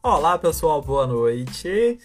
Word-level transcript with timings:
Olá 0.00 0.38
pessoal, 0.38 0.80
boa 0.80 1.08
noite. 1.08 1.98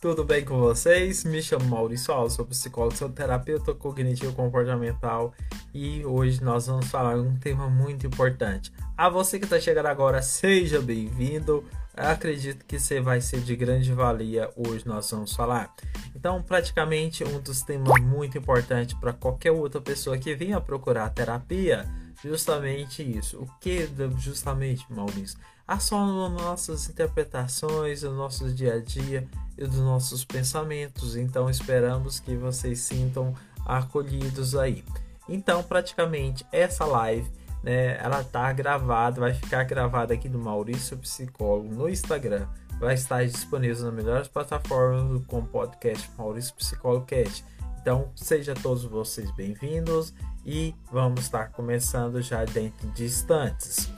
Tudo 0.00 0.22
bem 0.22 0.44
com 0.44 0.56
vocês? 0.60 1.24
Me 1.24 1.42
chamo 1.42 1.64
Maurício 1.64 2.14
Alves, 2.14 2.34
sou 2.34 2.46
psicólogo, 2.46 2.96
sou 2.96 3.08
terapeuta 3.08 3.74
cognitivo 3.74 4.32
comportamental 4.32 5.34
e 5.74 6.04
hoje 6.06 6.40
nós 6.44 6.68
vamos 6.68 6.86
falar 6.86 7.16
um 7.16 7.36
tema 7.36 7.68
muito 7.68 8.06
importante. 8.06 8.72
A 8.96 9.08
você 9.08 9.36
que 9.36 9.46
está 9.46 9.58
chegando 9.58 9.86
agora, 9.86 10.22
seja 10.22 10.80
bem-vindo. 10.80 11.64
Acredito 11.92 12.64
que 12.64 12.78
você 12.78 13.00
vai 13.00 13.20
ser 13.20 13.40
de 13.40 13.56
grande 13.56 13.92
valia 13.92 14.48
hoje 14.56 14.86
nós 14.86 15.10
vamos 15.10 15.34
falar. 15.34 15.74
Então, 16.14 16.40
praticamente 16.40 17.24
um 17.24 17.40
dos 17.40 17.62
temas 17.62 18.00
muito 18.00 18.38
importantes 18.38 18.94
para 18.94 19.12
qualquer 19.12 19.50
outra 19.50 19.80
pessoa 19.80 20.16
que 20.16 20.36
venha 20.36 20.60
procurar 20.60 21.10
terapia, 21.10 21.84
justamente 22.22 23.02
isso. 23.02 23.42
O 23.42 23.46
que 23.60 23.88
justamente, 24.18 24.86
Maurício? 24.88 25.36
As 25.70 25.88
nossas 25.88 26.88
interpretações, 26.88 28.00
do 28.00 28.10
nosso 28.10 28.52
dia 28.52 28.74
a 28.74 28.80
dia 28.80 29.28
e 29.56 29.64
dos 29.64 29.78
nossos 29.78 30.24
pensamentos. 30.24 31.14
Então 31.14 31.48
esperamos 31.48 32.18
que 32.18 32.34
vocês 32.34 32.80
sintam 32.80 33.32
acolhidos 33.64 34.56
aí. 34.56 34.84
Então, 35.28 35.62
praticamente 35.62 36.44
essa 36.50 36.84
live, 36.84 37.30
né, 37.62 37.96
ela 37.98 38.24
tá 38.24 38.52
gravada, 38.52 39.20
vai 39.20 39.32
ficar 39.32 39.62
gravada 39.62 40.12
aqui 40.12 40.28
do 40.28 40.40
Maurício 40.40 40.98
Psicólogo 40.98 41.72
no 41.72 41.88
Instagram. 41.88 42.48
Vai 42.80 42.94
estar 42.94 43.24
disponível 43.24 43.84
nas 43.84 43.94
melhores 43.94 44.26
plataformas 44.26 45.24
com 45.26 45.44
podcast 45.44 46.10
Maurício 46.18 46.52
Psicólogo 46.54 47.06
Cast. 47.06 47.44
Então, 47.80 48.10
sejam 48.16 48.56
todos 48.56 48.82
vocês 48.84 49.30
bem-vindos 49.36 50.12
e 50.44 50.74
vamos 50.90 51.20
estar 51.20 51.52
começando 51.52 52.20
já 52.20 52.44
dentro 52.44 52.88
de 52.88 53.04
instantes. 53.04 53.88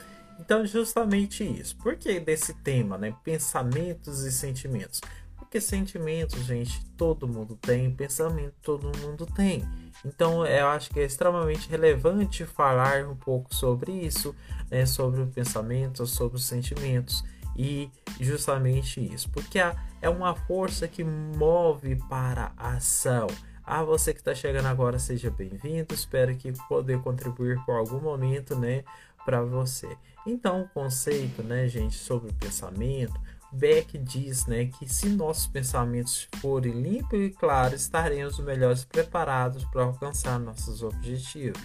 Então, 0.43 0.65
justamente 0.65 1.41
isso. 1.41 1.77
Por 1.77 1.95
que 1.95 2.19
desse 2.19 2.53
tema, 2.55 2.97
né? 2.97 3.15
Pensamentos 3.23 4.23
e 4.23 4.31
sentimentos. 4.31 4.99
Porque 5.37 5.61
sentimentos, 5.61 6.43
gente, 6.43 6.85
todo 6.97 7.27
mundo 7.27 7.55
tem, 7.55 7.89
pensamento 7.89 8.53
todo 8.61 8.91
mundo 8.97 9.25
tem. 9.25 9.63
Então, 10.03 10.45
eu 10.45 10.67
acho 10.67 10.89
que 10.89 10.99
é 10.99 11.05
extremamente 11.05 11.69
relevante 11.69 12.43
falar 12.43 13.07
um 13.07 13.15
pouco 13.15 13.55
sobre 13.55 13.93
isso, 13.93 14.35
né? 14.69 14.85
sobre 14.85 15.21
o 15.21 15.27
pensamento, 15.27 16.05
sobre 16.05 16.35
os 16.35 16.43
sentimentos 16.43 17.23
e 17.55 17.89
justamente 18.19 18.99
isso, 18.99 19.29
porque 19.29 19.59
é 20.01 20.09
uma 20.09 20.35
força 20.35 20.87
que 20.87 21.03
move 21.03 21.95
para 22.09 22.51
a 22.57 22.73
ação. 22.73 23.27
Ah, 23.65 23.81
você 23.81 24.13
que 24.13 24.19
está 24.19 24.35
chegando 24.35 24.65
agora, 24.65 24.99
seja 24.99 25.31
bem-vindo. 25.31 25.93
Espero 25.93 26.35
que 26.35 26.51
poder 26.67 26.99
contribuir 26.99 27.63
por 27.65 27.75
algum 27.75 28.01
momento, 28.01 28.59
né, 28.59 28.83
para 29.25 29.41
você. 29.41 29.97
Então, 30.25 30.61
o 30.61 30.69
conceito, 30.69 31.43
né, 31.43 31.67
gente, 31.67 31.95
sobre 31.95 32.31
o 32.31 32.33
pensamento, 32.33 33.19
Beck 33.51 33.97
diz, 33.99 34.47
né, 34.47 34.65
que 34.65 34.87
se 34.91 35.09
nossos 35.09 35.45
pensamentos 35.45 36.27
forem 36.41 36.81
limpos 36.81 37.19
e 37.19 37.29
claros, 37.29 37.81
estaremos 37.81 38.39
melhores 38.39 38.83
preparados 38.83 39.63
para 39.65 39.83
alcançar 39.83 40.39
nossos 40.39 40.81
objetivos. 40.81 41.61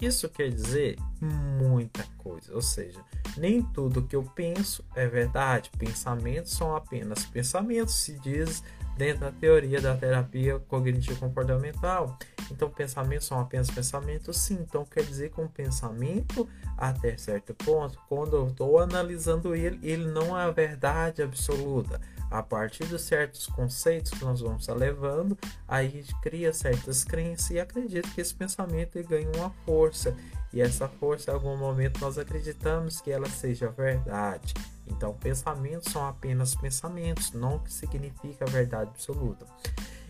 Isso 0.00 0.28
quer 0.28 0.50
dizer 0.50 0.98
muita 1.20 2.04
coisa, 2.18 2.52
ou 2.52 2.60
seja, 2.60 3.00
nem 3.36 3.62
tudo 3.62 4.02
que 4.02 4.16
eu 4.16 4.24
penso 4.34 4.84
é 4.96 5.06
verdade. 5.06 5.70
Pensamentos 5.78 6.52
são 6.52 6.74
apenas 6.74 7.24
pensamentos, 7.24 7.94
se 7.94 8.18
diz 8.18 8.64
dentro 8.96 9.20
da 9.20 9.32
teoria 9.32 9.80
da 9.80 9.96
terapia 9.96 10.58
cognitivo 10.68 11.18
comportamental. 11.18 12.16
Então, 12.50 12.68
pensamentos 12.68 13.26
são 13.26 13.40
apenas 13.40 13.70
pensamentos, 13.70 14.36
sim. 14.36 14.58
Então, 14.60 14.84
quer 14.84 15.02
dizer 15.04 15.30
que 15.30 15.40
um 15.40 15.48
pensamento, 15.48 16.48
até 16.76 17.16
certo 17.16 17.54
ponto, 17.54 17.98
quando 18.08 18.36
eu 18.36 18.48
estou 18.48 18.78
analisando 18.78 19.54
ele, 19.54 19.78
ele 19.82 20.06
não 20.06 20.38
é 20.38 20.44
a 20.44 20.50
verdade 20.50 21.22
absoluta. 21.22 22.00
A 22.30 22.42
partir 22.42 22.86
de 22.86 22.98
certos 22.98 23.46
conceitos 23.46 24.10
que 24.12 24.24
nós 24.24 24.40
vamos 24.40 24.66
levando, 24.68 25.36
aí 25.68 26.04
cria 26.22 26.52
certas 26.52 27.04
crenças 27.04 27.50
e 27.50 27.60
acredita 27.60 28.08
que 28.08 28.20
esse 28.20 28.34
pensamento 28.34 29.02
ganha 29.06 29.30
uma 29.36 29.50
força. 29.66 30.16
E 30.52 30.60
essa 30.60 30.88
força, 30.88 31.30
em 31.30 31.34
algum 31.34 31.56
momento, 31.56 32.00
nós 32.00 32.18
acreditamos 32.18 33.00
que 33.00 33.10
ela 33.10 33.28
seja 33.28 33.70
verdade. 33.70 34.54
Então, 34.86 35.14
pensamentos 35.14 35.92
são 35.92 36.06
apenas 36.06 36.54
pensamentos, 36.54 37.32
não 37.32 37.58
que 37.58 37.72
significa 37.72 38.44
verdade 38.46 38.90
absoluta. 38.90 39.46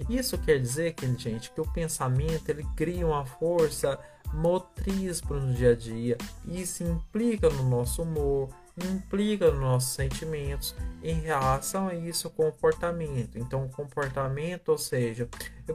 Isso 0.08 0.38
quer 0.38 0.58
dizer 0.58 0.94
que, 0.94 1.06
gente, 1.16 1.50
que 1.50 1.60
o 1.60 1.72
pensamento 1.72 2.48
ele 2.48 2.66
cria 2.76 3.06
uma 3.06 3.24
força 3.24 3.98
motriz 4.32 5.20
para 5.20 5.36
o 5.36 5.52
dia 5.52 5.72
a 5.72 5.76
dia. 5.76 6.16
Isso 6.46 6.82
implica 6.82 7.48
no 7.50 7.68
nosso 7.68 8.02
humor, 8.02 8.48
implica 8.82 9.50
nos 9.50 9.60
nossos 9.60 9.92
sentimentos 9.92 10.74
em 11.02 11.20
relação 11.20 11.88
a 11.88 11.94
isso, 11.94 12.30
comportamento. 12.30 13.38
Então, 13.38 13.68
comportamento, 13.68 14.70
ou 14.70 14.78
seja, 14.78 15.28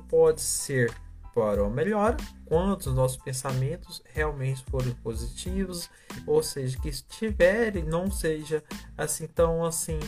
pode 0.10 0.42
ser 0.42 0.94
para 1.38 1.70
melhor 1.70 2.18
quando 2.46 2.80
os 2.80 2.96
nossos 2.96 3.18
pensamentos 3.18 4.02
realmente 4.12 4.64
forem 4.72 4.92
positivos, 5.04 5.88
ou 6.26 6.42
seja, 6.42 6.80
que 6.80 6.90
estiverem, 6.90 7.84
não 7.84 8.10
seja 8.10 8.64
assim 8.98 9.28
tão 9.28 9.64
assim 9.64 10.00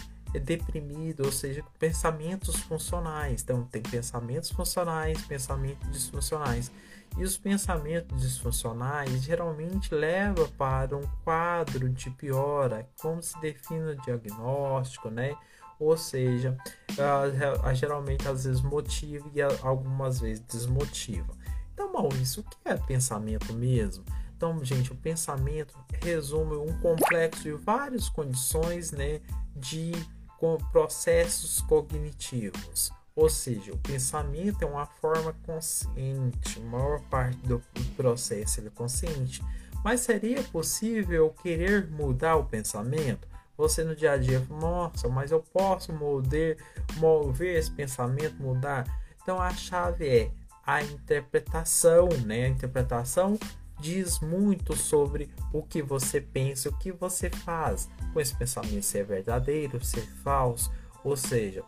deprimido, 0.42 1.26
ou 1.26 1.32
seja, 1.32 1.64
pensamentos 1.78 2.56
funcionais. 2.62 3.44
Então, 3.44 3.64
tem 3.64 3.84
pensamentos 3.84 4.50
funcionais, 4.50 5.22
pensamentos 5.26 5.92
disfuncionais. 5.92 6.72
E 7.16 7.24
os 7.24 7.38
pensamentos 7.38 8.22
disfuncionais 8.22 9.24
geralmente 9.24 9.94
levam 9.94 10.48
para 10.58 10.98
um 10.98 11.04
quadro 11.24 11.90
de 11.90 12.10
piora, 12.10 12.88
como 13.00 13.22
se 13.22 13.40
define 13.40 13.92
o 13.92 14.02
diagnóstico, 14.02 15.10
né? 15.10 15.36
Ou 15.80 15.96
seja, 15.98 16.58
geralmente 17.74 18.28
às 18.28 18.44
vezes 18.44 18.62
motiva 18.62 19.30
e 19.34 19.42
algumas 19.42 20.20
vezes 20.20 20.42
desmotiva. 20.42 21.34
Então, 21.74 21.94
Maurício, 21.94 22.42
o 22.42 22.44
que 22.44 22.58
é 22.66 22.76
pensamento 22.76 23.54
mesmo? 23.54 24.04
Então, 24.36 24.64
gente, 24.64 24.92
o 24.92 24.96
pensamento 24.96 25.74
resume 26.02 26.56
um 26.56 26.78
complexo 26.80 27.44
de 27.44 27.52
várias 27.52 28.10
condições 28.10 28.92
né, 28.92 29.22
de 29.56 29.92
processos 30.72 31.62
cognitivos. 31.62 32.92
Ou 33.16 33.30
seja, 33.30 33.74
o 33.74 33.78
pensamento 33.78 34.62
é 34.62 34.66
uma 34.66 34.86
forma 34.86 35.36
consciente, 35.46 36.58
a 36.58 36.66
maior 36.66 37.02
parte 37.10 37.38
do 37.40 37.62
processo 37.98 38.62
é 38.62 38.70
consciente. 38.70 39.44
Mas 39.84 40.02
seria 40.02 40.42
possível 40.44 41.34
querer 41.42 41.90
mudar 41.90 42.38
o 42.38 42.46
pensamento? 42.46 43.29
Você 43.59 43.84
no 43.84 43.94
dia 43.94 44.14
a 44.14 44.18
dia, 44.18 44.42
nossa, 44.50 45.09
mas 45.09 45.31
eu 45.31 45.42
posso 45.42 45.92
mover, 45.92 46.58
mover 46.96 47.58
esse 47.58 47.70
pensamento, 47.70 48.42
mudar. 48.42 48.86
Então 49.22 49.38
a 49.38 49.53
chave 49.53 50.08
é 50.08 50.31
a 50.66 50.81
interpretação, 50.81 52.08
né? 52.25 52.46
A 52.46 52.48
interpretação 52.48 53.38
diz 53.78 54.22
muito 54.22 54.78
sobre 54.78 55.30
o 55.52 55.62
que 55.62 55.81
você 55.81 56.22
pensa, 56.22 56.69
o 56.69 56.78
que 56.78 56.90
você 56.90 57.30
faz 57.30 57.90
com 58.14 58.22
esse 58.22 58.34
pensamento, 58.34 58.81
se 58.81 58.98
é 58.98 59.03
verdadeiro, 59.03 59.84
se 59.84 60.00
é 60.00 60.03
falso. 60.24 60.72
Ou 61.03 61.18
seja, 61.18 61.62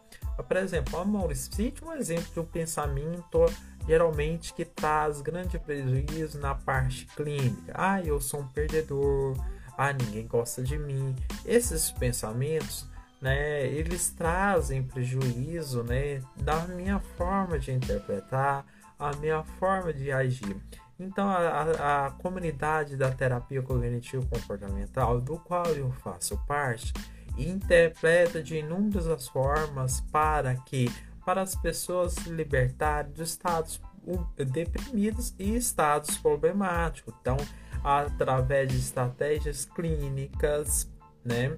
por 0.48 0.56
exemplo, 0.56 0.98
a 0.98 1.04
Maurício, 1.04 1.54
cite 1.54 1.84
um 1.84 1.92
exemplo 1.92 2.32
de 2.32 2.40
um 2.40 2.46
pensamento 2.46 3.46
geralmente 3.86 4.54
que 4.54 4.64
traz 4.64 5.20
grande 5.20 5.60
prejuízo 5.60 6.40
na 6.40 6.56
parte 6.56 7.06
clínica. 7.18 7.74
Ah, 7.76 8.02
eu 8.02 8.22
sou 8.22 8.40
um 8.40 8.48
perdedor 8.48 9.36
ah, 9.78 9.94
ninguém 9.94 10.28
gosta 10.28 10.64
de 10.64 10.78
mim. 10.78 11.16
Esses 11.46 11.92
pensamentos, 11.92 12.88
né, 13.22 13.66
eles 13.68 14.10
trazem 14.12 14.84
prejuízo, 14.84 15.84
né, 15.84 16.22
da 16.38 16.68
minha 16.68 17.00
forma 17.18 17.60
de 17.60 17.72
interpretar, 17.72 18.66
a 18.98 19.16
minha 19.18 19.44
forma 19.44 19.94
de 19.94 20.12
agir. 20.12 20.56
Então, 21.00 21.28
a, 21.28 21.38
a, 21.40 22.06
a 22.08 22.12
comunidade 22.12 22.96
da 22.96 23.10
terapia 23.10 23.62
cognitivo 23.62 24.26
comportamental, 24.28 25.20
do 25.20 25.40
qual 25.40 25.66
eu 25.68 25.92
faço 25.92 26.38
parte, 26.46 26.94
interpreta 27.38 28.44
de 28.44 28.58
inúmeras 28.58 29.28
formas 29.28 30.02
para 30.12 30.56
que 30.56 30.92
para 31.26 31.42
as 31.42 31.56
pessoas 31.56 32.14
se 32.14 32.30
libertarem 32.30 33.12
de 33.12 33.24
estados 33.24 33.82
deprimidos 34.36 35.34
e 35.38 35.56
estados 35.56 36.18
problemáticos. 36.18 37.14
Então, 37.22 37.38
através 37.84 38.70
de 38.70 38.78
estratégias 38.78 39.66
clínicas, 39.66 40.90
né? 41.24 41.58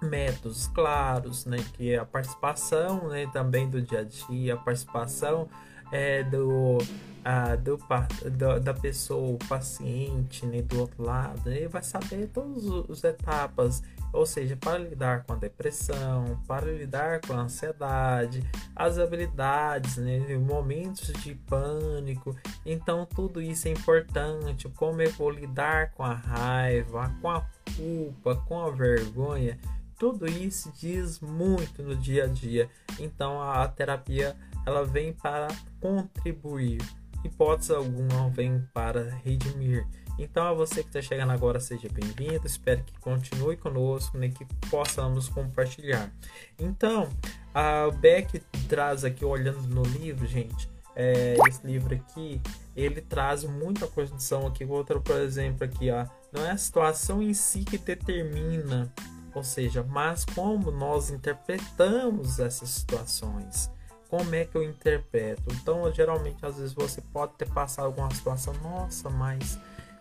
métodos 0.00 0.68
claros, 0.68 1.44
né, 1.44 1.58
que 1.74 1.92
é 1.92 1.98
a 1.98 2.04
participação, 2.04 3.08
né, 3.08 3.28
também 3.32 3.68
do 3.68 3.82
dia 3.82 4.00
a 4.00 4.04
dia, 4.04 4.54
a 4.54 4.56
participação 4.56 5.48
é, 5.90 6.22
do, 6.22 6.78
a, 7.24 7.56
do, 7.56 7.76
do, 7.76 8.60
da 8.60 8.74
pessoa, 8.74 9.34
o 9.34 9.38
paciente, 9.48 10.46
né, 10.46 10.62
do 10.62 10.80
outro 10.80 11.02
lado, 11.02 11.50
ele 11.50 11.68
vai 11.68 11.82
saber 11.82 12.28
todas 12.32 12.64
as 12.90 13.04
etapas 13.04 13.82
ou 14.12 14.24
seja, 14.26 14.56
para 14.56 14.78
lidar 14.78 15.24
com 15.24 15.32
a 15.32 15.36
depressão, 15.36 16.40
para 16.46 16.66
lidar 16.66 17.20
com 17.20 17.34
a 17.34 17.42
ansiedade, 17.42 18.42
as 18.74 18.98
habilidades, 18.98 19.96
né, 19.96 20.18
momentos 20.36 21.12
de 21.22 21.34
pânico. 21.34 22.36
Então, 22.64 23.06
tudo 23.06 23.40
isso 23.40 23.68
é 23.68 23.72
importante. 23.72 24.68
Como 24.70 25.02
eu 25.02 25.10
vou 25.12 25.30
lidar 25.30 25.92
com 25.92 26.02
a 26.02 26.14
raiva, 26.14 27.14
com 27.20 27.30
a 27.30 27.44
culpa, 27.76 28.34
com 28.34 28.60
a 28.60 28.70
vergonha. 28.70 29.58
tudo 29.98 30.26
isso 30.26 30.72
diz 30.78 31.18
muito 31.20 31.82
no 31.82 31.96
dia 31.96 32.24
a 32.24 32.26
dia. 32.28 32.70
Então 32.98 33.42
a 33.42 33.66
terapia 33.66 34.36
ela 34.64 34.84
vem 34.84 35.12
para 35.12 35.48
contribuir, 35.80 36.80
hipótese 37.24 37.74
alguma 37.74 38.30
vem 38.30 38.64
para 38.72 39.10
redimir. 39.24 39.86
Então 40.18 40.44
a 40.44 40.52
você 40.52 40.82
que 40.82 40.88
está 40.88 41.00
chegando 41.00 41.30
agora, 41.30 41.60
seja 41.60 41.88
bem-vindo. 41.88 42.46
Espero 42.46 42.82
que 42.82 42.98
continue 42.98 43.56
conosco, 43.56 44.18
né, 44.18 44.28
que 44.28 44.44
possamos 44.68 45.28
compartilhar. 45.28 46.12
Então, 46.58 47.08
a 47.54 47.88
Beck 47.90 48.40
traz 48.68 49.04
aqui, 49.04 49.24
olhando 49.24 49.62
no 49.68 49.82
livro, 49.82 50.26
gente, 50.26 50.68
é, 50.96 51.36
esse 51.48 51.64
livro 51.64 51.94
aqui, 51.94 52.42
ele 52.74 53.00
traz 53.00 53.44
muita 53.44 53.86
condição 53.86 54.48
aqui. 54.48 54.64
Outro, 54.64 55.00
por 55.00 55.16
exemplo, 55.20 55.64
aqui, 55.64 55.88
ó, 55.90 56.04
não 56.32 56.44
é 56.44 56.50
a 56.50 56.56
situação 56.56 57.22
em 57.22 57.32
si 57.32 57.60
que 57.64 57.78
determina, 57.78 58.92
ou 59.32 59.44
seja, 59.44 59.84
mas 59.84 60.24
como 60.24 60.72
nós 60.72 61.10
interpretamos 61.10 62.40
essas 62.40 62.68
situações. 62.70 63.70
Como 64.10 64.34
é 64.34 64.44
que 64.44 64.56
eu 64.56 64.64
interpreto? 64.64 65.42
Então, 65.52 65.92
geralmente, 65.92 66.44
às 66.44 66.56
vezes 66.56 66.72
você 66.72 67.00
pode 67.12 67.34
ter 67.34 67.48
passado 67.50 67.84
alguma 67.84 68.12
situação, 68.12 68.54
nossa, 68.54 69.08
mas 69.10 69.58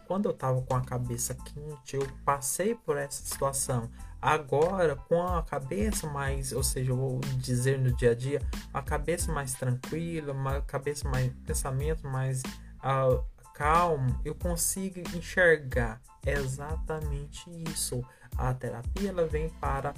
quando 0.07 0.25
eu 0.25 0.31
estava 0.31 0.61
com 0.61 0.75
a 0.75 0.81
cabeça 0.81 1.35
quente, 1.35 1.95
eu 1.95 2.07
passei 2.23 2.73
por 2.73 2.97
essa 2.97 3.21
situação. 3.23 3.89
Agora, 4.21 4.95
com 4.95 5.21
a 5.21 5.43
cabeça 5.43 6.07
mais, 6.07 6.51
ou 6.51 6.63
seja, 6.63 6.91
eu 6.91 6.97
vou 6.97 7.19
dizer 7.37 7.77
no 7.77 7.93
dia 7.95 8.11
a 8.11 8.15
dia, 8.15 8.41
a 8.73 8.81
cabeça 8.81 9.31
mais 9.31 9.53
tranquila, 9.53 10.33
uma 10.33 10.61
cabeça 10.61 11.07
mais 11.07 11.31
pensamento 11.45 12.07
mais 12.07 12.41
uh, 12.41 13.23
calmo, 13.53 14.19
eu 14.23 14.33
consigo 14.33 14.99
enxergar 15.15 16.01
exatamente 16.25 17.43
isso. 17.69 18.01
A 18.37 18.53
terapia 18.53 19.09
ela 19.09 19.25
vem 19.25 19.49
para 19.49 19.93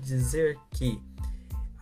dizer 0.00 0.58
que 0.70 1.02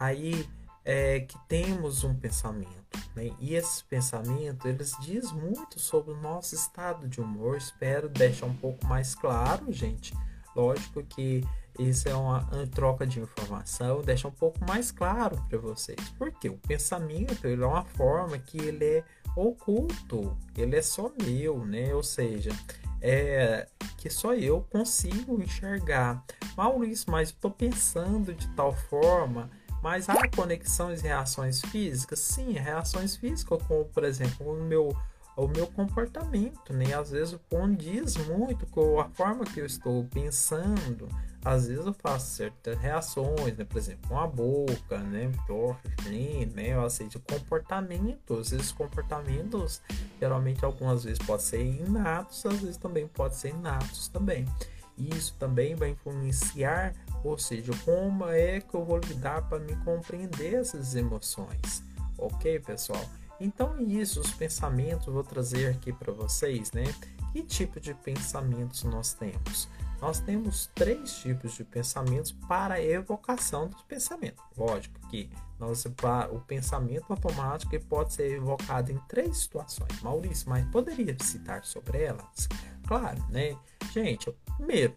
aí 0.00 0.48
é 0.84 1.20
que 1.20 1.38
temos 1.48 2.04
um 2.04 2.14
pensamento, 2.14 2.98
né? 3.14 3.30
E 3.38 3.54
esse 3.54 3.84
pensamento 3.84 4.66
eles 4.66 4.96
diz 5.00 5.30
muito 5.32 5.78
sobre 5.78 6.12
o 6.12 6.20
nosso 6.20 6.54
estado 6.54 7.08
de 7.08 7.20
humor. 7.20 7.56
Espero 7.56 8.08
deixar 8.08 8.46
um 8.46 8.56
pouco 8.56 8.86
mais 8.86 9.14
claro, 9.14 9.72
gente. 9.72 10.12
Lógico 10.54 11.02
que 11.04 11.44
isso 11.78 12.08
é 12.08 12.14
uma, 12.14 12.40
uma 12.52 12.66
troca 12.66 13.06
de 13.06 13.20
informação, 13.20 14.02
deixa 14.02 14.28
um 14.28 14.32
pouco 14.32 14.58
mais 14.66 14.90
claro 14.90 15.42
para 15.48 15.58
vocês. 15.58 15.98
Porque 16.18 16.48
o 16.48 16.58
pensamento 16.58 17.46
ele 17.46 17.62
é 17.62 17.66
uma 17.66 17.84
forma 17.84 18.38
que 18.38 18.58
ele 18.58 18.84
é 18.84 19.04
oculto, 19.34 20.36
ele 20.56 20.76
é 20.76 20.82
só 20.82 21.10
meu, 21.22 21.64
né? 21.64 21.94
Ou 21.94 22.02
seja, 22.02 22.50
é 23.00 23.66
que 23.96 24.10
só 24.10 24.34
eu 24.34 24.66
consigo 24.70 25.40
enxergar. 25.40 26.24
Maurício, 26.56 27.10
mas 27.10 27.28
estou 27.28 27.50
pensando 27.50 28.34
de 28.34 28.48
tal 28.48 28.74
forma 28.74 29.48
mas 29.82 30.08
há 30.08 30.28
conexões 30.28 31.00
e 31.00 31.08
reações 31.08 31.60
físicas? 31.60 32.20
Sim, 32.20 32.52
reações 32.52 33.16
físicas, 33.16 33.60
como 33.66 33.84
por 33.86 34.04
exemplo 34.04 34.52
o 34.52 34.62
meu, 34.62 34.96
o 35.36 35.48
meu 35.48 35.66
comportamento, 35.66 36.72
né? 36.72 36.94
Às 36.94 37.10
vezes 37.10 37.36
condiz 37.50 38.16
muito 38.16 38.64
com 38.66 39.00
a 39.00 39.08
forma 39.08 39.44
que 39.44 39.60
eu 39.60 39.66
estou 39.66 40.04
pensando. 40.04 41.08
Às 41.44 41.66
vezes 41.66 41.84
eu 41.84 41.92
faço 41.92 42.36
certas 42.36 42.78
reações, 42.78 43.56
né? 43.56 43.64
Por 43.64 43.76
exemplo, 43.76 44.08
com 44.08 44.20
a 44.20 44.28
boca, 44.28 44.98
né? 44.98 45.32
né? 46.54 46.78
Ou 46.78 46.88
seja, 46.88 47.18
comportamentos. 47.18 48.52
Esses 48.52 48.70
comportamentos, 48.70 49.82
geralmente, 50.20 50.64
algumas 50.64 51.02
vezes 51.02 51.18
pode 51.18 51.42
ser 51.42 51.64
inatos, 51.64 52.46
às 52.46 52.60
vezes 52.60 52.76
também 52.76 53.08
pode 53.08 53.34
ser 53.34 53.48
inatos 53.48 54.06
também. 54.06 54.46
Isso 54.96 55.34
também 55.38 55.74
vai 55.74 55.90
influenciar 55.90 56.94
ou 57.24 57.38
seja, 57.38 57.72
como 57.84 58.26
é 58.26 58.60
que 58.60 58.74
eu 58.74 58.84
vou 58.84 58.98
lidar 58.98 59.48
para 59.48 59.60
me 59.60 59.76
compreender 59.76 60.54
essas 60.54 60.94
emoções? 60.94 61.82
Ok, 62.18 62.58
pessoal? 62.60 63.04
Então, 63.40 63.80
isso, 63.80 64.20
os 64.20 64.32
pensamentos, 64.32 65.06
vou 65.06 65.24
trazer 65.24 65.68
aqui 65.68 65.92
para 65.92 66.12
vocês, 66.12 66.72
né? 66.72 66.84
Que 67.32 67.42
tipo 67.42 67.80
de 67.80 67.94
pensamentos 67.94 68.82
nós 68.84 69.14
temos? 69.14 69.68
Nós 70.00 70.18
temos 70.18 70.68
três 70.74 71.14
tipos 71.14 71.54
de 71.54 71.62
pensamentos 71.62 72.32
para 72.32 72.82
evocação 72.82 73.68
dos 73.68 73.82
pensamentos. 73.82 74.42
Lógico 74.56 74.98
que 75.08 75.30
nós, 75.60 75.84
o 76.32 76.40
pensamento 76.40 77.06
automático 77.08 77.78
pode 77.84 78.12
ser 78.12 78.32
evocado 78.32 78.90
em 78.90 78.98
três 79.08 79.38
situações. 79.38 80.00
Maurício, 80.02 80.48
mas 80.50 80.66
poderia 80.70 81.16
citar 81.20 81.64
sobre 81.64 82.02
elas? 82.02 82.48
Claro, 82.86 83.24
né? 83.30 83.56
Gente, 83.92 84.28
primeiro, 84.56 84.94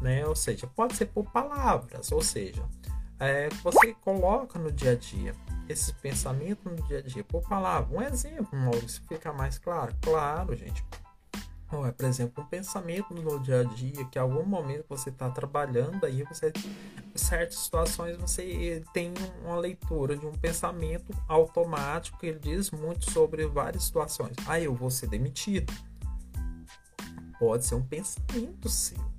né? 0.00 0.26
Ou 0.26 0.36
seja, 0.36 0.66
pode 0.66 0.96
ser 0.96 1.06
por 1.06 1.30
palavras, 1.30 2.10
ou 2.12 2.22
seja, 2.22 2.62
é, 3.18 3.48
você 3.62 3.94
coloca 3.94 4.58
no 4.58 4.72
dia 4.72 4.92
a 4.92 4.96
dia 4.96 5.34
esse 5.68 5.92
pensamento 5.94 6.68
no 6.68 6.76
dia 6.88 6.98
a 6.98 7.02
dia 7.02 7.22
por 7.22 7.42
palavra. 7.48 7.96
Um 7.96 8.02
exemplo, 8.02 8.58
Maurício, 8.58 9.02
fica 9.08 9.32
mais 9.32 9.58
claro? 9.58 9.94
Claro, 10.00 10.56
gente. 10.56 10.84
Ou 11.72 11.86
é, 11.86 11.92
por 11.92 12.04
exemplo, 12.06 12.42
um 12.42 12.46
pensamento 12.46 13.14
no 13.14 13.38
dia 13.38 13.60
a 13.60 13.64
dia 13.64 14.04
que 14.06 14.18
em 14.18 14.22
algum 14.22 14.44
momento 14.44 14.86
você 14.88 15.10
está 15.10 15.30
trabalhando 15.30 16.04
aí 16.04 16.24
você 16.24 16.52
em 17.14 17.18
certas 17.18 17.58
situações 17.58 18.16
você 18.16 18.82
tem 18.92 19.14
uma 19.44 19.56
leitura 19.56 20.16
de 20.16 20.26
um 20.26 20.32
pensamento 20.32 21.12
automático 21.28 22.18
que 22.18 22.26
ele 22.26 22.40
diz 22.40 22.72
muito 22.72 23.08
sobre 23.10 23.46
várias 23.46 23.84
situações. 23.84 24.34
Ah, 24.46 24.60
eu 24.60 24.74
vou 24.74 24.90
ser 24.90 25.06
demitido. 25.06 25.72
Pode 27.40 27.66
ser 27.66 27.74
um 27.74 27.82
pensamento 27.82 28.68
seu 28.68 29.10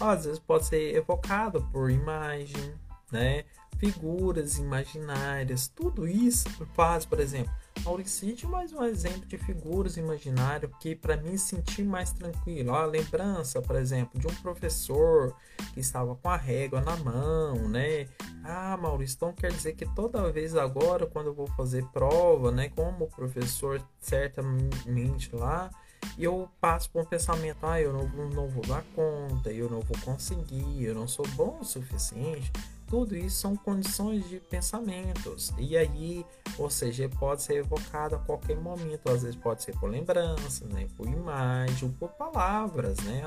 às 0.00 0.24
vezes 0.24 0.40
pode 0.40 0.66
ser 0.66 0.96
evocado 0.96 1.62
por 1.72 1.88
imagem, 1.88 2.74
né? 3.12 3.44
figuras 3.78 4.56
imaginárias, 4.58 5.68
tudo 5.68 6.06
isso 6.08 6.48
faz, 6.74 7.04
por 7.04 7.20
exemplo, 7.20 7.52
Mauricídio 7.84 8.48
mais 8.48 8.72
um 8.72 8.82
exemplo 8.84 9.26
de 9.26 9.36
figuras 9.36 9.96
imaginárias 9.96 10.70
que 10.80 10.94
para 10.94 11.16
mim 11.16 11.36
sentir 11.36 11.84
mais 11.84 12.12
tranquilo. 12.12 12.72
A 12.72 12.86
lembrança, 12.86 13.60
por 13.60 13.76
exemplo, 13.76 14.18
de 14.18 14.26
um 14.26 14.34
professor 14.36 15.34
que 15.74 15.80
estava 15.80 16.14
com 16.14 16.28
a 16.30 16.36
régua 16.36 16.80
na 16.80 16.96
mão, 16.96 17.68
né? 17.68 18.08
Ah, 18.42 18.76
Maurício, 18.76 19.16
então 19.16 19.32
quer 19.32 19.52
dizer 19.52 19.74
que 19.74 19.84
toda 19.94 20.32
vez 20.32 20.56
agora, 20.56 21.06
quando 21.06 21.26
eu 21.26 21.34
vou 21.34 21.48
fazer 21.48 21.84
prova, 21.86 22.50
né, 22.50 22.70
como 22.70 23.08
professor 23.08 23.82
certamente 24.00 25.34
lá, 25.34 25.70
e 26.16 26.24
eu 26.24 26.48
passo 26.60 26.90
por 26.90 27.02
um 27.02 27.04
pensamento, 27.04 27.64
ah, 27.64 27.80
eu 27.80 27.92
não, 27.92 28.08
não 28.30 28.48
vou 28.48 28.64
dar 28.66 28.84
conta, 28.94 29.50
eu 29.50 29.68
não 29.68 29.80
vou 29.80 29.98
conseguir, 30.04 30.84
eu 30.84 30.94
não 30.94 31.08
sou 31.08 31.26
bom 31.28 31.58
o 31.60 31.64
suficiente. 31.64 32.52
Tudo 32.86 33.16
isso 33.16 33.36
são 33.36 33.56
condições 33.56 34.28
de 34.28 34.38
pensamentos. 34.38 35.52
E 35.58 35.76
aí, 35.76 36.24
ou 36.58 36.70
seja, 36.70 37.08
pode 37.08 37.42
ser 37.42 37.56
evocado 37.56 38.14
a 38.14 38.18
qualquer 38.18 38.56
momento. 38.56 39.10
Às 39.10 39.22
vezes 39.22 39.36
pode 39.36 39.62
ser 39.62 39.76
por 39.78 39.90
lembranças, 39.90 40.68
né? 40.68 40.86
por 40.96 41.08
imagem, 41.08 41.90
por 41.92 42.10
palavras, 42.10 42.98
né? 42.98 43.22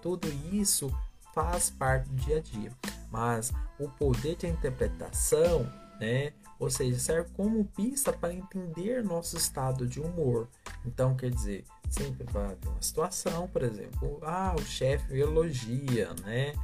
Tudo 0.00 0.28
isso 0.52 0.90
faz 1.34 1.70
parte 1.70 2.08
do 2.08 2.16
dia 2.16 2.38
a 2.38 2.40
dia. 2.40 2.72
Mas 3.10 3.52
o 3.78 3.88
poder 3.88 4.36
de 4.36 4.46
interpretação, 4.46 5.70
né? 6.00 6.32
Ou 6.58 6.70
seja, 6.70 6.98
serve 6.98 7.30
como 7.36 7.64
pista 7.64 8.12
para 8.12 8.32
entender 8.32 9.04
nosso 9.04 9.36
estado 9.36 9.86
de 9.86 10.00
humor. 10.00 10.48
Então, 10.84 11.14
quer 11.14 11.30
dizer, 11.30 11.64
sempre 11.90 12.24
vai 12.32 12.44
haver 12.44 12.68
uma 12.68 12.82
situação, 12.82 13.48
por 13.48 13.62
exemplo, 13.62 14.20
ah, 14.22 14.54
o 14.56 14.62
chefe 14.62 15.18
elogia, 15.18 16.14
né? 16.24 16.54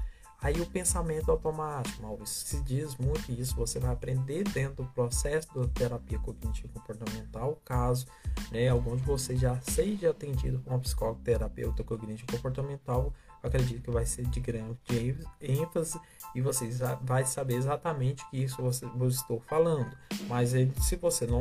Aí 0.45 0.61
o 0.61 0.66
pensamento 0.66 1.31
automático, 1.31 2.02
Maurício, 2.02 2.47
se 2.47 2.61
diz 2.64 2.97
muito 2.97 3.33
isso, 3.33 3.57
você 3.57 3.78
vai 3.78 3.90
aprender 3.90 4.45
dentro 4.45 4.85
do 4.85 4.90
processo 4.90 5.49
da 5.59 5.66
terapia 5.69 6.19
cognitivo 6.19 6.69
comportamental, 6.69 7.59
caso 7.64 8.07
né, 8.52 8.69
algum 8.69 8.95
de 8.95 9.02
vocês 9.04 9.40
já 9.40 9.59
seja 9.62 10.11
atendido 10.11 10.59
por 10.59 10.75
um 10.75 10.81
psicólogo 10.81 11.19
terapeuta 11.25 11.83
cognitivo 11.83 12.31
comportamental, 12.31 13.11
acredito 13.43 13.85
que 13.85 13.90
vai 13.90 14.04
ser 14.04 14.26
de 14.26 14.38
grande 14.38 14.78
ênfase 15.40 15.99
e 16.35 16.43
vocês 16.43 16.81
vai 17.00 17.25
saber 17.25 17.54
exatamente 17.54 18.23
que 18.28 18.37
isso 18.45 18.61
você, 18.61 18.85
eu 18.85 19.09
estou 19.09 19.40
falando. 19.40 19.97
Mas 20.28 20.50
se 20.50 20.97
você 20.97 21.26
não 21.26 21.40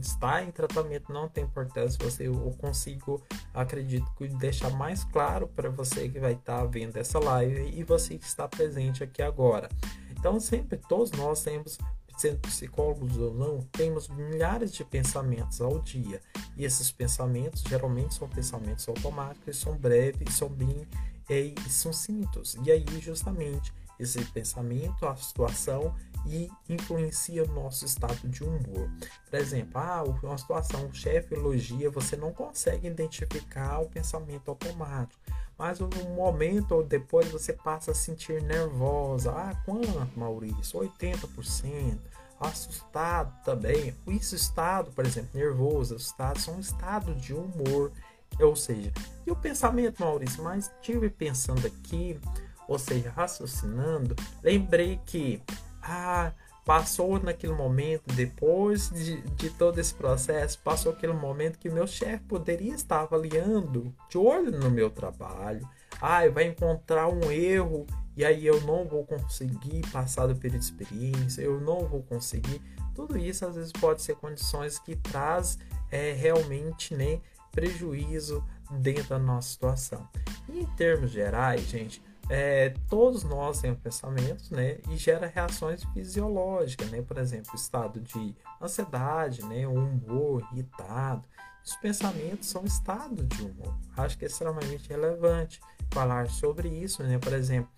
está 0.00 0.42
em 0.42 0.50
tratamento 0.50 1.12
não 1.12 1.28
tem 1.28 1.44
importância 1.44 1.98
você 2.02 2.26
eu 2.26 2.34
consigo 2.58 3.22
acredito 3.52 4.10
que 4.16 4.28
deixar 4.28 4.70
mais 4.70 5.04
claro 5.04 5.46
para 5.48 5.68
você 5.68 6.08
que 6.08 6.18
vai 6.18 6.32
estar 6.32 6.58
tá 6.58 6.64
vendo 6.64 6.96
essa 6.96 7.18
live 7.18 7.70
e 7.76 7.84
você 7.84 8.18
que 8.18 8.24
está 8.24 8.48
presente 8.48 9.04
aqui 9.04 9.22
agora. 9.22 9.68
Então 10.10 10.38
sempre 10.40 10.78
todos 10.78 11.10
nós 11.12 11.42
temos 11.42 11.78
sendo 12.16 12.38
psicólogos 12.40 13.16
ou 13.16 13.34
não 13.34 13.60
temos 13.72 14.08
milhares 14.08 14.72
de 14.72 14.84
pensamentos 14.84 15.60
ao 15.60 15.78
dia. 15.80 16.20
E 16.56 16.64
esses 16.64 16.90
pensamentos 16.90 17.62
geralmente 17.62 18.14
são 18.14 18.28
pensamentos 18.28 18.88
automáticos 18.88 19.58
são 19.58 19.76
breves 19.76 20.34
são 20.34 20.48
bem 20.48 20.86
e 21.28 21.54
são 21.68 21.92
simples. 21.92 22.56
E 22.64 22.70
aí 22.70 22.84
justamente 23.00 23.72
esse 23.98 24.22
pensamento 24.26 25.06
a 25.06 25.16
situação 25.16 25.94
e 26.26 26.50
influencia 26.68 27.44
o 27.44 27.48
nosso 27.48 27.84
estado 27.84 28.28
de 28.28 28.44
humor. 28.44 28.90
Por 29.28 29.38
exemplo, 29.38 29.80
ah, 29.80 30.04
uma 30.22 30.38
situação, 30.38 30.86
o 30.86 30.94
chefe 30.94 31.34
elogia, 31.34 31.90
você 31.90 32.16
não 32.16 32.32
consegue 32.32 32.86
identificar 32.86 33.80
o 33.80 33.88
pensamento 33.88 34.48
automático, 34.48 35.20
mas 35.58 35.80
um 35.80 35.88
momento 36.14 36.72
ou 36.72 36.82
depois 36.82 37.30
você 37.30 37.52
passa 37.52 37.92
a 37.92 37.94
sentir 37.94 38.42
nervosa. 38.42 39.30
Ah, 39.32 39.54
quanto, 39.64 40.18
Maurício? 40.18 40.80
80%. 40.80 41.98
Assustado 42.40 43.32
também. 43.44 43.94
Esse 44.08 44.34
estado, 44.34 44.90
por 44.90 45.06
exemplo, 45.06 45.30
nervoso, 45.38 45.94
assustado, 45.94 46.40
são 46.40 46.54
um 46.56 46.60
estado 46.60 47.14
de 47.14 47.32
humor. 47.32 47.92
Ou 48.40 48.56
seja, 48.56 48.90
e 49.26 49.30
o 49.30 49.36
pensamento, 49.36 50.00
Maurício? 50.02 50.42
Mas 50.42 50.70
estive 50.80 51.08
pensando 51.10 51.66
aqui, 51.66 52.18
ou 52.66 52.78
seja, 52.78 53.10
raciocinando, 53.10 54.16
lembrei 54.42 54.98
que 55.06 55.42
ah, 55.82 56.32
passou 56.64 57.18
naquele 57.18 57.52
momento, 57.52 58.04
depois 58.14 58.90
de, 58.90 59.20
de 59.20 59.50
todo 59.50 59.78
esse 59.78 59.92
processo, 59.94 60.58
passou 60.60 60.92
aquele 60.92 61.12
momento 61.12 61.58
que 61.58 61.68
meu 61.68 61.86
chefe 61.86 62.22
poderia 62.24 62.74
estar 62.74 63.00
avaliando, 63.00 63.94
de 64.08 64.16
olho 64.16 64.52
no 64.52 64.70
meu 64.70 64.90
trabalho. 64.90 65.68
Ah, 66.00 66.28
vai 66.28 66.44
encontrar 66.44 67.08
um 67.08 67.30
erro 67.30 67.86
e 68.16 68.24
aí 68.24 68.46
eu 68.46 68.60
não 68.62 68.86
vou 68.86 69.04
conseguir 69.04 69.82
passar 69.90 70.26
do 70.26 70.36
período 70.36 70.60
de 70.60 70.66
experiência, 70.66 71.42
eu 71.42 71.60
não 71.60 71.86
vou 71.86 72.02
conseguir. 72.02 72.60
Tudo 72.94 73.18
isso 73.18 73.46
às 73.46 73.56
vezes 73.56 73.72
pode 73.72 74.02
ser 74.02 74.16
condições 74.16 74.78
que 74.78 74.94
traz 74.94 75.58
é, 75.90 76.12
realmente 76.12 76.94
né, 76.94 77.20
prejuízo 77.50 78.44
dentro 78.70 79.10
da 79.10 79.18
nossa 79.18 79.48
situação. 79.48 80.08
E 80.48 80.60
em 80.60 80.66
termos 80.76 81.10
gerais, 81.10 81.62
gente, 81.62 82.02
é, 82.34 82.72
todos 82.88 83.24
nós 83.24 83.60
temos 83.60 83.78
pensamentos, 83.80 84.50
né? 84.50 84.78
E 84.88 84.96
gera 84.96 85.26
reações 85.26 85.84
fisiológicas, 85.92 86.90
né? 86.90 87.02
Por 87.02 87.18
exemplo, 87.18 87.54
estado 87.54 88.00
de 88.00 88.34
ansiedade, 88.58 89.44
né? 89.44 89.66
humor 89.66 90.42
irritado. 90.50 91.24
Os 91.62 91.76
pensamentos 91.76 92.48
são 92.48 92.64
estado 92.64 93.22
de 93.26 93.42
humor. 93.42 93.76
Acho 93.94 94.16
que 94.16 94.24
é 94.24 94.28
extremamente 94.28 94.88
relevante 94.88 95.60
falar 95.90 96.30
sobre 96.30 96.68
isso, 96.68 97.02
né? 97.02 97.18
Por 97.18 97.34
exemplo, 97.34 97.70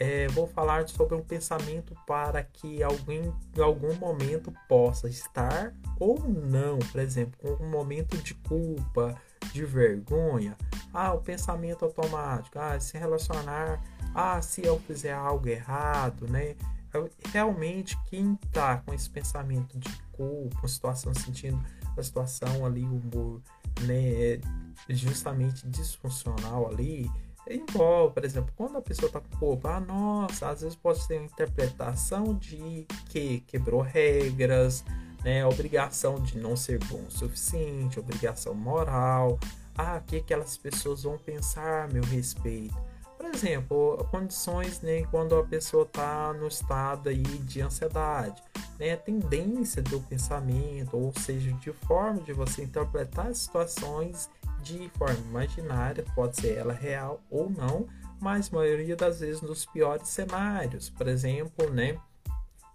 é, 0.00 0.26
vou 0.28 0.46
falar 0.46 0.88
sobre 0.88 1.14
um 1.14 1.22
pensamento 1.22 1.94
para 2.06 2.42
que 2.42 2.82
alguém 2.82 3.30
em 3.54 3.60
algum 3.60 3.94
momento 3.96 4.50
possa 4.66 5.06
estar 5.06 5.74
ou 6.00 6.18
não, 6.18 6.78
por 6.78 6.98
exemplo, 6.98 7.38
com 7.38 7.62
um 7.62 7.68
momento 7.68 8.16
de 8.16 8.32
culpa, 8.32 9.20
de 9.52 9.66
vergonha. 9.66 10.56
Ah, 10.92 11.12
o 11.12 11.20
pensamento 11.20 11.84
automático, 11.84 12.58
ah, 12.58 12.78
se 12.80 12.96
relacionar 12.96 13.80
ah, 14.14 14.40
se 14.42 14.64
eu 14.64 14.78
fizer 14.80 15.12
algo 15.12 15.48
errado, 15.48 16.26
né? 16.28 16.56
Realmente, 17.32 17.96
quem 18.06 18.34
tá 18.50 18.78
com 18.78 18.94
esse 18.94 19.08
pensamento 19.08 19.78
de 19.78 19.90
culpa, 20.12 20.66
situação 20.66 21.12
sentindo 21.14 21.62
a 21.96 22.02
situação 22.02 22.64
ali, 22.64 22.84
o 22.84 22.96
humor, 22.96 23.42
né, 23.82 24.40
justamente 24.88 25.68
disfuncional 25.68 26.68
ali, 26.68 27.10
envolve, 27.48 28.14
por 28.14 28.24
exemplo, 28.24 28.52
quando 28.56 28.78
a 28.78 28.82
pessoa 28.82 29.10
tá 29.10 29.20
com 29.20 29.36
culpa, 29.36 29.76
ah, 29.76 29.80
nossa, 29.80 30.48
às 30.48 30.62
vezes 30.62 30.76
pode 30.76 31.00
ser 31.04 31.18
uma 31.18 31.26
interpretação 31.26 32.34
de 32.34 32.86
que 33.08 33.40
quebrou 33.40 33.82
regras, 33.82 34.84
né, 35.24 35.44
obrigação 35.44 36.20
de 36.20 36.38
não 36.38 36.56
ser 36.56 36.78
bom 36.84 37.04
o 37.06 37.10
suficiente, 37.10 38.00
obrigação 38.00 38.54
moral, 38.54 39.38
ah, 39.78 39.98
o 39.98 40.02
que 40.02 40.16
aquelas 40.16 40.56
pessoas 40.58 41.04
vão 41.04 41.16
pensar 41.16 41.84
a 41.84 41.86
meu 41.86 42.02
respeito? 42.02 42.76
Por 43.16 43.26
exemplo, 43.26 44.06
condições 44.10 44.80
né, 44.80 45.02
quando 45.10 45.36
a 45.36 45.44
pessoa 45.44 45.84
está 45.84 46.32
no 46.32 46.46
estado 46.46 47.08
aí 47.08 47.22
de 47.22 47.60
ansiedade, 47.60 48.42
né, 48.78 48.92
a 48.92 48.96
tendência 48.96 49.82
do 49.82 50.00
pensamento, 50.00 50.96
ou 50.96 51.12
seja, 51.12 51.52
de 51.52 51.72
forma 51.72 52.20
de 52.22 52.32
você 52.32 52.62
interpretar 52.62 53.34
situações 53.34 54.28
de 54.62 54.88
forma 54.96 55.18
imaginária, 55.20 56.04
pode 56.14 56.40
ser 56.40 56.58
ela 56.58 56.72
real 56.72 57.20
ou 57.30 57.50
não, 57.50 57.86
mas 58.20 58.50
maioria 58.50 58.96
das 58.96 59.20
vezes 59.20 59.40
nos 59.42 59.64
piores 59.64 60.08
cenários, 60.08 60.90
por 60.90 61.06
exemplo, 61.08 61.70
né, 61.70 61.98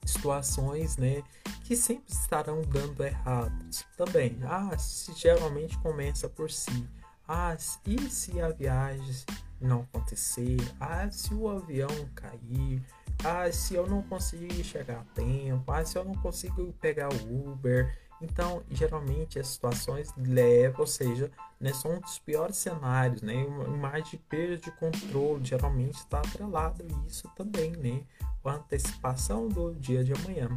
situações, 0.05 0.97
né, 0.97 1.23
que 1.63 1.75
sempre 1.75 2.11
estarão 2.11 2.61
dando 2.61 3.03
errados. 3.03 3.85
Também, 3.97 4.37
ah, 4.43 4.77
se 4.77 5.13
geralmente 5.13 5.77
começa 5.79 6.27
por 6.29 6.51
si. 6.51 6.87
Ah, 7.27 7.55
e 7.85 8.09
se 8.09 8.41
a 8.41 8.49
viagem 8.49 9.15
não 9.61 9.81
acontecer, 9.81 10.57
ah, 10.79 11.09
se 11.09 11.33
o 11.33 11.49
avião 11.49 11.89
cair, 12.13 12.81
ah, 13.23 13.49
se 13.51 13.75
eu 13.75 13.87
não 13.87 14.01
conseguir 14.01 14.63
chegar 14.63 14.99
a 14.99 15.13
tempo, 15.15 15.71
ah, 15.71 15.85
se 15.85 15.97
eu 15.97 16.03
não 16.03 16.15
consigo 16.15 16.73
pegar 16.81 17.09
o 17.13 17.51
Uber. 17.51 17.97
Então, 18.23 18.63
geralmente 18.71 19.37
as 19.37 19.47
situações 19.47 20.09
levam, 20.17 20.81
ou 20.81 20.87
seja, 20.87 21.29
né, 21.59 21.73
são 21.73 21.95
um 21.95 21.99
dos 21.99 22.17
piores 22.19 22.55
cenários, 22.55 23.21
né? 23.21 23.45
Mais 23.81 24.09
de 24.09 24.17
perda 24.17 24.57
de 24.57 24.71
controle, 24.71 25.43
geralmente 25.43 25.95
está 25.95 26.19
atrelado 26.19 26.83
a 26.83 27.07
isso 27.07 27.29
também, 27.35 27.71
né? 27.71 28.01
Com 28.41 28.49
a 28.49 28.55
antecipação 28.55 29.49
do 29.49 29.75
dia 29.75 30.03
de 30.03 30.13
amanhã. 30.13 30.49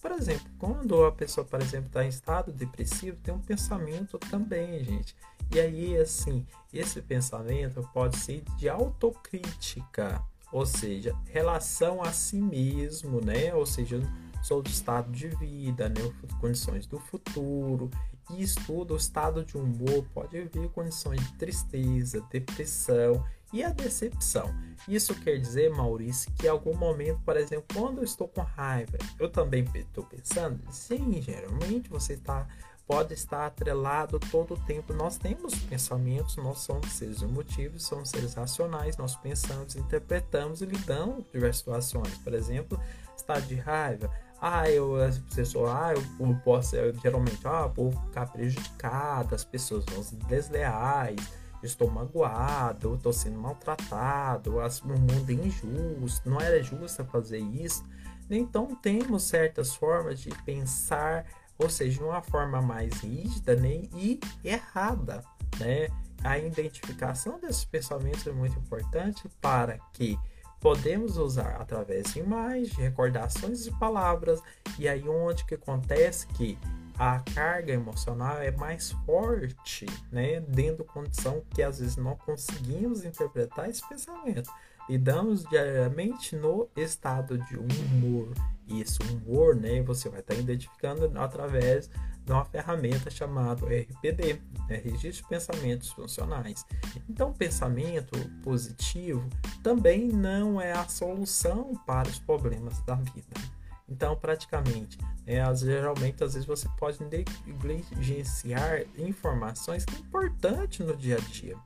Por 0.00 0.12
exemplo, 0.12 0.48
quando 0.58 1.04
a 1.04 1.10
pessoa, 1.10 1.44
por 1.44 1.60
exemplo, 1.60 1.88
está 1.88 2.04
em 2.04 2.08
estado 2.08 2.52
depressivo, 2.52 3.16
tem 3.20 3.34
um 3.34 3.40
pensamento 3.40 4.18
também, 4.18 4.84
gente. 4.84 5.16
E 5.50 5.58
aí, 5.58 5.96
assim, 5.96 6.46
esse 6.72 7.00
pensamento 7.00 7.88
pode 7.92 8.18
ser 8.18 8.44
de 8.58 8.68
autocrítica, 8.68 10.22
ou 10.52 10.66
seja, 10.66 11.16
relação 11.24 12.02
a 12.02 12.12
si 12.12 12.36
mesmo, 12.36 13.20
né? 13.20 13.54
Ou 13.54 13.66
seja, 13.66 14.00
sobre 14.42 14.70
o 14.70 14.72
estado 14.72 15.10
de 15.10 15.28
vida, 15.28 15.88
né? 15.88 16.00
condições 16.40 16.86
do 16.86 16.98
futuro. 16.98 17.90
E 18.30 18.42
estuda 18.42 18.92
o 18.92 18.96
estado 18.96 19.42
de 19.42 19.56
humor, 19.56 20.04
pode 20.12 20.38
vir 20.44 20.68
condições 20.70 21.18
de 21.18 21.32
tristeza, 21.34 22.20
depressão 22.30 23.24
e 23.52 23.64
a 23.64 23.70
decepção. 23.70 24.54
Isso 24.86 25.14
quer 25.14 25.38
dizer, 25.38 25.70
Maurício, 25.70 26.30
que 26.32 26.46
em 26.46 26.50
algum 26.50 26.76
momento, 26.76 27.20
por 27.24 27.38
exemplo, 27.38 27.64
quando 27.74 27.98
eu 27.98 28.04
estou 28.04 28.28
com 28.28 28.42
raiva, 28.42 28.98
eu 29.18 29.30
também 29.30 29.64
estou 29.74 30.04
pensando? 30.04 30.60
Sim, 30.70 31.22
geralmente 31.22 31.88
você 31.88 32.12
está 32.12 32.46
pode 32.88 33.12
estar 33.12 33.46
atrelado 33.46 34.18
todo 34.18 34.54
o 34.54 34.60
tempo. 34.60 34.94
Nós 34.94 35.18
temos 35.18 35.54
pensamentos, 35.54 36.36
nós 36.36 36.60
somos 36.60 36.90
seres 36.92 37.20
emotivos, 37.20 37.84
somos 37.84 38.08
seres 38.08 38.32
racionais, 38.32 38.96
nós 38.96 39.14
pensamos, 39.14 39.76
interpretamos 39.76 40.62
e 40.62 40.64
lidamos 40.64 41.26
com 41.26 41.30
diversas 41.30 41.58
situações. 41.58 42.16
Por 42.18 42.32
exemplo, 42.32 42.80
estado 43.14 43.46
de 43.46 43.56
raiva. 43.56 44.10
Ah, 44.40 44.70
eu, 44.70 44.96
as 44.96 45.18
pessoas, 45.18 45.70
ah, 45.70 45.94
eu, 45.94 46.26
eu 46.26 46.34
posso, 46.44 46.76
eu, 46.76 46.94
geralmente, 47.00 47.40
ah, 47.44 47.66
vou 47.66 47.92
ficar 47.92 48.26
prejudicado, 48.26 49.34
as 49.34 49.44
pessoas 49.44 49.84
vão 49.86 50.02
ser 50.02 50.16
desleais, 50.16 51.20
estou 51.62 51.90
magoado, 51.90 52.94
estou 52.94 53.12
sendo 53.12 53.38
maltratado, 53.38 54.58
o 54.58 54.88
mundo 54.88 55.30
é 55.30 55.32
injusto, 55.32 56.30
não 56.30 56.40
era 56.40 56.62
justo 56.62 57.04
fazer 57.04 57.38
isso. 57.38 57.84
Então, 58.30 58.76
temos 58.76 59.24
certas 59.24 59.74
formas 59.74 60.20
de 60.20 60.30
pensar 60.44 61.24
ou 61.58 61.68
seja, 61.68 62.02
uma 62.04 62.22
forma 62.22 62.62
mais 62.62 62.92
rígida 63.00 63.56
né, 63.56 63.82
e 63.94 64.20
errada. 64.44 65.24
Né? 65.58 65.88
A 66.22 66.38
identificação 66.38 67.40
desses 67.40 67.64
pensamentos 67.64 68.26
é 68.26 68.32
muito 68.32 68.58
importante 68.58 69.28
para 69.40 69.78
que 69.92 70.18
podemos 70.60 71.16
usar 71.16 71.56
através 71.60 72.12
de 72.12 72.20
imagens, 72.20 72.72
recordações 72.72 73.64
de 73.64 73.70
palavras, 73.78 74.42
e 74.78 74.88
aí 74.88 75.08
onde 75.08 75.44
que 75.44 75.54
acontece 75.54 76.26
que 76.28 76.58
a 76.98 77.20
carga 77.20 77.72
emocional 77.72 78.38
é 78.38 78.50
mais 78.50 78.90
forte, 79.06 79.86
né, 80.10 80.40
dentro 80.40 80.84
da 80.84 80.92
condição 80.92 81.42
que 81.50 81.62
às 81.62 81.78
vezes 81.78 81.96
não 81.96 82.16
conseguimos 82.16 83.04
interpretar 83.04 83.70
esse 83.70 83.86
pensamento. 83.88 84.50
Lidamos 84.88 85.44
diariamente 85.44 86.34
no 86.34 86.68
estado 86.74 87.38
de 87.38 87.56
humor 87.56 88.32
isso, 88.68 88.98
humor, 89.12 89.56
né, 89.56 89.82
você 89.82 90.08
vai 90.08 90.20
estar 90.20 90.34
identificando 90.34 91.10
através 91.18 91.90
uma 92.34 92.44
ferramenta 92.44 93.10
chamada 93.10 93.66
RPD, 93.66 94.40
né, 94.68 94.76
Registro 94.76 95.22
de 95.22 95.28
Pensamentos 95.28 95.90
Funcionais. 95.90 96.64
Então, 97.08 97.32
pensamento 97.32 98.18
positivo 98.42 99.28
também 99.62 100.08
não 100.08 100.60
é 100.60 100.72
a 100.72 100.86
solução 100.88 101.74
para 101.86 102.08
os 102.08 102.18
problemas 102.18 102.80
da 102.82 102.94
vida. 102.94 103.58
Então, 103.88 104.14
praticamente, 104.14 104.98
né, 105.26 105.42
geralmente, 105.54 106.22
às 106.22 106.34
vezes 106.34 106.46
você 106.46 106.68
pode 106.78 106.98
negligenciar 107.02 108.82
informações 108.98 109.84
que 109.84 109.96
é 109.96 109.98
importante 109.98 110.82
no 110.82 110.94
dia 110.94 111.16
a 111.16 111.20
dia. 111.20 111.56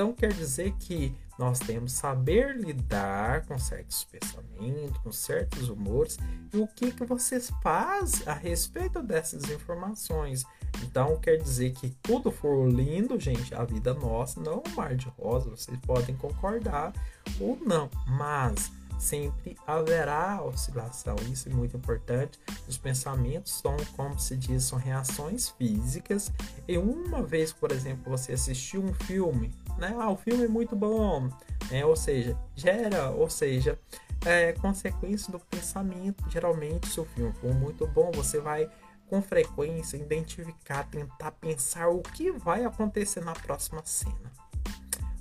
Então, 0.00 0.14
quer 0.14 0.32
dizer 0.32 0.72
que 0.78 1.14
nós 1.38 1.58
temos 1.58 1.92
saber 1.92 2.56
lidar 2.56 3.44
com 3.44 3.58
certos 3.58 4.02
pensamentos, 4.04 4.96
com 5.02 5.12
certos 5.12 5.68
humores 5.68 6.16
e 6.54 6.56
o 6.56 6.66
que, 6.66 6.90
que 6.90 7.04
vocês 7.04 7.52
fazem 7.62 8.26
a 8.26 8.32
respeito 8.32 9.02
dessas 9.02 9.44
informações. 9.50 10.42
Então 10.82 11.20
quer 11.20 11.36
dizer 11.36 11.72
que 11.72 11.90
tudo 12.02 12.30
for 12.30 12.66
lindo, 12.66 13.20
gente, 13.20 13.54
a 13.54 13.62
vida 13.62 13.92
nossa 13.92 14.40
não 14.40 14.62
é 14.64 14.70
um 14.70 14.74
mar 14.74 14.96
de 14.96 15.08
rosa, 15.18 15.50
vocês 15.50 15.78
podem 15.80 16.16
concordar 16.16 16.94
ou 17.38 17.58
não, 17.66 17.90
mas 18.06 18.72
sempre 19.00 19.56
haverá 19.66 20.42
oscilação. 20.42 21.16
Isso 21.32 21.48
é 21.48 21.52
muito 21.52 21.76
importante. 21.76 22.38
Os 22.68 22.76
pensamentos 22.76 23.54
são, 23.54 23.76
como 23.96 24.18
se 24.18 24.36
diz, 24.36 24.64
são 24.64 24.78
reações 24.78 25.48
físicas. 25.48 26.30
E 26.68 26.76
uma 26.76 27.22
vez, 27.22 27.52
por 27.52 27.72
exemplo, 27.72 28.10
você 28.10 28.32
assistiu 28.32 28.82
um 28.82 28.92
filme, 28.92 29.52
né? 29.80 29.94
Ah, 29.98 30.10
o 30.10 30.16
filme 30.16 30.44
é 30.44 30.48
muito 30.48 30.76
bom, 30.76 31.28
né? 31.70 31.84
Ou 31.84 31.96
seja, 31.96 32.38
gera, 32.54 33.10
ou 33.10 33.28
seja, 33.30 33.78
é 34.24 34.52
consequência 34.52 35.32
do 35.32 35.38
pensamento. 35.38 36.28
Geralmente, 36.28 36.88
se 36.88 37.00
o 37.00 37.04
filme 37.04 37.32
for 37.34 37.54
muito 37.54 37.86
bom, 37.86 38.10
você 38.12 38.38
vai 38.38 38.70
com 39.08 39.20
frequência 39.20 39.96
identificar, 39.96 40.84
tentar 40.84 41.32
pensar 41.32 41.88
o 41.88 42.00
que 42.00 42.30
vai 42.30 42.64
acontecer 42.64 43.24
na 43.24 43.32
próxima 43.32 43.82
cena. 43.84 44.30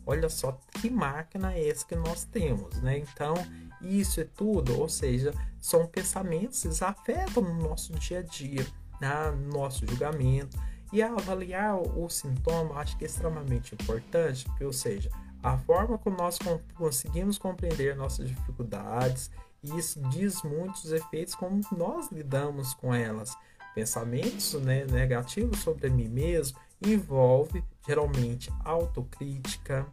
Olha 0.06 0.30
só 0.30 0.60
que 0.74 0.90
máquina 0.90 1.54
é 1.54 1.70
essa 1.70 1.86
que 1.86 1.96
nós 1.96 2.24
temos, 2.24 2.82
né? 2.82 2.98
Então, 2.98 3.34
isso 3.82 4.20
é 4.20 4.24
tudo, 4.24 4.80
ou 4.80 4.90
seja, 4.90 5.34
são 5.60 5.88
pensamentos 5.88 6.62
que 6.62 6.84
afetam 6.84 7.44
no 7.44 7.70
nosso 7.70 7.94
dia 7.94 8.20
a 8.20 8.22
dia, 8.22 8.66
né? 9.00 9.32
no 9.32 9.54
nosso 9.54 9.86
julgamento. 9.86 10.58
E 10.92 11.02
avaliar 11.02 11.76
o 11.76 12.10
sintoma 12.10 12.80
acho 12.80 12.98
que 12.98 13.06
é 13.06 13.08
extremamente 13.08 13.76
importante, 13.76 14.46
porque, 14.46 14.66
ou 14.66 14.74
seja, 14.74 15.10
a 15.42 15.58
forma 15.58 15.98
como 15.98 16.18
nós 16.18 16.38
conseguimos 16.76 17.38
compreender 17.38 17.96
nossas 17.96 18.28
dificuldades, 18.28 19.30
isso 19.64 20.02
diz 20.10 20.42
muitos 20.42 20.92
efeitos 20.92 21.36
como 21.36 21.62
nós 21.78 22.12
lidamos 22.12 22.74
com 22.74 22.94
elas. 22.94 23.36
Pensamentos 23.76 24.54
né, 24.54 24.86
negativos 24.86 25.60
sobre 25.60 25.90
mim 25.90 26.08
mesmo 26.08 26.58
envolve 26.82 27.64
geralmente 27.86 28.52
autocrítica, 28.64 29.86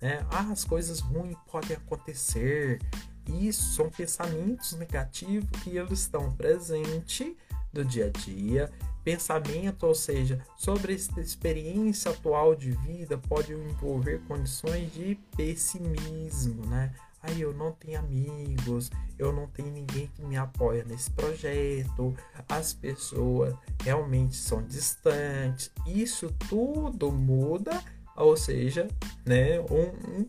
né? 0.00 0.24
Ah, 0.30 0.50
as 0.52 0.64
coisas 0.64 1.00
ruins 1.00 1.36
podem 1.50 1.76
acontecer. 1.76 2.80
Isso 3.26 3.74
são 3.74 3.90
pensamentos 3.90 4.72
negativos 4.74 5.48
que 5.62 5.76
eles 5.76 6.00
estão 6.00 6.30
presentes 6.32 7.34
do 7.72 7.84
dia 7.84 8.06
a 8.06 8.10
dia. 8.10 8.70
Pensamento, 9.06 9.86
ou 9.86 9.94
seja, 9.94 10.44
sobre 10.56 10.92
essa 10.92 11.20
experiência 11.20 12.10
atual 12.10 12.56
de 12.56 12.72
vida, 12.72 13.16
pode 13.16 13.52
envolver 13.52 14.20
condições 14.26 14.92
de 14.92 15.16
pessimismo, 15.36 16.66
né? 16.66 16.92
Aí 17.22 17.40
eu 17.40 17.54
não 17.54 17.70
tenho 17.70 18.00
amigos, 18.00 18.90
eu 19.16 19.32
não 19.32 19.46
tenho 19.46 19.70
ninguém 19.70 20.08
que 20.08 20.22
me 20.22 20.36
apoia 20.36 20.82
nesse 20.82 21.08
projeto, 21.12 22.16
as 22.48 22.72
pessoas 22.72 23.54
realmente 23.84 24.34
são 24.34 24.60
distantes. 24.60 25.70
Isso 25.86 26.34
tudo 26.48 27.12
muda 27.12 27.80
ou 28.16 28.36
seja, 28.36 28.88
né, 29.24 29.60
um, 29.60 30.20
um 30.20 30.28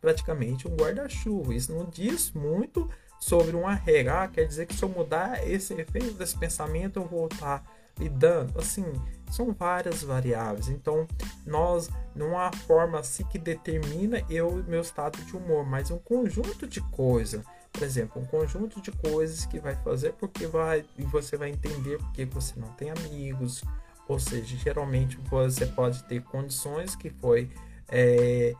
praticamente 0.00 0.68
um 0.68 0.76
guarda-chuva. 0.76 1.54
Isso 1.54 1.72
não 1.72 1.86
diz 1.86 2.30
muito 2.30 2.88
sobre 3.18 3.54
uma 3.56 3.72
regra. 3.72 4.24
Ah, 4.24 4.28
quer 4.28 4.44
dizer 4.44 4.66
que 4.66 4.74
se 4.74 4.82
eu 4.82 4.88
mudar 4.88 5.48
esse 5.48 5.72
efeito 5.74 6.12
desse 6.14 6.36
pensamento, 6.36 6.98
eu 6.98 7.06
vou 7.06 7.26
estar 7.26 7.64
lidando. 7.98 8.58
Assim, 8.58 8.84
são 9.30 9.52
várias 9.52 10.02
variáveis. 10.02 10.68
Então, 10.68 11.06
nós 11.46 11.88
não 12.14 12.38
há 12.38 12.52
forma 12.52 12.98
assim 12.98 13.24
que 13.24 13.38
determina 13.38 14.22
eu 14.28 14.62
meu 14.66 14.82
estado 14.82 15.18
de 15.24 15.36
humor, 15.36 15.64
mas 15.64 15.90
um 15.90 15.98
conjunto 15.98 16.66
de 16.66 16.80
coisas. 16.90 17.42
Por 17.72 17.82
exemplo, 17.82 18.20
um 18.20 18.26
conjunto 18.26 18.82
de 18.82 18.92
coisas 18.92 19.46
que 19.46 19.58
vai 19.58 19.74
fazer 19.76 20.12
porque 20.12 20.46
vai 20.46 20.84
e 20.98 21.04
você 21.04 21.36
vai 21.38 21.48
entender 21.48 21.96
porque 21.98 22.26
você 22.26 22.60
não 22.60 22.68
tem 22.74 22.90
amigos, 22.90 23.64
ou 24.06 24.18
seja, 24.18 24.56
geralmente 24.56 25.16
você 25.30 25.64
pode 25.64 26.04
ter 26.04 26.22
condições 26.22 26.94
que 26.94 27.08
foi 27.08 27.50
é, 27.88 28.54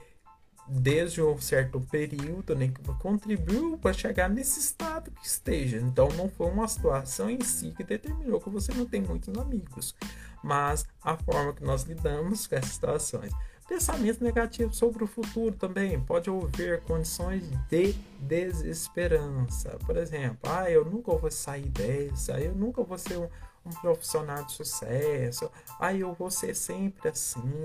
desde 0.69 1.21
um 1.21 1.39
certo 1.39 1.81
período 1.81 2.55
né, 2.55 2.69
que 2.69 2.83
contribuiu 2.95 3.77
para 3.79 3.93
chegar 3.93 4.29
nesse 4.29 4.61
estado 4.61 5.11
que 5.11 5.27
esteja. 5.27 5.79
Então 5.79 6.09
não 6.11 6.29
foi 6.29 6.49
uma 6.49 6.69
situação 6.69 7.29
em 7.29 7.41
si 7.41 7.73
que 7.77 7.85
determinou 7.85 8.41
que 8.41 8.51
você 8.51 8.73
não 8.73 8.87
tem 8.87 9.03
muitos 9.03 9.37
amigos, 9.37 9.95
mas 10.43 10.87
a 11.03 11.17
forma 11.17 11.53
que 11.53 11.65
nós 11.65 11.83
lidamos 11.83 12.47
com 12.47 12.57
essas 12.57 12.73
situações. 12.73 13.33
Pensamento 13.69 14.23
negativo 14.23 14.75
sobre 14.75 15.05
o 15.05 15.07
futuro 15.07 15.55
também 15.55 15.99
pode 16.01 16.29
haver 16.29 16.83
condições 16.83 17.45
de 17.71 17.95
desesperança. 18.21 19.79
Por 19.87 19.97
exemplo, 19.97 20.39
ah, 20.43 20.71
eu 20.71 20.85
nunca 20.85 21.13
vou 21.13 21.31
sair 21.31 21.69
dessa, 21.69 22.39
eu 22.41 22.55
nunca 22.55 22.83
vou 22.83 22.99
ser 22.99 23.19
um, 23.19 23.29
um 23.65 23.71
profissional 23.81 24.45
de 24.45 24.53
sucesso, 24.53 25.51
aí 25.81 26.01
eu 26.01 26.13
vou 26.13 26.31
ser 26.31 26.55
sempre 26.55 27.09
assim. 27.09 27.65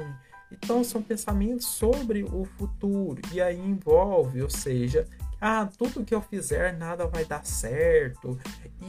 Então 0.51 0.83
são 0.83 1.01
pensamentos 1.01 1.67
sobre 1.67 2.23
o 2.23 2.45
futuro 2.57 3.21
e 3.33 3.41
aí 3.41 3.59
envolve, 3.59 4.41
ou 4.41 4.49
seja, 4.49 5.05
ah, 5.39 5.67
tudo 5.77 6.03
que 6.03 6.15
eu 6.15 6.21
fizer 6.21 6.77
nada 6.77 7.05
vai 7.07 7.25
dar 7.25 7.45
certo. 7.45 8.37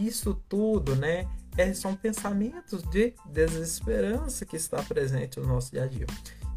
Isso 0.01 0.35
tudo, 0.49 0.97
né? 0.97 1.29
É, 1.57 1.75
são 1.75 1.95
pensamentos 1.95 2.83
de 2.85 3.15
desesperança 3.27 4.47
que 4.47 4.57
está 4.57 4.83
presente 4.83 5.41
no 5.41 5.47
nosso 5.47 5.73
dia 5.73 5.85
a 5.85 5.87
dia. 5.87 6.07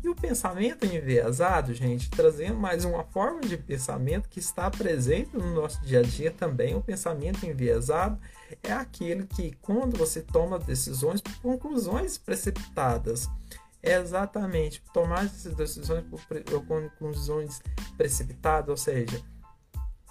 E 0.04 0.10
o 0.10 0.16
pensamento 0.16 0.84
enviesado, 0.84 1.74
gente, 1.76 2.10
trazendo 2.10 2.56
mais 2.56 2.86
uma 2.86 3.04
forma 3.04 3.42
de 3.42 3.56
pensamento 3.56 4.30
que 4.30 4.40
está 4.40 4.70
presente 4.70 5.36
no 5.38 5.54
nosso 5.54 5.80
dia 5.82 6.00
a 6.00 6.04
dia 6.04 6.32
também. 6.32 6.74
O 6.74 6.82
pensamento 6.82 7.46
enviesado 7.46 8.18
é 8.64 8.72
aquele 8.72 9.28
que, 9.28 9.52
quando 9.62 9.96
você 9.96 10.22
toma 10.22 10.58
decisões 10.58 11.22
por 11.22 11.40
conclusões 11.40 12.18
precipitadas, 12.18 13.30
exatamente 13.84 14.84
tomar 14.94 15.26
essas 15.26 15.56
decisões 15.56 16.04
por 16.06 16.66
conclusões 16.66 17.62
precipitadas, 17.98 18.70
ou 18.70 18.78
seja, 18.78 19.22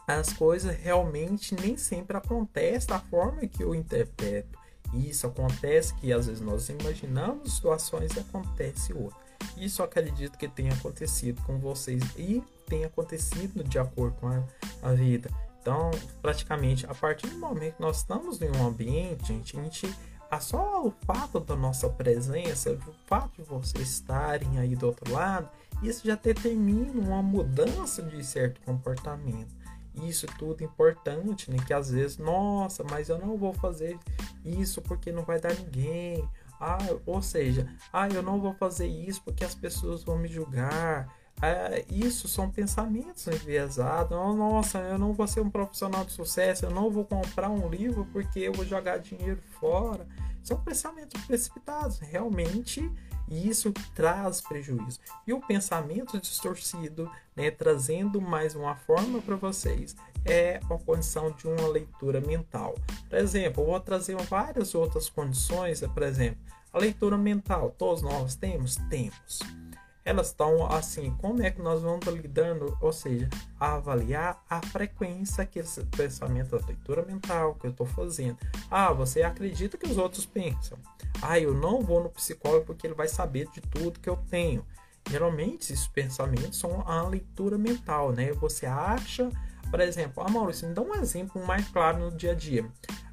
as 0.07 0.33
coisas 0.33 0.77
realmente 0.77 1.55
nem 1.55 1.77
sempre 1.77 2.17
acontecem 2.17 2.89
da 2.89 2.99
forma 2.99 3.47
que 3.47 3.63
eu 3.63 3.75
interpreto. 3.75 4.59
Isso 4.93 5.27
acontece 5.27 5.95
que 5.95 6.13
às 6.13 6.27
vezes 6.27 6.41
nós 6.41 6.69
imaginamos 6.69 7.55
situações 7.55 8.11
e 8.17 8.21
acontece 8.21 8.93
outra. 8.93 9.19
Isso 9.57 9.83
acredito 9.83 10.37
que 10.37 10.49
tenha 10.49 10.73
acontecido 10.73 11.41
com 11.43 11.59
vocês 11.59 12.03
e 12.17 12.43
tenha 12.67 12.89
acontecido 12.89 13.63
de 13.63 13.79
acordo 13.79 14.17
com 14.17 14.29
a, 14.29 14.43
a 14.83 14.93
vida. 14.93 15.31
Então, 15.61 15.91
praticamente, 16.21 16.87
a 16.87 16.95
partir 16.95 17.29
do 17.29 17.39
momento 17.39 17.77
que 17.77 17.83
nós 17.83 17.99
estamos 17.99 18.41
em 18.41 18.51
um 18.51 18.67
ambiente, 18.67 19.29
gente, 19.29 19.59
a 19.59 19.63
gente 19.63 19.95
só 20.39 20.87
o 20.87 20.93
fato 21.05 21.41
da 21.41 21.57
nossa 21.57 21.89
presença, 21.89 22.71
o 22.73 22.93
fato 23.07 23.43
de 23.43 23.49
vocês 23.49 23.91
estarem 23.91 24.59
aí 24.59 24.77
do 24.77 24.87
outro 24.87 25.13
lado, 25.13 25.49
isso 25.83 26.07
já 26.07 26.15
determina 26.15 26.93
uma 27.01 27.23
mudança 27.23 28.03
de 28.03 28.23
certo 28.25 28.61
comportamento. 28.61 29.59
Isso 29.95 30.27
tudo 30.39 30.63
importante, 30.63 31.51
né? 31.51 31.57
Que 31.67 31.73
às 31.73 31.91
vezes, 31.91 32.17
nossa, 32.17 32.85
mas 32.85 33.09
eu 33.09 33.19
não 33.19 33.37
vou 33.37 33.53
fazer 33.53 33.99
isso 34.45 34.81
porque 34.81 35.11
não 35.11 35.25
vai 35.25 35.41
dar 35.41 35.53
ninguém. 35.55 36.29
Ah, 36.61 36.79
ou 37.07 37.21
seja, 37.21 37.67
ah, 37.93 38.09
eu 38.09 38.23
não 38.23 38.41
vou 38.41 38.55
fazer 38.55 38.87
isso 38.87 39.23
porque 39.23 39.43
as 39.43 39.55
pessoas 39.55 40.05
vão 40.05 40.19
me 40.19 40.29
julgar. 40.29 41.09
Ah, 41.43 41.83
isso 41.91 42.29
são 42.29 42.51
pensamentos 42.51 43.27
enviesados. 43.27 44.17
Oh, 44.17 44.35
nossa, 44.35 44.79
eu 44.79 44.99
não 44.99 45.13
vou 45.13 45.27
ser 45.27 45.41
um 45.41 45.51
profissional 45.51 46.05
de 46.05 46.13
sucesso, 46.13 46.67
eu 46.67 46.71
não 46.71 46.91
vou 46.91 47.05
comprar 47.05 47.49
um 47.49 47.69
livro 47.69 48.07
porque 48.13 48.41
eu 48.41 48.53
vou 48.53 48.65
jogar 48.65 48.99
dinheiro 48.99 49.41
fora. 49.59 50.07
São 50.43 50.61
pensamentos 50.61 51.23
precipitados. 51.25 51.99
Realmente, 51.99 52.91
isso 53.29 53.73
traz 53.95 54.41
prejuízo. 54.41 54.99
E 55.27 55.33
o 55.33 55.41
pensamento 55.41 56.21
distorcido, 56.21 57.11
né, 57.37 57.51
trazendo 57.51 58.21
mais 58.21 58.55
uma 58.55 58.75
forma 58.75 59.21
para 59.21 59.37
vocês, 59.37 59.95
é 60.25 60.61
a 60.69 60.79
condição 60.79 61.31
de 61.31 61.47
uma 61.47 61.69
leitura 61.69 62.21
mental. 62.21 62.75
Por 63.09 63.19
exemplo, 63.19 63.63
eu 63.63 63.67
vou 63.67 63.81
trazer 63.81 64.17
várias 64.17 64.75
outras 64.75 65.09
condições, 65.09 65.81
por 65.81 66.03
exemplo, 66.03 66.41
a 66.73 66.79
leitura 66.79 67.17
mental, 67.17 67.75
todos 67.77 68.03
nós 68.03 68.35
temos? 68.35 68.77
Temos. 68.89 69.41
Elas 70.11 70.29
estão 70.29 70.67
assim, 70.67 71.11
como 71.21 71.43
é 71.43 71.51
que 71.51 71.63
nós 71.63 71.83
vamos 71.83 72.05
lidando, 72.07 72.77
ou 72.81 72.93
seja, 72.93 73.29
avaliar 73.59 74.43
a 74.49 74.61
frequência 74.61 75.47
que 75.47 75.59
esse 75.59 75.85
pensamento 75.85 76.59
da 76.59 76.67
leitura 76.67 77.03
mental 77.05 77.55
que 77.55 77.67
eu 77.67 77.71
estou 77.71 77.87
fazendo. 77.87 78.37
Ah, 78.71 78.93
você 78.93 79.23
acredita 79.23 79.79
que 79.79 79.87
os 79.87 79.97
outros 79.97 80.27
pensam. 80.27 80.79
Ah, 81.23 81.39
eu 81.39 81.55
não 81.55 81.81
vou 81.81 82.03
no 82.03 82.11
psicólogo 82.11 82.67
porque 82.67 82.87
ele 82.87 82.95
vai 82.95 83.09
saber 83.09 83.49
de 83.53 83.61
tudo 83.61 84.01
que 84.01 84.09
eu 84.09 84.17
tenho. 84.29 84.67
Geralmente, 85.09 85.73
esses 85.73 85.87
pensamentos 85.87 86.59
são 86.59 86.83
a 86.87 87.07
leitura 87.07 87.57
mental, 87.57 88.13
né? 88.13 88.33
Você 88.33 88.67
acha 88.67 89.31
por 89.71 89.81
exemplo, 89.81 90.23
ah, 90.27 90.29
Maurício, 90.29 90.69
me 90.69 90.75
dá 90.75 90.83
um 90.83 90.95
exemplo 90.95 91.45
mais 91.47 91.69
claro 91.69 91.99
no 91.99 92.11
dia 92.11 92.33
a 92.33 92.35
dia. 92.35 92.67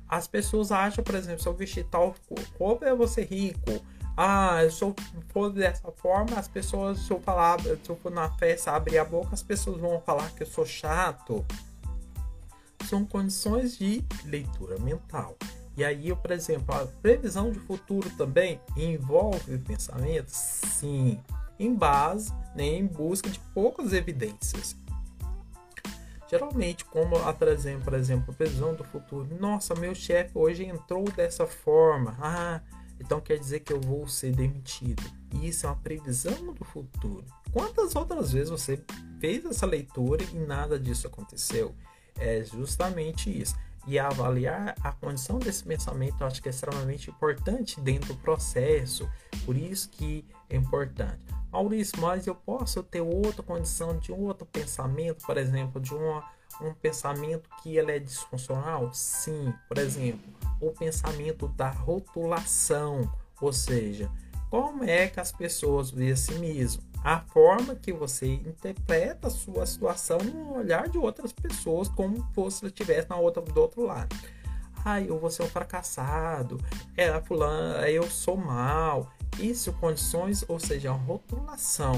As 0.09 0.27
pessoas 0.27 0.71
acham, 0.71 1.03
por 1.03 1.13
exemplo, 1.15 1.41
se 1.41 1.47
eu 1.47 1.53
vestir 1.53 1.85
tal 1.85 2.15
roupa, 2.57 2.85
eu 2.85 2.97
vou 2.97 3.07
ser 3.07 3.25
rico. 3.25 3.71
Ah, 4.19 4.67
se 4.67 4.83
eu 4.83 4.95
for 5.29 5.51
dessa 5.51 5.91
forma, 5.91 6.39
as 6.39 6.47
pessoas, 6.47 6.97
se 6.97 7.11
eu 7.11 7.21
falar, 7.21 7.59
se 7.61 7.87
eu 7.87 7.95
for 7.95 8.11
na 8.11 8.31
festa 8.31 8.71
abrir 8.71 8.97
a 8.97 9.05
boca, 9.05 9.29
as 9.31 9.43
pessoas 9.43 9.79
vão 9.79 10.01
falar 10.01 10.31
que 10.31 10.41
eu 10.41 10.47
sou 10.47 10.65
chato. 10.65 11.45
São 12.89 13.05
condições 13.05 13.77
de 13.77 14.03
leitura 14.25 14.79
mental. 14.79 15.37
E 15.75 15.85
aí, 15.85 16.15
por 16.15 16.31
exemplo, 16.31 16.73
a 16.73 16.87
previsão 16.87 17.51
de 17.51 17.59
futuro 17.59 18.09
também 18.17 18.59
envolve 18.75 19.59
pensamento? 19.59 20.29
Sim, 20.29 21.21
em 21.59 21.75
base, 21.75 22.33
né, 22.55 22.65
em 22.65 22.87
busca 22.87 23.29
de 23.29 23.39
poucas 23.53 23.93
evidências. 23.93 24.75
Geralmente, 26.27 26.83
como 26.85 27.15
atrasando, 27.17 27.83
por 27.83 27.93
exemplo, 27.93 28.33
a 28.33 28.33
previsão 28.33 28.73
do 28.73 28.83
futuro. 28.83 29.29
Nossa, 29.39 29.75
meu 29.75 29.93
chefe 29.93 30.31
hoje 30.33 30.65
entrou 30.65 31.03
dessa 31.11 31.45
forma. 31.45 32.17
Ah, 32.19 32.61
então 32.99 33.21
quer 33.21 33.37
dizer 33.37 33.61
que 33.61 33.71
eu 33.71 33.79
vou 33.79 34.07
ser 34.07 34.33
demitido. 34.33 35.03
E 35.33 35.47
isso 35.47 35.65
é 35.65 35.69
uma 35.69 35.75
previsão 35.75 36.53
do 36.53 36.63
futuro. 36.65 37.25
Quantas 37.51 37.95
outras 37.95 38.31
vezes 38.31 38.49
você 38.49 38.81
fez 39.19 39.45
essa 39.45 39.65
leitura 39.65 40.23
e 40.23 40.35
nada 40.35 40.79
disso 40.79 41.07
aconteceu? 41.07 41.75
É 42.17 42.43
justamente 42.43 43.29
isso. 43.29 43.55
E 43.85 43.97
avaliar 43.97 44.75
a 44.83 44.91
condição 44.91 45.39
desse 45.39 45.63
pensamento 45.63 46.19
eu 46.19 46.27
acho 46.27 46.41
que 46.41 46.49
é 46.49 46.51
extremamente 46.51 47.09
importante 47.09 47.79
dentro 47.79 48.13
do 48.13 48.19
processo. 48.19 49.09
Por 49.45 49.55
isso 49.55 49.89
que 49.89 50.25
é 50.49 50.57
importante. 50.57 51.23
Maurício, 51.51 51.99
mas 52.01 52.27
eu 52.27 52.35
posso 52.35 52.83
ter 52.83 53.01
outra 53.01 53.41
condição 53.41 53.97
de 53.97 54.11
outro 54.11 54.45
pensamento, 54.45 55.25
por 55.25 55.37
exemplo, 55.37 55.79
de 55.79 55.93
uma, 55.93 56.23
um 56.61 56.73
pensamento 56.73 57.49
que 57.61 57.77
ele 57.77 57.91
é 57.91 57.99
disfuncional? 57.99 58.93
Sim, 58.93 59.53
por 59.67 59.77
exemplo, 59.77 60.33
o 60.59 60.71
pensamento 60.71 61.47
da 61.49 61.69
rotulação, 61.69 63.11
ou 63.39 63.53
seja, 63.53 64.09
como 64.49 64.83
é 64.83 65.07
que 65.07 65.19
as 65.19 65.31
pessoas 65.31 65.91
veem 65.91 66.11
a 66.11 66.15
si 66.15 66.33
mesmo? 66.35 66.81
A 67.03 67.19
forma 67.19 67.75
que 67.75 67.93
você 67.93 68.27
interpreta 68.27 69.27
a 69.27 69.31
sua 69.31 69.65
situação 69.65 70.17
no 70.17 70.55
olhar 70.55 70.89
de 70.89 70.97
outras 70.97 71.31
pessoas, 71.31 71.87
como 71.89 72.17
se 72.17 72.23
você 72.33 72.65
estivesse 72.67 73.09
na 73.09 73.17
outra, 73.17 73.41
do 73.41 73.61
outro 73.61 73.83
lado. 73.83 74.15
Ah, 74.83 75.01
eu 75.01 75.19
vou 75.19 75.29
ser 75.29 75.43
um 75.43 75.47
fracassado, 75.47 76.57
é, 76.95 77.19
fulano, 77.21 77.85
eu 77.85 78.03
sou 78.03 78.37
mal. 78.37 79.11
Isso, 79.37 79.73
condições, 79.73 80.45
ou 80.47 80.59
seja, 80.59 80.91
rotulação, 80.91 81.93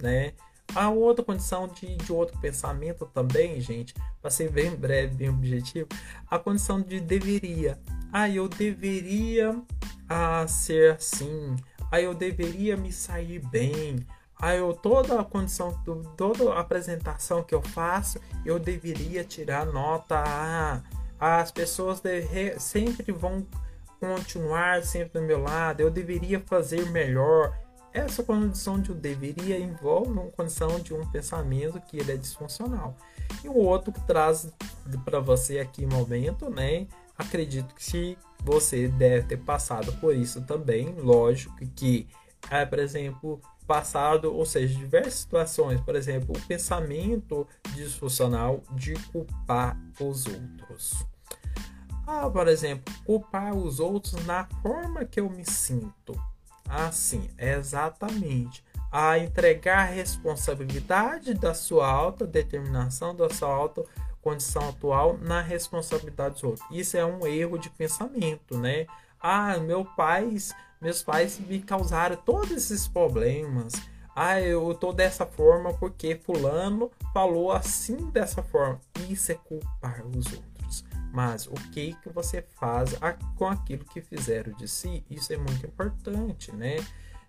né? 0.00 0.32
A 0.74 0.88
outra 0.88 1.24
condição 1.24 1.68
de, 1.68 1.96
de 1.96 2.12
outro 2.12 2.38
pensamento 2.38 3.04
também, 3.06 3.60
gente, 3.60 3.94
para 4.20 4.30
ser 4.30 4.50
bem 4.50 4.74
breve, 4.74 5.14
bem 5.14 5.28
objetivo, 5.28 5.88
a 6.30 6.38
condição 6.38 6.80
de 6.80 6.98
deveria. 6.98 7.78
Ah, 8.12 8.28
eu 8.28 8.48
deveria 8.48 9.60
ah, 10.08 10.46
ser 10.46 10.94
assim. 10.94 11.56
Ah, 11.90 12.00
eu 12.00 12.14
deveria 12.14 12.76
me 12.76 12.90
sair 12.90 13.38
bem. 13.38 14.06
Ah, 14.40 14.54
eu 14.54 14.72
toda 14.72 15.20
a 15.20 15.24
condição, 15.24 15.72
toda 16.16 16.52
a 16.52 16.60
apresentação 16.60 17.42
que 17.42 17.54
eu 17.54 17.62
faço, 17.62 18.18
eu 18.44 18.58
deveria 18.58 19.22
tirar 19.24 19.66
nota 19.66 20.22
A. 20.26 20.82
As 21.20 21.52
pessoas 21.52 22.00
deve, 22.00 22.58
sempre 22.58 23.12
vão 23.12 23.46
continuar 24.00 24.82
sempre 24.82 25.20
do 25.20 25.26
meu 25.26 25.40
lado. 25.40 25.80
Eu 25.80 25.90
deveria 25.90 26.40
fazer 26.40 26.90
melhor. 26.90 27.56
Essa 27.92 28.22
condição 28.22 28.80
de 28.80 28.90
eu 28.90 28.96
deveria 28.96 29.58
envolve 29.58 30.10
uma 30.10 30.30
condição 30.30 30.80
de 30.80 30.94
um 30.94 31.06
pensamento 31.10 31.80
que 31.80 31.98
ele 31.98 32.12
é 32.12 32.16
disfuncional. 32.16 32.96
E 33.44 33.48
o 33.48 33.56
outro 33.56 33.92
que 33.92 34.00
traz 34.06 34.50
para 35.04 35.20
você 35.20 35.58
aqui 35.58 35.84
momento, 35.84 36.48
né? 36.48 36.86
Acredito 37.18 37.74
que 37.74 38.16
você 38.42 38.88
deve 38.88 39.26
ter 39.26 39.36
passado 39.36 39.92
por 40.00 40.14
isso 40.14 40.40
também. 40.42 40.94
Lógico 40.94 41.54
que, 41.76 42.08
é, 42.50 42.64
por 42.64 42.78
exemplo, 42.78 43.40
passado, 43.66 44.34
ou 44.34 44.46
seja, 44.46 44.74
diversas 44.74 45.14
situações, 45.14 45.80
por 45.82 45.94
exemplo, 45.94 46.34
o 46.36 46.46
pensamento 46.46 47.46
disfuncional 47.74 48.62
de 48.72 48.94
culpar 49.10 49.78
os 50.00 50.26
outros. 50.26 51.06
Ah, 52.06 52.28
por 52.28 52.48
exemplo, 52.48 52.92
culpar 53.04 53.54
os 53.54 53.80
outros 53.80 54.14
na 54.26 54.48
forma 54.62 55.04
que 55.04 55.20
eu 55.20 55.28
me 55.30 55.44
sinto. 55.44 56.31
Assim, 56.74 57.28
exatamente 57.38 58.64
a 58.90 59.18
entregar 59.18 59.80
a 59.80 59.90
responsabilidade 59.90 61.34
da 61.34 61.52
sua 61.52 61.86
alta 61.86 62.26
determinação, 62.26 63.14
da 63.14 63.28
sua 63.28 63.48
alta 63.48 63.84
condição 64.22 64.68
atual 64.68 65.18
na 65.18 65.40
responsabilidade 65.40 66.34
dos 66.34 66.44
outros. 66.44 66.66
Isso 66.70 66.96
é 66.96 67.04
um 67.04 67.26
erro 67.26 67.58
de 67.58 67.68
pensamento, 67.68 68.56
né? 68.56 68.86
Ah, 69.20 69.58
meu 69.58 69.84
pais, 69.84 70.54
meus 70.80 71.02
pais 71.02 71.38
me 71.38 71.60
causaram 71.60 72.16
todos 72.16 72.50
esses 72.52 72.88
problemas. 72.88 73.72
Ah, 74.14 74.40
eu 74.40 74.74
tô 74.74 74.92
dessa 74.92 75.26
forma 75.26 75.72
porque 75.74 76.16
fulano 76.16 76.90
falou 77.12 77.52
assim 77.52 78.10
dessa 78.10 78.42
forma. 78.42 78.80
Isso 79.08 79.32
é 79.32 79.34
culpar 79.34 80.06
os 80.06 80.26
outros. 80.26 80.51
Mas 81.12 81.46
o 81.46 81.52
que 81.70 81.94
que 82.02 82.08
você 82.08 82.42
faz 82.58 82.94
com 83.36 83.46
aquilo 83.46 83.84
que 83.84 84.00
fizeram 84.00 84.52
de 84.54 84.66
si? 84.66 85.04
Isso 85.10 85.32
é 85.32 85.36
muito 85.36 85.66
importante, 85.66 86.50
né? 86.52 86.76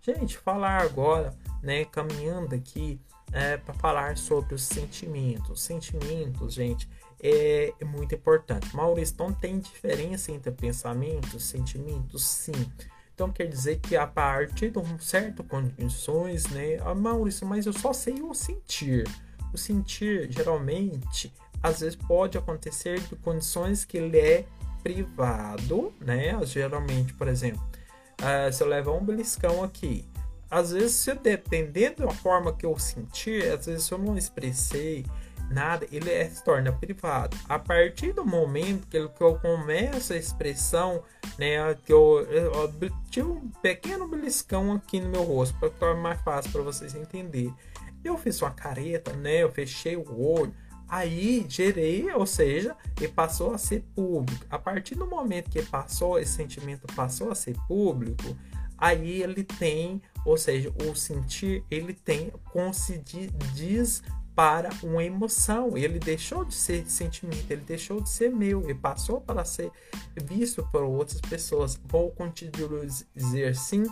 Gente, 0.01 0.37
falar 0.37 0.81
agora, 0.81 1.33
né, 1.61 1.85
caminhando 1.85 2.55
aqui 2.55 2.99
é, 3.31 3.57
para 3.57 3.73
falar 3.73 4.17
sobre 4.17 4.55
os 4.55 4.63
sentimentos. 4.63 5.61
Sentimentos, 5.61 6.53
gente, 6.53 6.89
é, 7.21 7.73
é 7.79 7.85
muito 7.85 8.15
importante. 8.15 8.73
Maurício, 8.75 9.13
então 9.13 9.33
tem 9.33 9.59
diferença 9.59 10.31
entre 10.31 10.51
pensamentos 10.51 11.33
e 11.33 11.47
sentimentos? 11.47 12.23
Sim. 12.23 12.71
Então 13.13 13.31
quer 13.31 13.47
dizer 13.47 13.79
que 13.79 13.95
a 13.95 14.07
partir 14.07 14.71
de 14.71 14.79
um 14.79 14.97
certo 14.99 15.43
condições, 15.43 16.47
né? 16.47 16.77
Ah, 16.81 16.95
Maurício, 16.95 17.45
mas 17.45 17.65
eu 17.65 17.73
só 17.73 17.93
sei 17.93 18.21
o 18.21 18.33
sentir. 18.33 19.07
O 19.53 19.57
sentir 19.57 20.31
geralmente 20.31 21.31
às 21.63 21.79
vezes 21.79 21.95
pode 21.95 22.37
acontecer 22.37 22.99
de 22.99 23.15
condições 23.15 23.85
que 23.85 23.97
ele 23.97 24.19
é 24.19 24.45
privado, 24.83 25.93
né? 26.01 26.37
Geralmente, 26.43 27.13
por 27.13 27.29
exemplo, 27.29 27.63
uh, 28.21 28.51
se 28.51 28.61
eu 28.61 28.67
levar 28.67 28.91
um 28.91 29.03
beliscão 29.03 29.63
aqui, 29.63 30.05
às 30.51 30.71
vezes, 30.71 30.91
se 30.91 31.15
dependendo 31.15 32.05
da 32.05 32.11
forma 32.11 32.53
que 32.53 32.65
eu 32.65 32.77
sentir, 32.77 33.49
às 33.51 33.65
vezes 33.65 33.89
eu 33.89 33.97
não 33.97 34.15
expressei 34.15 35.03
nada, 35.49 35.87
ele 35.91 36.09
é, 36.11 36.29
se 36.29 36.43
torna 36.43 36.71
privado. 36.71 37.35
A 37.49 37.57
partir 37.57 38.13
do 38.13 38.25
momento 38.25 38.87
que, 38.87 39.07
que 39.07 39.23
eu 39.23 39.35
começo 39.39 40.13
a 40.13 40.17
expressão, 40.17 41.03
né, 41.39 41.75
que 41.85 41.91
eu, 41.91 42.27
eu, 42.29 42.51
eu 42.53 42.91
tive 43.09 43.27
um 43.27 43.49
pequeno 43.61 44.07
beliscão 44.07 44.73
aqui 44.73 44.99
no 44.99 45.09
meu 45.09 45.23
rosto, 45.23 45.57
para 45.57 45.69
tornar 45.71 46.01
mais 46.01 46.21
fácil 46.21 46.51
para 46.51 46.61
vocês 46.61 46.93
entenderem. 46.93 47.53
Eu 48.03 48.17
fiz 48.17 48.41
uma 48.41 48.51
careta, 48.51 49.13
né, 49.13 49.43
eu 49.43 49.51
fechei 49.51 49.95
o 49.95 50.21
olho, 50.21 50.53
aí 50.93 51.43
gerei, 51.49 52.11
ou 52.11 52.25
seja, 52.27 52.77
ele 52.97 53.07
passou 53.07 53.51
a 53.51 53.57
ser 53.57 53.83
público. 53.95 54.45
A 54.47 54.59
partir 54.59 54.93
do 54.93 55.07
momento 55.07 55.49
que 55.49 55.63
passou, 55.63 56.19
esse 56.19 56.33
sentimento 56.33 56.85
passou 56.95 57.31
a 57.31 57.35
ser 57.35 57.55
público, 57.67 58.37
aí 58.77 59.23
ele 59.23 59.43
tem, 59.43 59.99
ou 60.23 60.37
seja, 60.37 60.71
o 60.87 60.93
sentir, 60.93 61.65
ele 61.71 61.93
tem 61.93 62.31
se 62.71 62.99
diz 63.55 64.03
para 64.35 64.69
uma 64.83 65.03
emoção. 65.03 65.75
Ele 65.75 65.97
deixou 65.97 66.45
de 66.45 66.53
ser 66.53 66.87
sentimento, 66.87 67.49
ele 67.49 67.63
deixou 67.63 67.99
de 67.99 68.09
ser 68.09 68.29
meu 68.29 68.69
e 68.69 68.75
passou 68.75 69.19
para 69.19 69.43
ser 69.43 69.71
visto 70.15 70.63
por 70.71 70.83
outras 70.83 71.21
pessoas. 71.21 71.79
Vou 71.85 72.11
continuar 72.11 72.85
dizer 73.15 73.55
sim, 73.55 73.83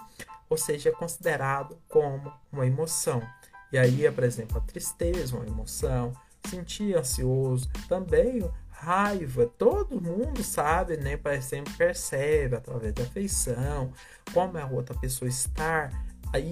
ou 0.47 0.57
seja, 0.57 0.89
é 0.89 0.91
considerado 0.91 1.79
como 1.89 2.31
uma 2.51 2.67
emoção. 2.67 3.27
E 3.71 3.77
aí, 3.77 4.11
por 4.11 4.23
exemplo, 4.23 4.57
a 4.57 4.61
tristeza, 4.61 5.35
uma 5.35 5.47
emoção, 5.47 6.11
sentir 6.49 6.95
ansioso, 6.97 7.69
também 7.87 8.41
raiva, 8.81 9.45
todo 9.45 10.01
mundo 10.01 10.43
sabe, 10.43 10.97
né? 10.97 11.19
Sempre 11.41 11.73
percebe 11.73 12.55
através 12.55 12.93
da 12.93 13.03
afeição, 13.03 13.93
como 14.33 14.57
a 14.57 14.65
outra 14.65 14.95
pessoa 14.95 15.29
está. 15.29 15.91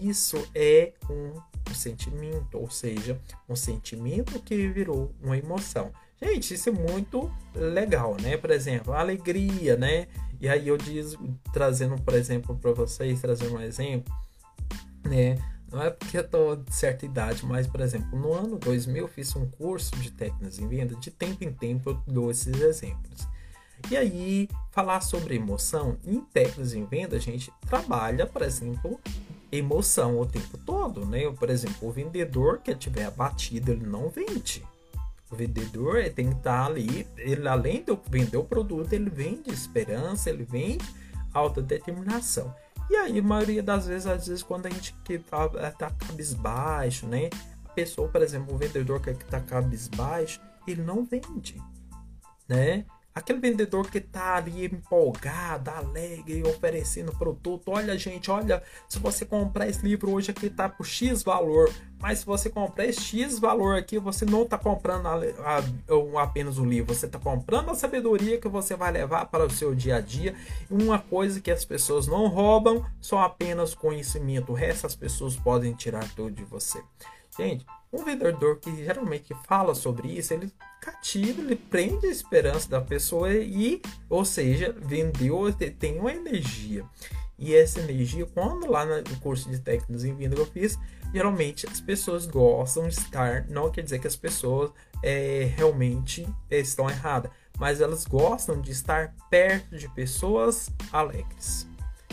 Isso 0.03 0.37
é 0.53 0.93
um, 1.09 1.33
um 1.69 1.73
sentimento, 1.73 2.59
ou 2.59 2.69
seja, 2.69 3.19
um 3.47 3.55
sentimento 3.55 4.39
que 4.41 4.67
virou 4.67 5.11
uma 5.23 5.37
emoção. 5.37 5.91
Gente, 6.21 6.53
isso 6.53 6.69
é 6.69 6.71
muito 6.71 7.31
legal, 7.55 8.15
né? 8.21 8.37
Por 8.37 8.51
exemplo, 8.51 8.93
alegria, 8.93 9.75
né? 9.75 10.07
E 10.39 10.47
aí 10.47 10.67
eu 10.67 10.77
diz, 10.77 11.15
trazendo, 11.51 11.99
por 12.01 12.13
exemplo, 12.13 12.55
para 12.57 12.73
vocês, 12.73 13.21
trazendo 13.21 13.55
um 13.55 13.61
exemplo, 13.61 14.13
né? 15.03 15.37
Não 15.71 15.83
é 15.83 15.89
porque 15.89 16.17
eu 16.17 16.27
tô 16.27 16.55
de 16.55 16.73
certa 16.73 17.05
idade, 17.05 17.45
mas, 17.45 17.67
por 17.67 17.81
exemplo, 17.81 18.17
no 18.17 18.33
ano 18.33 18.57
2000 18.57 18.97
eu 18.97 19.07
fiz 19.07 19.35
um 19.35 19.45
curso 19.47 19.95
de 19.97 20.11
técnicas 20.11 20.57
em 20.57 20.67
venda, 20.67 20.95
de 20.95 21.11
tempo 21.11 21.43
em 21.43 21.53
tempo 21.53 21.91
eu 21.91 22.01
dou 22.07 22.31
esses 22.31 22.59
exemplos. 22.59 23.27
E 23.89 23.95
aí, 23.95 24.49
falar 24.71 25.01
sobre 25.01 25.35
emoção, 25.35 25.97
em 26.03 26.19
técnicas 26.21 26.73
em 26.73 26.85
venda, 26.85 27.15
a 27.15 27.19
gente 27.19 27.51
trabalha, 27.67 28.25
por 28.25 28.41
exemplo, 28.41 28.99
emoção 29.51 30.19
o 30.19 30.25
tempo 30.25 30.57
todo, 30.57 31.05
né? 31.05 31.29
Por 31.31 31.49
exemplo, 31.49 31.87
o 31.87 31.91
vendedor 31.91 32.59
que 32.59 32.75
tiver 32.75 33.05
abatido, 33.05 33.71
ele 33.71 33.85
não 33.85 34.09
vende. 34.09 34.63
O 35.31 35.35
vendedor 35.35 36.09
tem 36.09 36.29
que 36.29 36.35
estar 36.35 36.65
ali, 36.65 37.07
ele 37.17 37.47
além 37.47 37.83
de 37.83 37.97
vender 38.09 38.37
o 38.37 38.43
produto, 38.43 38.93
ele 38.93 39.09
vende 39.09 39.51
esperança, 39.51 40.29
ele 40.29 40.43
vende 40.43 40.85
autodeterminação. 41.33 42.53
E 42.89 42.95
aí, 42.95 43.19
a 43.19 43.23
maioria 43.23 43.61
das 43.61 43.85
vezes, 43.85 44.07
às 44.07 44.27
vezes, 44.27 44.41
quando 44.41 44.65
a 44.65 44.69
gente 44.69 44.95
que 45.03 45.19
tá, 45.19 45.49
é, 45.55 45.69
tá 45.69 45.91
cabisbaixo, 45.91 47.05
né? 47.05 47.29
A 47.65 47.69
pessoa, 47.69 48.09
por 48.09 48.21
exemplo, 48.21 48.55
o 48.55 48.57
vendedor 48.57 48.99
que 48.99 49.13
tá 49.25 49.39
cabisbaixo, 49.39 50.41
ele 50.67 50.81
não 50.81 51.05
vende, 51.05 51.61
né? 52.47 52.85
Aquele 53.19 53.39
vendedor 53.39 53.91
que 53.91 53.99
tá 53.99 54.37
ali 54.37 54.65
empolgado, 54.65 55.69
alegre, 55.69 56.41
oferecendo 56.43 57.11
produto. 57.11 57.69
Olha, 57.69 57.97
gente, 57.97 58.31
olha, 58.31 58.63
se 58.87 58.97
você 58.97 59.25
comprar 59.25 59.67
esse 59.67 59.85
livro 59.85 60.11
hoje 60.11 60.31
aqui 60.31 60.49
tá 60.49 60.69
por 60.69 60.85
X 60.85 61.21
valor, 61.21 61.69
mas 61.99 62.19
se 62.19 62.25
você 62.25 62.49
comprar 62.49 62.85
esse 62.85 63.01
X 63.01 63.37
valor 63.37 63.77
aqui, 63.77 63.99
você 63.99 64.23
não 64.23 64.45
tá 64.45 64.57
comprando 64.57 65.05
a, 65.05 65.15
a, 65.17 66.23
apenas 66.23 66.57
o 66.57 66.63
livro, 66.63 66.95
você 66.95 67.09
tá 67.09 67.19
comprando 67.19 67.71
a 67.71 67.75
sabedoria 67.75 68.39
que 68.39 68.47
você 68.47 68.73
vai 68.75 68.91
levar 68.91 69.25
para 69.25 69.45
o 69.45 69.49
seu 69.49 69.75
dia 69.75 69.97
a 69.97 70.01
dia. 70.01 70.33
Uma 70.69 70.99
coisa 70.99 71.41
que 71.41 71.51
as 71.51 71.65
pessoas 71.65 72.07
não 72.07 72.27
roubam, 72.27 72.85
só 73.01 73.19
apenas 73.19 73.73
conhecimento. 73.73 74.53
O 74.53 74.55
resto 74.55 74.87
as 74.87 74.95
pessoas 74.95 75.35
podem 75.35 75.73
tirar 75.73 76.07
tudo 76.15 76.31
de 76.31 76.45
você. 76.45 76.81
Gente, 77.39 77.65
um 77.93 78.03
vendedor 78.03 78.59
que 78.59 78.83
geralmente 78.83 79.33
fala 79.47 79.73
sobre 79.73 80.09
isso, 80.09 80.33
ele 80.33 80.51
cativa, 80.81 81.39
ele 81.39 81.55
prende 81.55 82.05
a 82.05 82.11
esperança 82.11 82.69
da 82.69 82.81
pessoa 82.81 83.33
e, 83.33 83.81
ou 84.09 84.25
seja, 84.25 84.75
vendeu, 84.77 85.51
tem 85.53 85.97
uma 85.97 86.11
energia. 86.11 86.83
E 87.37 87.55
essa 87.55 87.79
energia, 87.79 88.25
quando 88.25 88.69
lá 88.69 88.85
no 88.85 89.19
curso 89.21 89.49
de 89.49 89.57
técnicas 89.57 90.03
em 90.03 90.13
venda 90.13 90.35
que 90.35 90.41
eu 90.41 90.45
fiz, 90.47 90.77
geralmente 91.13 91.65
as 91.65 91.79
pessoas 91.79 92.25
gostam 92.25 92.89
de 92.89 92.95
estar, 92.95 93.47
não 93.47 93.71
quer 93.71 93.83
dizer 93.83 93.99
que 93.99 94.07
as 94.07 94.17
pessoas 94.17 94.71
é, 95.01 95.49
realmente 95.55 96.27
estão 96.51 96.89
erradas, 96.89 97.31
mas 97.57 97.79
elas 97.79 98.03
gostam 98.03 98.59
de 98.59 98.71
estar 98.71 99.15
perto 99.29 99.77
de 99.77 99.87
pessoas 99.87 100.69
alegres, 100.91 101.65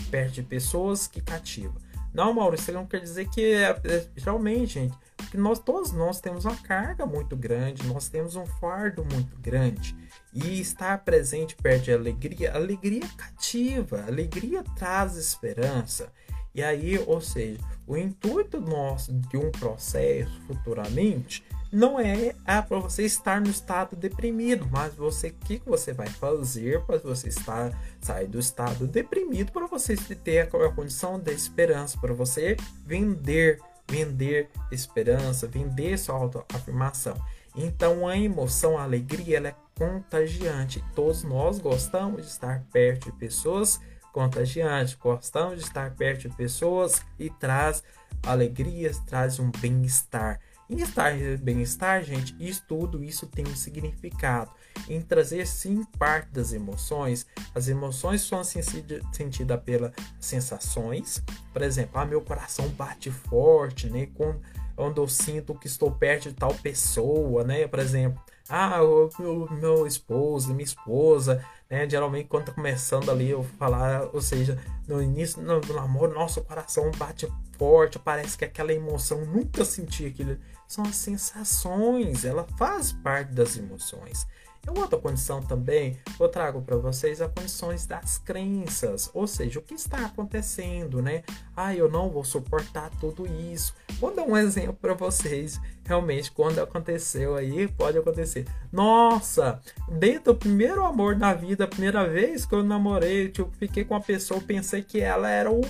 perto 0.09 0.35
de 0.35 0.45
pessoas 0.45 1.09
que 1.09 1.21
cativam. 1.21 1.75
Não, 2.16 2.33
Maurício, 2.33 2.62
isso 2.62 2.72
não 2.72 2.87
quer 2.87 3.00
dizer 3.00 3.29
que 3.29 3.52
é, 3.52 3.79
é, 3.85 4.07
geralmente, 4.16 4.72
gente, 4.72 4.96
porque 5.18 5.37
nós 5.37 5.59
todos 5.59 5.92
nós 5.92 6.18
temos 6.18 6.46
uma 6.46 6.57
carga 6.57 7.05
muito 7.05 7.37
grande, 7.37 7.87
nós 7.87 8.09
temos 8.09 8.37
um 8.37 8.46
fardo 8.46 9.05
muito 9.05 9.38
grande. 9.38 9.94
E 10.33 10.59
estar 10.59 11.05
presente 11.05 11.55
perto 11.55 11.85
de 11.85 11.92
alegria, 11.92 12.55
alegria 12.55 13.07
cativa, 13.18 14.02
alegria 14.09 14.64
traz 14.74 15.14
esperança. 15.16 16.11
E 16.55 16.62
aí, 16.62 16.98
ou 17.07 17.20
seja, 17.20 17.61
o 17.87 17.98
intuito 17.98 18.62
nosso 18.62 19.12
de 19.12 19.37
um 19.37 19.50
processo 19.50 20.40
futuramente 20.46 21.44
não 21.77 22.01
é 22.01 22.35
ah, 22.47 22.62
para 22.62 22.79
você 22.79 23.03
estar 23.03 23.39
no 23.39 23.51
estado 23.51 23.95
deprimido, 23.95 24.67
mas 24.71 24.95
você 24.95 25.29
que, 25.29 25.61
você 25.67 25.93
vai 25.93 26.07
fazer 26.07 26.81
para 26.87 26.97
você 26.97 27.29
estar 27.29 27.71
sair 28.01 28.27
do 28.27 28.39
estado 28.39 28.87
deprimido 28.87 29.53
para 29.53 29.67
você 29.67 29.95
ter 29.95 30.41
a 30.41 30.73
condição 30.73 31.21
da 31.21 31.31
esperança 31.31 31.99
para 32.01 32.15
você 32.15 32.57
vender 32.83 33.61
vender 33.89 34.49
esperança, 34.73 35.47
vender 35.47 35.99
sua 35.99 36.17
autoafirmação. 36.17 37.15
Então 37.55 38.09
a 38.09 38.17
emoção, 38.17 38.79
a 38.79 38.83
alegria, 38.83 39.37
ela 39.37 39.49
é 39.49 39.57
contagiante. 39.79 40.83
Todos 40.95 41.23
nós 41.25 41.59
gostamos 41.59 42.23
de 42.23 42.29
estar 42.29 42.65
perto 42.73 43.12
de 43.12 43.19
pessoas 43.19 43.79
contagiantes, 44.15 44.95
gostamos 44.95 45.59
de 45.59 45.65
estar 45.65 45.95
perto 45.95 46.29
de 46.29 46.35
pessoas 46.35 47.03
e 47.19 47.29
traz 47.29 47.85
alegrias, 48.25 48.99
traz 49.01 49.39
um 49.39 49.51
bem-estar. 49.61 50.41
Estar 50.68 51.12
bem-estar, 51.40 52.02
gente, 52.02 52.35
isso 52.40 52.64
tudo 52.66 53.02
isso 53.02 53.24
tem 53.26 53.46
um 53.46 53.55
significado. 53.55 54.50
Em 54.88 55.00
trazer 55.00 55.46
sim 55.46 55.85
parte 55.96 56.29
das 56.31 56.52
emoções, 56.52 57.24
as 57.55 57.68
emoções 57.68 58.22
são 58.22 58.42
sentidas 58.42 59.61
pelas 59.64 59.92
sensações. 60.18 61.22
Por 61.52 61.62
exemplo, 61.62 62.00
ah, 62.00 62.05
meu 62.05 62.20
coração 62.20 62.68
bate 62.70 63.12
forte, 63.12 63.88
né? 63.88 64.09
Quando, 64.14 64.40
quando 64.74 65.00
eu 65.00 65.07
sinto 65.07 65.55
que 65.55 65.68
estou 65.68 65.92
perto 65.92 66.31
de 66.31 66.35
tal 66.35 66.52
pessoa, 66.55 67.44
né? 67.44 67.68
Por 67.68 67.79
exemplo, 67.79 68.20
ah, 68.48 68.83
o 68.83 69.09
meu, 69.20 69.48
meu 69.52 69.87
esposo, 69.87 70.52
minha 70.52 70.64
esposa, 70.64 71.44
né? 71.70 71.88
Geralmente 71.88 72.29
quando 72.29 72.46
tá 72.46 72.52
começando 72.52 73.09
ali 73.09 73.31
eu 73.31 73.42
falar, 73.42 74.09
ou 74.12 74.20
seja, 74.20 74.59
no 74.87 75.00
início 75.00 75.40
no, 75.40 75.61
no 75.61 75.74
namoro, 75.74 76.12
nosso 76.12 76.42
coração 76.42 76.90
bate 76.96 77.29
forte, 77.57 77.98
parece 77.98 78.37
que 78.37 78.44
aquela 78.44 78.72
emoção 78.72 79.24
nunca 79.24 79.64
senti 79.64 80.07
aquilo. 80.07 80.37
São 80.68 80.85
as 80.85 80.96
sensações, 80.96 82.24
ela 82.24 82.46
faz 82.57 82.92
parte 82.92 83.33
das 83.33 83.57
emoções. 83.57 84.26
E 84.66 84.79
outra 84.79 84.98
condição 84.98 85.40
também, 85.40 85.96
eu 86.18 86.29
trago 86.29 86.61
para 86.61 86.76
vocês 86.76 87.20
as 87.20 87.33
condições 87.33 87.87
das 87.87 88.18
crenças, 88.18 89.09
ou 89.14 89.24
seja, 89.26 89.61
o 89.61 89.62
que 89.62 89.74
está 89.74 90.05
acontecendo, 90.05 91.00
né? 91.00 91.22
Ah, 91.57 91.72
eu 91.72 91.88
não 91.88 92.11
vou 92.11 92.24
suportar 92.24 92.90
tudo 93.00 93.26
isso. 93.55 93.72
Vou 94.00 94.12
dar 94.12 94.24
um 94.24 94.37
exemplo 94.37 94.74
para 94.74 94.92
vocês, 94.92 95.61
realmente, 95.85 96.33
quando 96.33 96.59
aconteceu 96.59 97.37
aí, 97.37 97.68
pode 97.68 97.96
acontecer. 97.96 98.44
Nossa, 98.72 99.61
dentro 99.88 100.33
do 100.33 100.38
primeiro 100.38 100.85
amor 100.85 101.14
da 101.14 101.33
vida, 101.33 101.64
a 101.64 101.68
primeira 101.68 102.09
vez 102.09 102.44
que 102.44 102.55
eu 102.55 102.64
namorei, 102.64 103.29
tipo, 103.29 103.50
fiquei 103.57 103.85
com 103.85 103.94
a 103.94 104.00
pessoa, 104.00 104.40
pensei 104.40 104.83
que 104.83 105.00
ela 105.00 105.31
era 105.31 105.50
o 105.50 105.61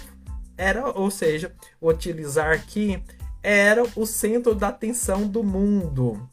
era, 0.57 0.89
ou 0.99 1.11
seja, 1.11 1.53
utilizar 1.83 2.51
aqui 2.51 3.03
era 3.43 3.83
o 3.95 4.07
centro 4.07 4.55
da 4.55 4.69
atenção 4.69 5.27
do 5.27 5.43
mundo. 5.43 6.29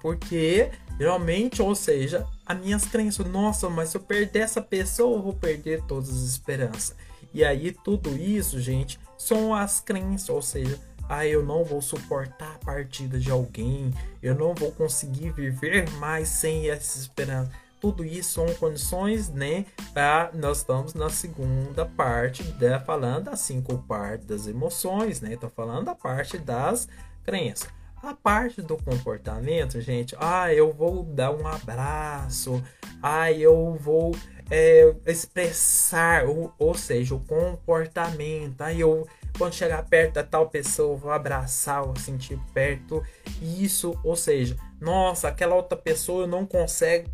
Porque 0.00 0.70
geralmente, 0.98 1.60
ou 1.60 1.74
seja, 1.74 2.26
as 2.46 2.58
minhas 2.58 2.84
crenças, 2.84 3.26
nossa, 3.26 3.68
mas 3.68 3.90
se 3.90 3.96
eu 3.96 4.00
perder 4.00 4.40
essa 4.40 4.60
pessoa, 4.60 5.16
eu 5.16 5.22
vou 5.22 5.32
perder 5.32 5.82
todas 5.82 6.10
as 6.10 6.22
esperanças. 6.22 6.94
E 7.34 7.44
aí 7.44 7.72
tudo 7.72 8.10
isso, 8.16 8.60
gente, 8.60 9.00
são 9.16 9.54
as 9.54 9.80
crenças, 9.80 10.28
ou 10.28 10.42
seja, 10.42 10.78
ah, 11.08 11.26
eu 11.26 11.44
não 11.44 11.64
vou 11.64 11.80
suportar 11.80 12.54
a 12.54 12.64
partida 12.64 13.18
de 13.18 13.30
alguém, 13.30 13.92
eu 14.22 14.34
não 14.34 14.54
vou 14.54 14.70
conseguir 14.72 15.30
viver 15.30 15.90
mais 15.92 16.28
sem 16.28 16.70
essa 16.70 16.98
esperança 16.98 17.50
tudo 17.82 18.04
isso 18.04 18.34
são 18.34 18.46
condições, 18.54 19.28
né? 19.28 19.66
Pra, 19.92 20.30
nós 20.32 20.58
estamos 20.58 20.94
na 20.94 21.10
segunda 21.10 21.84
parte, 21.84 22.44
da, 22.52 22.78
falando 22.78 23.24
das 23.24 23.40
cinco 23.40 23.76
partes 23.78 24.24
das 24.24 24.46
emoções, 24.46 25.20
né? 25.20 25.36
Tô 25.36 25.50
falando 25.50 25.86
da 25.86 25.94
parte 25.96 26.38
das 26.38 26.88
crenças. 27.24 27.68
A 28.00 28.14
parte 28.14 28.62
do 28.62 28.76
comportamento, 28.76 29.80
gente, 29.80 30.16
ah, 30.20 30.54
eu 30.54 30.72
vou 30.72 31.02
dar 31.02 31.32
um 31.32 31.46
abraço, 31.46 32.62
ah, 33.02 33.32
eu 33.32 33.76
vou 33.80 34.14
é, 34.48 34.94
expressar, 35.06 36.24
ou, 36.26 36.52
ou 36.58 36.74
seja, 36.74 37.16
o 37.16 37.20
comportamento, 37.20 38.60
ah, 38.60 38.72
eu 38.72 39.08
quando 39.36 39.54
chegar 39.54 39.82
perto 39.84 40.14
da 40.14 40.22
tal 40.22 40.48
pessoa, 40.48 40.96
vou 40.96 41.10
abraçar, 41.10 41.84
vou 41.84 41.96
sentir 41.96 42.38
perto. 42.52 43.02
Isso, 43.40 43.98
ou 44.04 44.14
seja, 44.14 44.56
nossa, 44.80 45.28
aquela 45.28 45.54
outra 45.54 45.76
pessoa 45.76 46.24
eu 46.24 46.26
não 46.26 46.44
consigo, 46.44 47.08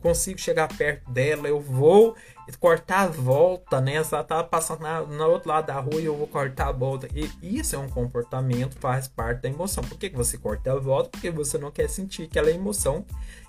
consigo 0.00 0.38
chegar 0.38 0.68
perto 0.76 1.10
dela, 1.10 1.48
eu 1.48 1.60
vou 1.60 2.16
cortar 2.58 3.00
a 3.00 3.06
volta, 3.06 3.80
né? 3.80 4.02
Se 4.02 4.14
ela 4.14 4.24
tá 4.24 4.42
passando 4.44 4.80
na, 4.80 5.00
no 5.02 5.24
outro 5.26 5.48
lado 5.48 5.66
da 5.66 5.78
rua 5.80 6.00
e 6.00 6.04
eu 6.04 6.16
vou 6.16 6.26
cortar 6.26 6.68
a 6.68 6.72
volta. 6.72 7.08
E 7.14 7.30
isso 7.42 7.74
é 7.76 7.78
um 7.78 7.88
comportamento, 7.88 8.78
faz 8.78 9.08
parte 9.08 9.42
da 9.42 9.48
emoção. 9.48 9.82
Por 9.84 9.98
que, 9.98 10.10
que 10.10 10.16
você 10.16 10.36
corta 10.36 10.72
a 10.72 10.78
volta? 10.78 11.10
Porque 11.10 11.30
você 11.30 11.56
não 11.58 11.70
quer 11.70 11.88
sentir 11.88 12.24
aquela 12.24 12.50
emoção 12.50 13.04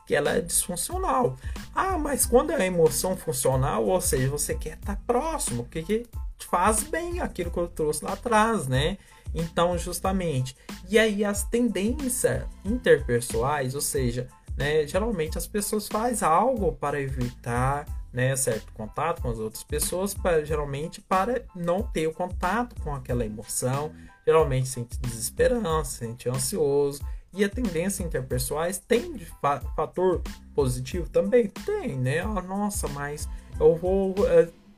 que 0.05 0.15
ela 0.15 0.31
é 0.31 0.41
disfuncional. 0.41 1.35
Ah, 1.73 1.97
mas 1.97 2.25
quando 2.25 2.51
é 2.51 2.55
a 2.55 2.65
emoção 2.65 3.17
funcional, 3.17 3.85
ou 3.85 3.99
seja, 3.99 4.29
você 4.29 4.53
quer 4.53 4.75
estar 4.75 4.95
tá 4.95 5.01
próximo, 5.05 5.63
porque 5.63 6.05
faz 6.39 6.83
bem 6.83 7.19
aquilo 7.19 7.51
que 7.51 7.57
eu 7.57 7.67
trouxe 7.67 8.03
lá 8.03 8.13
atrás, 8.13 8.67
né? 8.67 8.97
Então, 9.33 9.77
justamente. 9.77 10.55
E 10.89 10.97
aí 10.97 11.23
as 11.23 11.43
tendências 11.43 12.45
interpessoais, 12.63 13.75
ou 13.75 13.81
seja, 13.81 14.27
né, 14.57 14.87
geralmente 14.87 15.37
as 15.37 15.45
pessoas 15.47 15.87
fazem 15.87 16.27
algo 16.27 16.71
para 16.73 17.01
evitar 17.01 17.85
né, 18.13 18.33
certo 18.37 18.71
contato 18.71 19.21
com 19.21 19.29
as 19.29 19.37
outras 19.39 19.61
pessoas, 19.61 20.13
para, 20.13 20.45
geralmente 20.45 21.01
para 21.01 21.43
não 21.53 21.83
ter 21.83 22.07
o 22.07 22.13
contato 22.13 22.81
com 22.81 22.95
aquela 22.95 23.25
emoção, 23.25 23.91
geralmente 24.25 24.69
sente 24.69 24.97
desesperança, 24.99 25.97
sente 25.97 26.29
ansioso. 26.29 27.03
E 27.33 27.43
a 27.43 27.49
tendência 27.49 28.01
interpessoais 28.01 28.77
tem 28.77 29.11
de 29.11 29.25
fator 29.75 30.21
positivo 30.53 31.09
também? 31.09 31.49
Tem, 31.49 31.97
né? 31.97 32.21
Ah, 32.21 32.41
nossa, 32.41 32.87
mas 32.87 33.27
eu 33.59 33.75
vou 33.75 34.15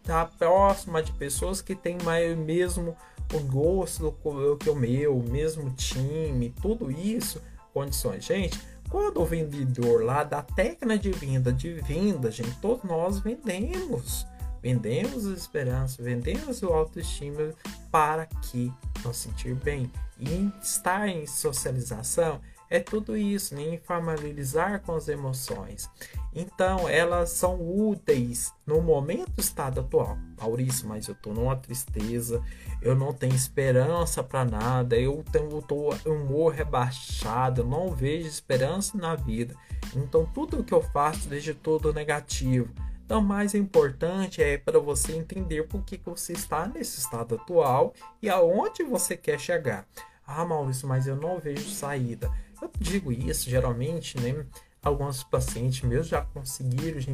estar 0.07 0.25
tá 0.25 0.31
próxima 0.37 1.03
de 1.03 1.11
pessoas 1.11 1.61
que 1.61 1.75
têm 1.75 1.97
mais 2.03 2.35
mesmo 2.37 2.95
o 3.33 3.39
gosto 3.41 4.15
que 4.59 4.69
o 4.69 4.75
meu, 4.75 5.17
o 5.17 5.29
mesmo 5.29 5.69
time, 5.71 6.53
tudo 6.61 6.89
isso, 6.89 7.41
condições. 7.73 8.23
Gente, 8.23 8.57
quando 8.89 9.21
o 9.21 9.25
vendedor 9.25 10.03
lá 10.03 10.23
da 10.23 10.41
técnica 10.41 10.97
de 10.97 11.11
venda, 11.11 11.51
de 11.51 11.73
venda, 11.73 12.31
gente, 12.31 12.57
todos 12.61 12.83
nós 12.85 13.19
vendemos. 13.19 14.25
Vendemos 14.61 15.27
a 15.27 15.33
esperança, 15.33 16.01
vendemos 16.01 16.63
o 16.63 16.67
autoestima 16.67 17.53
para 17.91 18.25
que 18.25 18.73
nos 19.03 19.17
sentir 19.17 19.53
bem. 19.55 19.91
E 20.19 20.49
estar 20.63 21.07
em 21.07 21.27
socialização 21.27 22.39
é 22.69 22.79
tudo 22.79 23.15
isso, 23.15 23.55
nem 23.55 23.77
familiarizar 23.77 24.81
com 24.81 24.95
as 24.95 25.07
emoções. 25.07 25.89
Então, 26.33 26.87
elas 26.87 27.29
são 27.29 27.59
úteis 27.59 28.53
no 28.65 28.81
momento 28.81 29.39
estado 29.39 29.79
atual. 29.79 30.17
Maurício, 30.39 30.87
mas 30.87 31.07
eu 31.07 31.15
tô 31.15 31.33
numa 31.33 31.55
tristeza, 31.55 32.43
eu 32.81 32.95
não 32.95 33.13
tenho 33.13 33.33
esperança 33.33 34.21
para 34.21 34.45
nada, 34.45 34.97
eu 34.97 35.23
tenho 35.31 35.61
tô 35.61 35.89
humor 36.05 36.53
rebaixado, 36.53 37.61
eu 37.61 37.65
não 37.65 37.89
vejo 37.89 38.27
esperança 38.27 38.97
na 38.97 39.15
vida. 39.15 39.55
Então 39.95 40.25
tudo 40.33 40.63
que 40.63 40.73
eu 40.73 40.81
faço 40.81 41.29
deixa 41.29 41.53
tudo 41.53 41.93
negativo. 41.93 42.73
Então, 43.07 43.21
mais 43.21 43.55
importante 43.55 44.43
é 44.43 44.57
para 44.57 44.79
você 44.79 45.13
entender 45.13 45.65
por 45.65 45.81
que, 45.81 45.97
que 45.97 46.09
você 46.09 46.33
está 46.33 46.67
nesse 46.67 46.99
estado 46.99 47.35
atual 47.35 47.93
e 48.21 48.29
aonde 48.29 48.83
você 48.83 49.15
quer 49.15 49.39
chegar. 49.39 49.87
Ah, 50.25 50.43
Maurício, 50.43 50.85
mas 50.85 51.07
eu 51.07 51.15
não 51.15 51.39
vejo 51.39 51.69
saída. 51.69 52.29
Eu 52.61 52.71
digo 52.79 53.11
isso 53.11 53.49
geralmente, 53.49 54.19
né? 54.19 54.45
Alguns 54.81 55.23
pacientes 55.23 55.81
meus 55.81 56.07
já 56.07 56.21
conseguiram, 56.21 56.99
já 56.99 57.11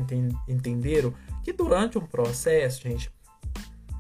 entenderam 0.48 1.14
que 1.44 1.52
durante 1.52 1.98
um 1.98 2.06
processo, 2.06 2.82
gente, 2.84 3.12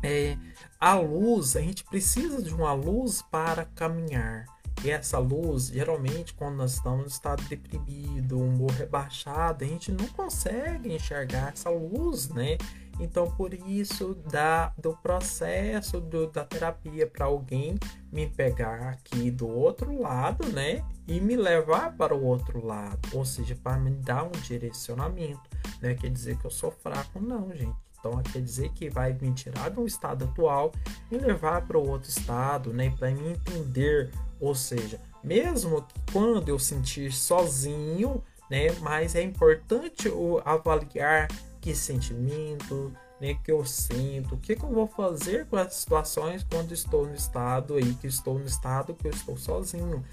é, 0.04 0.38
a 0.80 0.96
luz, 0.96 1.56
a 1.56 1.62
gente 1.62 1.84
precisa 1.86 2.42
de 2.42 2.54
uma 2.54 2.74
luz 2.74 3.22
para 3.22 3.66
caminhar. 3.66 4.46
E 4.84 4.92
essa 4.92 5.18
luz, 5.18 5.68
geralmente, 5.68 6.34
quando 6.34 6.58
nós 6.58 6.74
estamos 6.74 7.02
no 7.02 7.08
estado 7.08 7.42
deprimido, 7.44 8.40
humor 8.40 8.72
rebaixado, 8.72 9.64
a 9.64 9.68
gente 9.68 9.92
não 9.92 10.08
consegue 10.08 10.94
enxergar 10.94 11.54
essa 11.54 11.70
luz, 11.70 12.28
né? 12.28 12.58
Então, 13.00 13.30
por 13.32 13.54
isso, 13.54 14.16
da, 14.30 14.74
do 14.78 14.96
processo 14.98 16.00
do, 16.00 16.28
da 16.28 16.44
terapia 16.44 17.08
para 17.08 17.26
alguém 17.26 17.76
me 18.12 18.28
pegar 18.28 18.90
aqui 18.90 19.32
do 19.32 19.48
outro 19.48 20.00
lado, 20.00 20.48
né? 20.50 20.86
E 21.08 21.20
me 21.20 21.36
levar 21.36 21.96
para 21.98 22.16
o 22.16 22.24
outro 22.24 22.66
lado, 22.66 23.00
ou 23.14 23.26
seja, 23.26 23.56
para 23.56 23.78
me 23.78 23.92
dar 23.92 24.24
um 24.24 24.32
direcionamento. 24.32 25.42
Não 25.82 25.90
é 25.90 25.96
quer 25.96 26.10
dizer 26.10 26.38
que 26.38 26.46
eu 26.46 26.52
sou 26.52 26.72
fraco, 26.72 27.20
não, 27.20 27.54
gente. 27.54 27.76
Então, 28.00 28.22
quer 28.22 28.42
dizer 28.42 28.70
que 28.74 28.90
vai 28.90 29.14
me 29.14 29.32
tirar 29.32 29.78
um 29.78 29.86
estado 29.86 30.26
atual 30.26 30.74
e 31.10 31.18
levar 31.18 31.66
para 31.66 31.78
o 31.78 31.90
outro 31.90 32.10
estado, 32.10 32.74
né? 32.74 32.94
Para 32.98 33.12
me 33.12 33.30
entender 33.30 34.12
ou 34.44 34.54
seja, 34.54 35.00
mesmo 35.24 35.88
quando 36.12 36.50
eu 36.50 36.60
sentir 36.60 37.14
sozinho, 37.14 38.22
né, 38.50 38.74
mas 38.82 39.16
é 39.16 39.22
importante 39.22 40.10
eu 40.10 40.42
avaliar 40.44 41.30
que 41.64 41.74
sentimento, 41.74 42.94
né, 43.22 43.36
que 43.36 43.50
eu 43.50 43.64
sinto, 43.64 44.36
o 44.36 44.38
que, 44.38 44.54
que 44.54 44.64
eu 44.64 44.70
vou 44.70 44.86
fazer 44.86 45.46
com 45.46 45.56
as 45.56 45.74
situações 45.74 46.44
quando 46.44 46.74
estou 46.74 47.08
no 47.08 47.16
estado 47.16 47.76
aí, 47.76 47.94
que 47.96 48.06
estou 48.06 48.38
no 48.38 48.44
estado 48.44 48.94
que 48.94 49.08
eu 49.08 49.12
estou 49.12 49.38
sozinho. 49.38 50.04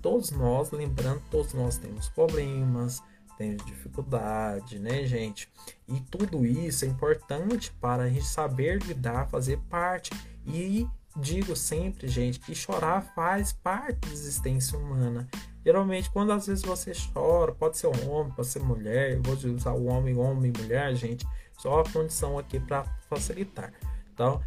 todos 0.00 0.30
nós, 0.30 0.70
lembrando, 0.70 1.22
todos 1.30 1.52
nós 1.52 1.76
temos 1.76 2.08
problemas, 2.08 3.02
temos 3.36 3.62
dificuldade, 3.66 4.78
né, 4.78 5.04
gente? 5.04 5.46
E 5.86 6.00
tudo 6.00 6.46
isso 6.46 6.86
é 6.86 6.88
importante 6.88 7.70
para 7.78 8.04
a 8.04 8.08
gente 8.08 8.24
saber 8.24 8.82
lidar, 8.82 9.28
fazer 9.28 9.58
parte 9.68 10.10
e 10.46 10.88
digo 11.14 11.54
sempre, 11.54 12.08
gente, 12.08 12.40
que 12.40 12.54
chorar 12.54 13.12
faz 13.14 13.52
parte 13.52 13.98
da 13.98 14.08
existência 14.08 14.78
humana. 14.78 15.28
Geralmente, 15.68 16.08
quando 16.08 16.32
às 16.32 16.46
vezes 16.46 16.64
você 16.64 16.92
chora, 17.12 17.52
pode 17.52 17.76
ser 17.76 17.88
homem, 17.88 18.32
pode 18.32 18.48
ser 18.48 18.60
mulher, 18.60 19.12
eu 19.12 19.22
vou 19.22 19.34
usar 19.34 19.72
o 19.72 19.84
homem, 19.84 20.16
homem, 20.16 20.50
mulher, 20.56 20.94
gente, 20.94 21.28
só 21.58 21.80
a 21.80 21.84
condição 21.90 22.38
aqui 22.38 22.58
para 22.58 22.84
facilitar. 23.10 23.74
Então, 24.14 24.40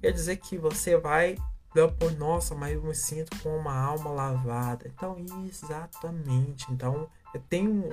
quer 0.00 0.12
dizer 0.12 0.36
que 0.36 0.56
você 0.56 0.96
vai 0.96 1.36
por 1.98 2.12
nossa, 2.12 2.54
mas 2.54 2.74
eu 2.74 2.82
me 2.84 2.94
sinto 2.94 3.36
com 3.42 3.56
uma 3.56 3.76
alma 3.76 4.10
lavada. 4.10 4.86
Então, 4.86 5.16
exatamente. 5.48 6.70
Então, 6.70 7.08
tem 7.48 7.66
um, 7.66 7.90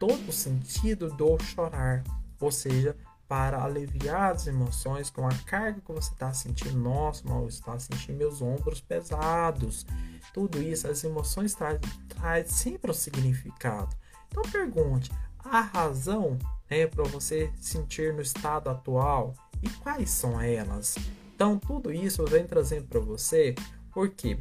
todo 0.00 0.28
o 0.28 0.32
sentido 0.32 1.08
do 1.12 1.38
chorar, 1.38 2.02
ou 2.40 2.50
seja, 2.50 2.96
para 3.28 3.62
aliviar 3.62 4.32
as 4.32 4.46
emoções 4.46 5.10
com 5.10 5.26
a 5.26 5.34
carga 5.44 5.80
que 5.80 5.92
você 5.92 6.10
está 6.12 6.32
sentindo. 6.32 6.78
Nossa, 6.78 7.28
mal 7.28 7.46
está 7.46 7.78
sentindo 7.78 8.16
meus 8.16 8.40
ombros 8.40 8.80
pesados. 8.80 9.86
Tudo 10.32 10.60
isso, 10.62 10.88
as 10.88 11.04
emoções 11.04 11.54
trazem 11.54 11.80
traz 12.08 12.50
sempre 12.50 12.90
um 12.90 12.94
significado. 12.94 13.94
Então 14.28 14.42
pergunte, 14.44 15.10
a 15.38 15.60
razão 15.60 16.38
né, 16.70 16.86
para 16.86 17.04
você 17.04 17.52
sentir 17.60 18.14
no 18.14 18.22
estado 18.22 18.70
atual 18.70 19.34
e 19.62 19.68
quais 19.68 20.10
são 20.10 20.40
elas? 20.40 20.96
Então 21.34 21.58
tudo 21.58 21.92
isso 21.92 22.22
eu 22.22 22.26
venho 22.26 22.48
trazendo 22.48 22.86
para 22.88 23.00
você 23.00 23.54
porque 23.92 24.38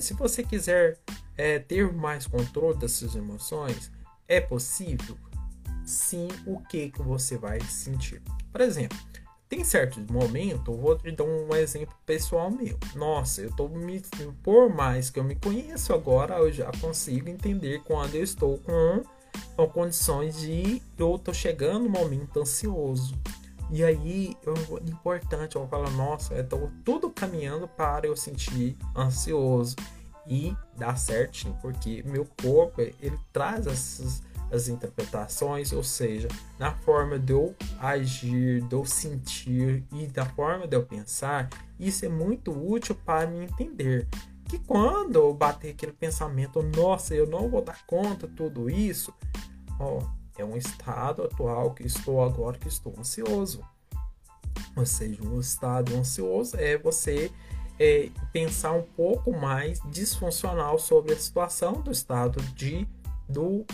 se 0.00 0.14
você 0.14 0.42
quiser 0.42 0.98
é, 1.36 1.58
ter 1.58 1.92
mais 1.92 2.26
controle 2.26 2.78
dessas 2.78 3.14
emoções, 3.14 3.90
é 4.26 4.40
possível 4.40 5.16
sim 5.88 6.28
o 6.46 6.60
que, 6.60 6.90
que 6.90 7.02
você 7.02 7.36
vai 7.36 7.60
sentir. 7.62 8.22
Por 8.52 8.60
exemplo, 8.60 8.98
tem 9.48 9.64
certos 9.64 10.04
momentos, 10.06 10.76
vou 10.76 10.96
te 10.98 11.10
dar 11.10 11.24
um 11.24 11.54
exemplo 11.56 11.94
pessoal 12.04 12.50
meu. 12.50 12.78
Nossa, 12.94 13.40
eu 13.40 13.50
tô 13.56 13.66
me. 13.68 14.02
Por 14.42 14.68
mais 14.68 15.08
que 15.08 15.18
eu 15.18 15.24
me 15.24 15.34
conheço 15.34 15.94
agora, 15.94 16.36
eu 16.36 16.52
já 16.52 16.70
consigo 16.80 17.30
entender 17.30 17.82
quando 17.84 18.14
eu 18.14 18.22
estou 18.22 18.58
com, 18.58 19.02
com 19.56 19.68
condições 19.68 20.38
de. 20.38 20.82
Eu 20.98 21.18
tô 21.18 21.32
chegando 21.32 21.84
no 21.84 21.90
momento 21.90 22.40
ansioso. 22.40 23.14
E 23.70 23.82
aí, 23.84 24.36
eu, 24.44 24.54
importante, 24.86 25.56
eu 25.56 25.66
falar, 25.68 25.90
nossa, 25.90 26.34
eu 26.34 26.46
tô 26.46 26.70
tudo 26.84 27.10
caminhando 27.10 27.68
para 27.68 28.06
eu 28.06 28.16
sentir 28.16 28.76
ansioso. 28.96 29.76
E 30.26 30.54
dá 30.76 30.94
certinho, 30.94 31.56
porque 31.62 32.02
meu 32.02 32.26
corpo, 32.42 32.82
ele 32.82 33.18
traz 33.32 33.66
essas, 33.66 34.22
as 34.50 34.68
interpretações, 34.68 35.72
ou 35.72 35.82
seja, 35.82 36.28
na 36.58 36.72
forma 36.72 37.18
de 37.18 37.32
eu 37.32 37.54
agir, 37.78 38.62
de 38.62 38.74
eu 38.74 38.84
sentir 38.84 39.84
e 39.92 40.06
da 40.06 40.24
forma 40.24 40.66
de 40.66 40.76
eu 40.76 40.84
pensar, 40.84 41.48
isso 41.78 42.04
é 42.04 42.08
muito 42.08 42.50
útil 42.50 42.94
para 42.94 43.26
me 43.26 43.44
entender. 43.44 44.08
Que 44.48 44.58
quando 44.58 45.16
eu 45.16 45.34
bater 45.34 45.72
aquele 45.72 45.92
pensamento, 45.92 46.62
nossa, 46.62 47.14
eu 47.14 47.26
não 47.26 47.50
vou 47.50 47.62
dar 47.62 47.84
conta 47.86 48.26
de 48.26 48.34
tudo 48.34 48.70
isso, 48.70 49.12
ó, 49.78 50.00
é 50.38 50.44
um 50.44 50.56
estado 50.56 51.22
atual 51.22 51.74
que 51.74 51.86
estou 51.86 52.22
agora 52.24 52.58
que 52.58 52.68
estou 52.68 52.94
ansioso. 52.98 53.62
Ou 54.74 54.86
seja, 54.86 55.22
um 55.22 55.38
estado 55.38 55.94
ansioso 55.94 56.56
é 56.56 56.78
você 56.78 57.30
é, 57.78 58.10
pensar 58.32 58.72
um 58.72 58.82
pouco 58.82 59.32
mais 59.32 59.80
disfuncional 59.90 60.78
sobre 60.78 61.12
a 61.12 61.18
situação 61.18 61.74
do 61.74 61.90
estado 61.90 62.40
de 62.54 62.86
do 63.28 63.66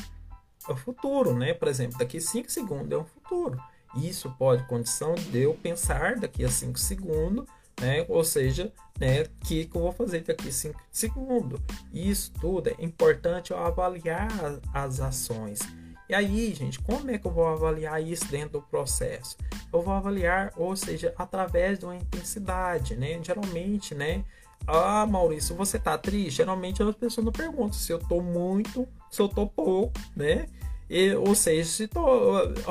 é 0.69 0.73
o 0.73 0.77
futuro, 0.77 1.35
né? 1.37 1.55
Por 1.55 1.69
exemplo, 1.69 1.99
daqui 1.99 2.21
5 2.21 2.51
segundos 2.51 2.93
é 2.93 2.97
um 2.97 3.05
futuro. 3.05 3.61
Isso 3.97 4.35
pode 4.39 4.67
condição 4.67 5.15
de 5.15 5.43
eu 5.43 5.55
pensar 5.55 6.17
daqui 6.17 6.45
a 6.45 6.49
5 6.49 6.79
segundos, 6.79 7.47
né? 7.81 8.05
Ou 8.09 8.25
seja, 8.25 8.73
né, 8.99 9.23
o 9.23 9.31
que, 9.45 9.67
que 9.67 9.77
eu 9.77 9.83
vou 9.83 9.93
fazer 9.93 10.21
daqui 10.23 10.49
a 10.49 10.53
5 10.53 10.81
segundos. 10.91 11.61
Isso 11.93 12.33
tudo 12.41 12.69
é 12.69 12.75
importante 12.79 13.51
eu 13.51 13.59
avaliar 13.59 14.29
as 14.73 15.01
ações. 15.01 15.61
E 16.09 16.15
aí, 16.15 16.53
gente, 16.55 16.79
como 16.81 17.11
é 17.11 17.19
que 17.19 17.27
eu 17.27 17.31
vou 17.31 17.47
avaliar 17.47 18.03
isso 18.03 18.27
dentro 18.27 18.61
do 18.61 18.63
processo? 18.63 19.37
Eu 19.73 19.81
vou 19.81 19.95
avaliar, 19.95 20.53
ou 20.57 20.77
seja, 20.77 21.15
através 21.17 21.79
de 21.79 21.87
uma 21.87 21.97
intensidade, 21.97 22.95
né? 22.95 23.19
Geralmente, 23.23 23.95
né? 23.95 24.25
Ah, 24.67 25.07
Maurício, 25.07 25.55
você 25.55 25.79
tá 25.79 25.97
triste? 25.97 26.39
Geralmente 26.39 26.83
as 26.83 26.95
pessoas 26.95 27.25
não 27.25 27.33
perguntam 27.33 27.73
se 27.73 27.93
eu 27.93 27.99
tô 27.99 28.21
muito, 28.21 28.89
tô 29.29 29.47
pouco, 29.47 29.93
né? 30.17 30.47
E, 30.89 31.15
ou 31.15 31.35
seja, 31.35 31.69
se 31.69 31.89
tô 31.89 32.05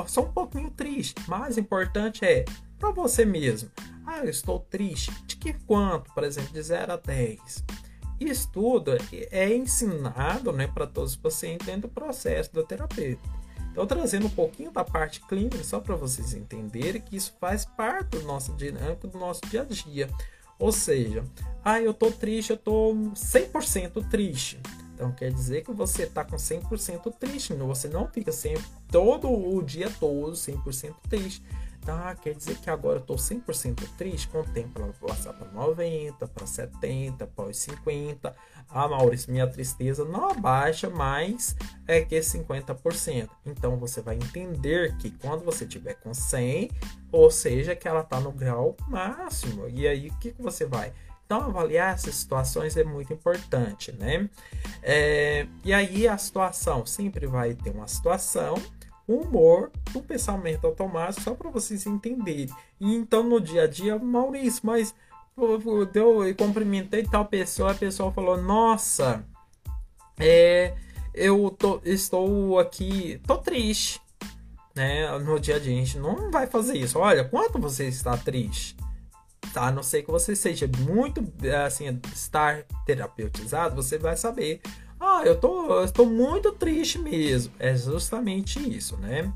só 0.06 0.22
um 0.22 0.32
pouquinho 0.32 0.70
triste. 0.70 1.14
Mais 1.28 1.58
importante 1.58 2.24
é 2.24 2.44
para 2.78 2.90
você 2.90 3.24
mesmo. 3.24 3.70
Ah, 4.06 4.18
eu 4.18 4.30
estou 4.30 4.60
triste. 4.60 5.10
De 5.26 5.36
que 5.36 5.52
quanto? 5.52 6.12
Por 6.12 6.24
exemplo, 6.24 6.52
de 6.52 6.62
0 6.62 6.92
a 6.92 6.96
10. 6.96 7.64
Isso 8.20 8.48
tudo 8.52 8.92
é 9.30 9.54
ensinado 9.54 10.52
né, 10.52 10.66
para 10.66 10.86
todos 10.86 11.12
os 11.12 11.16
pacientes 11.16 11.66
dentro 11.66 11.82
do 11.82 11.88
processo 11.88 12.54
da 12.54 12.62
terapia. 12.62 13.18
Então, 13.72 13.86
trazendo 13.86 14.26
um 14.26 14.30
pouquinho 14.30 14.70
da 14.70 14.84
parte 14.84 15.20
clínica, 15.26 15.64
só 15.64 15.80
para 15.80 15.96
vocês 15.96 16.32
entenderem 16.32 17.02
que 17.02 17.16
isso 17.16 17.34
faz 17.40 17.64
parte 17.64 18.10
do 18.10 18.22
nosso 18.22 18.52
dinâmico, 18.54 19.08
do 19.08 19.18
nosso 19.18 19.40
dia 19.50 19.62
a 19.62 19.64
dia. 19.64 20.08
Ou 20.60 20.70
seja, 20.70 21.24
ah, 21.64 21.80
eu 21.80 21.92
tô 21.92 22.10
triste, 22.12 22.50
eu 22.50 22.56
tô 22.56 22.94
100% 23.14 24.08
triste. 24.08 24.60
Então 24.94 25.10
quer 25.12 25.32
dizer 25.32 25.64
que 25.64 25.72
você 25.72 26.06
tá 26.06 26.24
com 26.24 26.36
100% 26.36 27.12
triste, 27.18 27.52
você 27.54 27.88
não 27.88 28.08
fica 28.08 28.30
sempre 28.30 28.64
todo 28.88 29.28
o 29.28 29.60
dia 29.62 29.90
todo 29.98 30.32
100% 30.32 30.94
triste. 31.08 31.42
Tá, 31.84 32.14
quer 32.14 32.34
dizer 32.34 32.56
que 32.60 32.70
agora 32.70 32.98
eu 32.98 33.02
tô 33.02 33.14
100% 33.14 33.86
triste, 33.98 34.26
com 34.28 34.40
o 34.40 34.44
tempo 34.44 34.80
ela 34.80 34.90
vai 34.98 35.10
passar 35.10 35.34
para 35.34 35.50
90, 35.50 36.26
para 36.28 36.46
70, 36.46 37.26
para 37.26 37.52
50. 37.52 38.34
Ah, 38.70 38.88
Maurício, 38.88 39.30
minha 39.30 39.46
tristeza 39.46 40.02
não 40.02 40.30
abaixa 40.30 40.88
mais 40.88 41.54
é 41.86 42.00
que 42.00 42.18
50%. 42.18 43.28
Então 43.44 43.76
você 43.76 44.00
vai 44.00 44.14
entender 44.14 44.96
que 44.96 45.10
quando 45.10 45.44
você 45.44 45.66
tiver 45.66 45.92
com 45.94 46.14
100, 46.14 46.70
ou 47.12 47.30
seja, 47.30 47.76
que 47.76 47.86
ela 47.86 48.02
tá 48.02 48.18
no 48.18 48.32
grau 48.32 48.74
máximo. 48.88 49.68
E 49.68 49.86
aí 49.86 50.08
o 50.08 50.14
que, 50.14 50.32
que 50.32 50.40
você 50.40 50.64
vai? 50.64 50.90
Então, 51.34 51.48
avaliar 51.48 51.94
essas 51.94 52.14
situações 52.14 52.76
é 52.76 52.84
muito 52.84 53.12
importante, 53.12 53.90
né? 53.90 54.30
É, 54.80 55.48
e 55.64 55.72
aí, 55.72 56.06
a 56.06 56.16
situação 56.16 56.86
sempre 56.86 57.26
vai 57.26 57.54
ter 57.54 57.70
uma 57.70 57.88
situação, 57.88 58.54
o 59.04 59.16
humor, 59.16 59.72
o 59.92 60.00
pensamento 60.00 60.64
automático, 60.64 61.22
só 61.22 61.34
para 61.34 61.50
vocês 61.50 61.86
entenderem. 61.86 62.54
E 62.80 62.94
então, 62.94 63.24
no 63.24 63.40
dia 63.40 63.64
a 63.64 63.66
dia, 63.66 63.98
Maurício, 63.98 64.60
mas 64.64 64.94
eu, 65.36 66.24
eu 66.24 66.34
cumprimentei 66.36 67.02
tal 67.02 67.24
pessoa, 67.24 67.72
a 67.72 67.74
pessoa 67.74 68.12
falou: 68.12 68.40
Nossa, 68.40 69.24
é, 70.20 70.72
eu 71.12 71.50
tô, 71.50 71.80
estou 71.84 72.60
aqui, 72.60 73.20
tô 73.26 73.38
triste, 73.38 74.00
né? 74.72 75.18
No 75.18 75.40
dia 75.40 75.56
a 75.56 75.58
dia, 75.58 75.72
a 75.72 75.76
gente 75.76 75.98
não 75.98 76.30
vai 76.30 76.46
fazer 76.46 76.78
isso. 76.78 76.96
Olha, 76.96 77.24
quanto 77.24 77.58
você 77.58 77.88
está 77.88 78.16
triste? 78.16 78.76
Tá? 79.52 79.68
A 79.68 79.70
não 79.70 79.82
ser 79.82 80.02
que 80.02 80.10
você 80.10 80.34
seja 80.34 80.68
muito, 80.78 81.22
assim, 81.64 82.00
estar 82.12 82.64
terapeutizado, 82.86 83.76
você 83.76 83.98
vai 83.98 84.16
saber. 84.16 84.60
Ah, 84.98 85.22
eu 85.24 85.38
tô, 85.38 85.82
estou 85.84 86.06
muito 86.06 86.52
triste 86.52 86.98
mesmo. 86.98 87.52
É 87.58 87.76
justamente 87.76 88.58
isso, 88.58 88.96
né? 88.96 89.32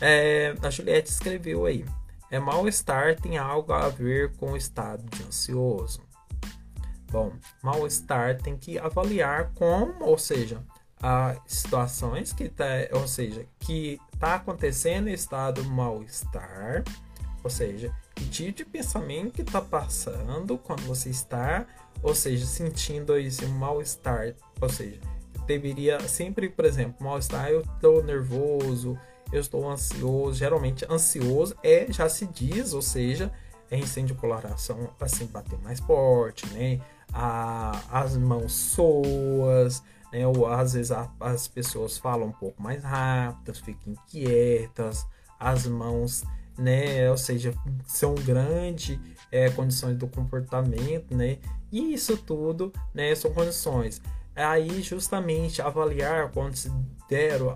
É, 0.00 0.54
a 0.62 0.70
Juliette 0.70 1.10
escreveu 1.10 1.66
aí. 1.66 1.84
É 2.30 2.38
mal-estar 2.38 3.18
tem 3.18 3.38
algo 3.38 3.72
a 3.72 3.88
ver 3.88 4.36
com 4.36 4.52
o 4.52 4.56
estado 4.56 5.02
de 5.10 5.24
ansioso. 5.24 6.02
Bom, 7.10 7.32
mal-estar 7.62 8.36
tem 8.36 8.56
que 8.56 8.78
avaliar 8.78 9.50
como, 9.54 10.04
ou 10.04 10.18
seja, 10.18 10.62
as 11.00 11.38
situações 11.46 12.32
que 12.32 12.48
tá, 12.50 12.66
ou 12.92 13.08
seja, 13.08 13.46
que 13.60 13.98
está 14.12 14.34
acontecendo 14.34 15.08
estado 15.08 15.64
mal-estar, 15.64 16.84
ou 17.42 17.48
seja, 17.48 17.94
de 18.18 18.64
pensamento 18.64 19.32
que 19.32 19.42
está 19.42 19.60
passando 19.60 20.58
quando 20.58 20.82
você 20.82 21.10
está, 21.10 21.66
ou 22.02 22.14
seja, 22.14 22.46
sentindo 22.46 23.16
esse 23.16 23.46
mal-estar, 23.46 24.34
ou 24.60 24.68
seja, 24.68 25.00
deveria 25.46 26.00
sempre, 26.00 26.48
por 26.48 26.64
exemplo, 26.64 27.04
mal-estar, 27.04 27.48
eu 27.48 27.60
estou 27.60 28.02
nervoso, 28.02 28.98
eu 29.32 29.40
estou 29.40 29.68
ansioso, 29.68 30.38
geralmente 30.38 30.86
ansioso 30.90 31.56
é, 31.62 31.86
já 31.90 32.08
se 32.08 32.26
diz, 32.26 32.72
ou 32.72 32.82
seja, 32.82 33.32
é 33.70 33.76
incêndio 33.76 34.14
de 34.14 34.20
coloração, 34.20 34.90
assim, 35.00 35.26
bater 35.26 35.58
mais 35.60 35.80
forte, 35.80 36.46
né? 36.54 36.80
A, 37.12 37.80
as 37.90 38.16
mãos 38.16 38.52
soas, 38.52 39.82
né? 40.12 40.26
Ou 40.26 40.46
às 40.46 40.72
vezes 40.72 40.90
a, 40.90 41.10
as 41.20 41.48
pessoas 41.48 41.98
falam 41.98 42.28
um 42.28 42.32
pouco 42.32 42.62
mais 42.62 42.82
rápidas, 42.82 43.58
ficam 43.58 43.92
inquietas, 43.92 45.06
as 45.38 45.66
mãos, 45.66 46.24
né? 46.58 47.10
Ou 47.10 47.16
seja, 47.16 47.54
são 47.86 48.14
grandes 48.14 48.98
é, 49.30 49.48
condições 49.50 49.96
do 49.96 50.08
comportamento, 50.08 51.14
né? 51.14 51.38
E 51.70 51.94
isso 51.94 52.16
tudo, 52.16 52.72
né? 52.92 53.14
São 53.14 53.32
condições. 53.32 54.02
Aí, 54.34 54.82
justamente, 54.82 55.60
avaliar 55.60 56.30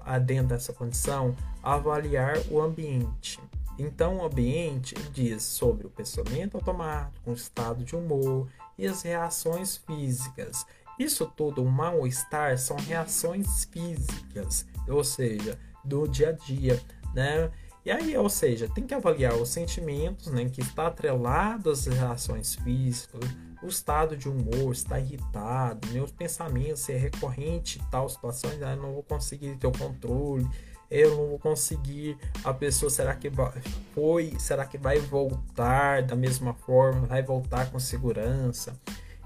a 0.05 0.18
dentro 0.18 0.48
dessa 0.48 0.72
condição, 0.72 1.36
avaliar 1.62 2.38
o 2.50 2.61
ambiente. 2.61 3.38
Então, 3.78 4.18
o 4.18 4.24
ambiente 4.24 4.94
diz 5.12 5.42
sobre 5.42 5.86
o 5.86 5.90
pensamento 5.90 6.57
automático, 6.57 7.30
o 7.30 7.34
estado 7.34 7.84
de 7.84 7.96
humor 7.96 8.48
e 8.76 8.86
as 8.86 9.03
reações 9.03 9.76
físicas. 9.76 10.66
Isso 10.98 11.26
tudo, 11.36 11.62
o 11.62 11.70
mal-estar, 11.70 12.59
são 12.59 12.76
reações 12.76 13.64
físicas, 13.64 14.66
ou 14.86 15.03
seja, 15.03 15.59
do 15.84 16.07
dia 16.07 16.28
a 16.28 16.32
dia, 16.32 16.80
né? 17.14 17.50
E 17.84 17.90
aí, 17.90 18.16
ou 18.16 18.28
seja, 18.28 18.68
tem 18.68 18.86
que 18.86 18.94
avaliar 18.94 19.34
os 19.34 19.48
sentimentos, 19.48 20.28
né, 20.28 20.48
que 20.48 20.60
está 20.60 20.86
atrelado 20.86 21.70
às 21.70 21.86
reações 21.86 22.54
físicas, 22.54 23.20
o 23.62 23.66
estado 23.66 24.16
de 24.16 24.28
humor, 24.28 24.72
está 24.72 25.00
irritado, 25.00 25.88
meus 25.88 26.10
né, 26.10 26.16
pensamentos, 26.18 26.82
se 26.82 26.92
é 26.92 26.96
recorrente 26.96 27.80
tal 27.90 28.08
situação, 28.08 28.50
ah, 28.62 28.76
não 28.76 28.92
vou 28.92 29.02
conseguir 29.02 29.56
ter 29.56 29.66
o 29.66 29.72
controle, 29.72 30.46
eu 30.90 31.16
não 31.16 31.28
vou 31.28 31.38
conseguir, 31.38 32.16
a 32.44 32.52
pessoa 32.52 32.90
será 32.90 33.14
que 33.14 33.30
vai, 33.30 33.60
foi, 33.94 34.34
será 34.38 34.64
que 34.66 34.78
vai 34.78 34.98
voltar 34.98 36.02
da 36.02 36.14
mesma 36.14 36.54
forma, 36.54 37.06
vai 37.06 37.22
voltar 37.22 37.70
com 37.70 37.80
segurança. 37.80 38.78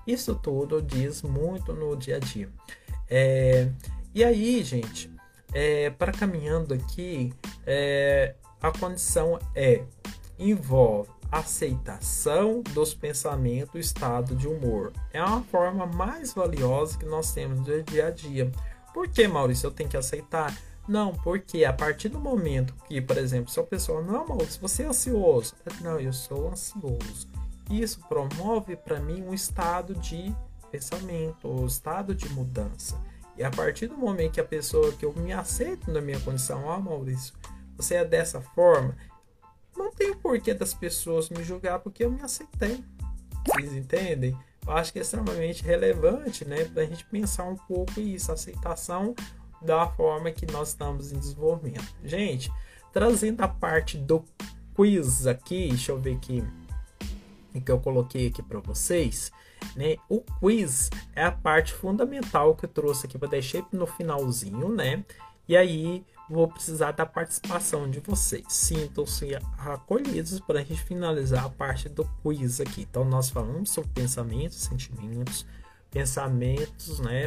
Isso 0.06 0.34
tudo 0.36 0.80
diz 0.80 1.22
muito 1.22 1.72
no 1.72 1.96
dia 1.96 2.16
a 2.16 2.18
dia. 2.20 2.48
É, 3.08 3.68
e 4.14 4.22
aí, 4.22 4.62
gente, 4.62 5.10
é, 5.52 5.90
para 5.90 6.12
caminhando 6.12 6.72
aqui, 6.72 7.32
é, 7.66 8.34
a 8.60 8.70
condição 8.70 9.38
é 9.54 9.84
envolve 10.38 11.10
aceitação 11.30 12.62
dos 12.72 12.94
pensamentos, 12.94 13.86
estado 13.86 14.34
de 14.34 14.46
humor. 14.46 14.92
É 15.12 15.22
uma 15.22 15.42
forma 15.42 15.86
mais 15.86 16.32
valiosa 16.32 16.98
que 16.98 17.06
nós 17.06 17.32
temos 17.32 17.58
no 17.58 17.82
dia 17.82 18.06
a 18.06 18.10
dia. 18.10 18.50
Por 18.94 19.08
que, 19.08 19.26
Maurício, 19.26 19.66
eu 19.66 19.70
tenho 19.70 19.88
que 19.88 19.96
aceitar? 19.96 20.56
Não, 20.88 21.12
porque 21.12 21.64
a 21.64 21.72
partir 21.72 22.08
do 22.08 22.20
momento 22.20 22.74
que, 22.86 23.00
por 23.00 23.18
exemplo, 23.18 23.50
se 23.50 23.58
a 23.58 23.64
pessoa 23.64 24.00
não, 24.00 24.26
Maurício, 24.26 24.60
você 24.60 24.84
é 24.84 24.86
ansioso. 24.86 25.54
Não, 25.80 25.98
eu 25.98 26.12
sou 26.12 26.48
ansioso. 26.48 27.28
Isso 27.68 28.00
promove 28.08 28.76
para 28.76 29.00
mim 29.00 29.22
um 29.22 29.34
estado 29.34 29.94
de 29.96 30.34
pensamento, 30.70 31.48
um 31.48 31.66
estado 31.66 32.14
de 32.14 32.28
mudança. 32.28 32.96
E 33.36 33.42
a 33.42 33.50
partir 33.50 33.88
do 33.88 33.98
momento 33.98 34.32
que 34.32 34.40
a 34.40 34.44
pessoa 34.44 34.92
que 34.92 35.04
eu 35.04 35.12
me 35.12 35.32
aceito 35.32 35.90
na 35.90 36.00
minha 36.00 36.18
condição, 36.20 36.70
ah, 36.70 36.78
Maurício, 36.78 37.34
você 37.76 37.96
é 37.96 38.04
dessa 38.04 38.40
forma, 38.40 38.96
não 39.76 39.90
tem 39.92 40.14
porquê 40.14 40.54
das 40.54 40.72
pessoas 40.72 41.28
me 41.28 41.44
julgar 41.44 41.78
porque 41.80 42.04
eu 42.04 42.10
me 42.10 42.22
aceitei. 42.22 42.82
Vocês 43.46 43.72
entendem? 43.74 44.36
Eu 44.66 44.72
acho 44.72 44.92
que 44.92 44.98
é 44.98 45.02
extremamente 45.02 45.62
relevante, 45.62 46.44
né, 46.44 46.64
para 46.64 46.82
a 46.82 46.86
gente 46.86 47.04
pensar 47.06 47.44
um 47.44 47.56
pouco 47.56 48.00
isso, 48.00 48.32
aceitação 48.32 49.14
da 49.62 49.86
forma 49.88 50.30
que 50.32 50.46
nós 50.46 50.68
estamos 50.68 51.12
em 51.12 51.18
desenvolvimento. 51.18 51.94
Gente, 52.04 52.50
trazendo 52.92 53.42
a 53.42 53.48
parte 53.48 53.96
do 53.96 54.24
quiz 54.74 55.26
aqui, 55.26 55.68
deixa 55.68 55.92
eu 55.92 55.98
ver 55.98 56.16
aqui 56.16 56.42
que 57.60 57.72
eu 57.72 57.80
coloquei 57.80 58.26
aqui 58.26 58.42
para 58.42 58.60
vocês, 58.60 59.32
né? 59.74 59.96
O 60.08 60.20
quiz 60.20 60.90
é 61.14 61.24
a 61.24 61.32
parte 61.32 61.72
fundamental 61.72 62.54
que 62.54 62.66
eu 62.66 62.68
trouxe 62.68 63.06
aqui 63.06 63.18
para 63.18 63.28
deixar 63.28 63.66
no 63.72 63.86
finalzinho, 63.86 64.68
né? 64.68 65.04
E 65.48 65.56
aí 65.56 66.04
vou 66.28 66.48
precisar 66.48 66.92
da 66.92 67.06
participação 67.06 67.88
de 67.88 68.00
vocês. 68.00 68.44
Sintam-se 68.48 69.36
acolhidos 69.58 70.40
para 70.40 70.60
a 70.60 70.62
gente 70.62 70.82
finalizar 70.82 71.44
a 71.44 71.48
parte 71.48 71.88
do 71.88 72.04
quiz 72.22 72.60
aqui. 72.60 72.82
Então 72.82 73.04
nós 73.04 73.30
falamos 73.30 73.70
sobre 73.70 73.90
pensamentos, 73.90 74.58
sentimentos, 74.58 75.46
pensamentos, 75.90 76.98
né? 77.00 77.24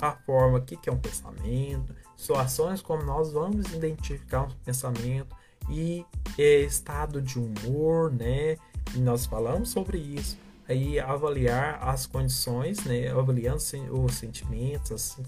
A, 0.00 0.12
forma 0.12 0.60
que 0.60 0.76
que 0.76 0.88
é 0.88 0.92
um 0.92 0.98
pensamento, 0.98 1.94
situações 2.16 2.82
como 2.82 3.02
nós 3.02 3.32
vamos 3.32 3.72
identificar 3.72 4.42
um 4.42 4.50
pensamento 4.64 5.34
e 5.70 6.04
é, 6.38 6.60
estado 6.60 7.20
de 7.20 7.38
humor, 7.38 8.12
né? 8.12 8.56
E 8.94 8.98
nós 8.98 9.26
falamos 9.26 9.70
sobre 9.70 9.98
isso. 9.98 10.36
Aí 10.68 11.00
avaliar 11.00 11.82
as 11.82 12.06
condições, 12.06 12.84
né? 12.84 13.08
Avaliando 13.10 13.58
os 13.90 14.14
sentimentos, 14.14 14.92
assim, 14.92 15.22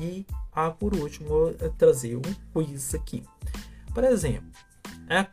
e 0.00 0.26
ah, 0.52 0.70
por 0.70 0.94
último 0.94 1.52
trazer 1.76 2.16
um 2.16 2.22
quiz 2.52 2.94
aqui. 2.94 3.24
Por 3.92 4.04
exemplo, 4.04 4.50
a 5.08 5.24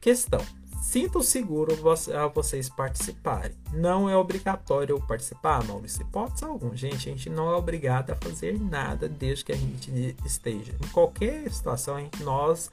questão: 0.00 0.40
sinto 0.82 1.22
seguro 1.22 1.76
a 2.14 2.26
vocês 2.26 2.68
participarem. 2.68 3.56
Não 3.72 4.08
é 4.08 4.16
obrigatório 4.16 5.00
participar, 5.06 5.64
Maurício. 5.64 6.04
Pode 6.06 6.38
ser 6.38 6.46
algum, 6.46 6.74
gente. 6.74 7.08
A 7.08 7.12
gente 7.12 7.30
não 7.30 7.50
é 7.50 7.54
obrigado 7.54 8.10
a 8.10 8.16
fazer 8.16 8.58
nada 8.60 9.08
desde 9.08 9.44
que 9.44 9.52
a 9.52 9.56
gente 9.56 10.16
esteja. 10.24 10.72
Em 10.82 10.88
qualquer 10.88 11.50
situação, 11.52 12.10
nós, 12.20 12.70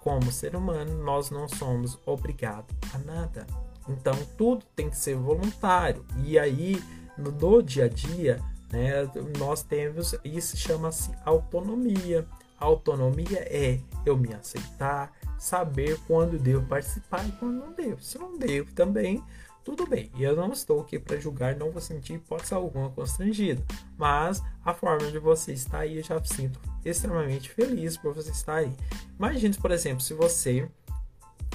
como 0.00 0.32
ser 0.32 0.56
humano, 0.56 1.02
nós 1.04 1.30
não 1.30 1.48
somos 1.48 1.98
obrigados 2.06 2.74
a 2.94 2.98
nada. 2.98 3.46
Então 3.88 4.14
tudo 4.36 4.64
tem 4.74 4.88
que 4.88 4.96
ser 4.96 5.16
voluntário. 5.16 6.04
E 6.24 6.38
aí, 6.38 6.82
no 7.16 7.62
dia 7.62 7.84
a 7.84 7.88
dia, 7.88 8.40
né, 8.72 9.10
nós 9.38 9.62
temos 9.62 10.14
isso 10.24 10.56
chama-se 10.56 11.10
autonomia. 11.24 12.26
autonomia 12.58 13.38
é 13.40 13.80
eu 14.04 14.16
me 14.16 14.34
aceitar, 14.34 15.12
saber 15.38 15.98
quando 16.06 16.38
devo 16.38 16.66
participar 16.66 17.26
e 17.26 17.32
quando 17.32 17.58
não 17.58 17.72
devo. 17.72 18.02
Se 18.02 18.18
não 18.18 18.36
devo 18.36 18.72
também, 18.72 19.22
tudo 19.64 19.86
bem. 19.86 20.10
Eu 20.18 20.34
não 20.34 20.52
estou 20.52 20.80
aqui 20.80 20.98
para 20.98 21.18
julgar, 21.18 21.54
não 21.54 21.70
vou 21.70 21.80
sentir 21.80 22.14
hipótese 22.14 22.54
alguma 22.54 22.90
constrangida. 22.90 23.62
Mas 23.96 24.42
a 24.64 24.72
forma 24.72 25.10
de 25.10 25.18
você 25.18 25.52
estar 25.52 25.80
aí, 25.80 25.98
eu 25.98 26.02
já 26.02 26.22
sinto 26.24 26.58
extremamente 26.84 27.50
feliz 27.50 27.96
por 27.96 28.14
você 28.14 28.30
estar 28.30 28.56
aí. 28.56 28.72
Imagine, 29.18 29.54
por 29.56 29.70
exemplo, 29.70 30.00
se 30.00 30.14
você, 30.14 30.68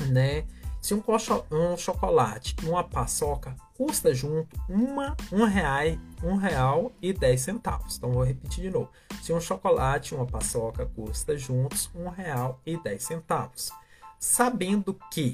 né, 0.09 0.45
se 0.83 0.93
um, 0.93 1.01
um 1.49 1.77
chocolate 1.77 2.57
e 2.61 2.65
uma 2.65 2.83
paçoca 2.83 3.55
custa 3.73 4.13
junto 4.13 4.53
uma, 4.67 5.15
um, 5.31 5.45
real, 5.45 5.97
um 6.21 6.35
real 6.35 6.91
e 7.01 7.13
dez 7.13 7.39
centavos. 7.39 7.95
Então 7.95 8.11
vou 8.11 8.21
repetir 8.21 8.65
de 8.65 8.69
novo. 8.69 8.89
Se 9.21 9.31
um 9.31 9.39
chocolate 9.39 10.13
e 10.13 10.17
uma 10.17 10.25
paçoca 10.25 10.85
custa 10.85 11.37
juntos 11.37 11.89
um 11.95 12.09
real 12.09 12.59
e 12.65 12.75
dez 12.75 13.03
centavos. 13.03 13.71
Sabendo 14.19 14.93
que 15.09 15.33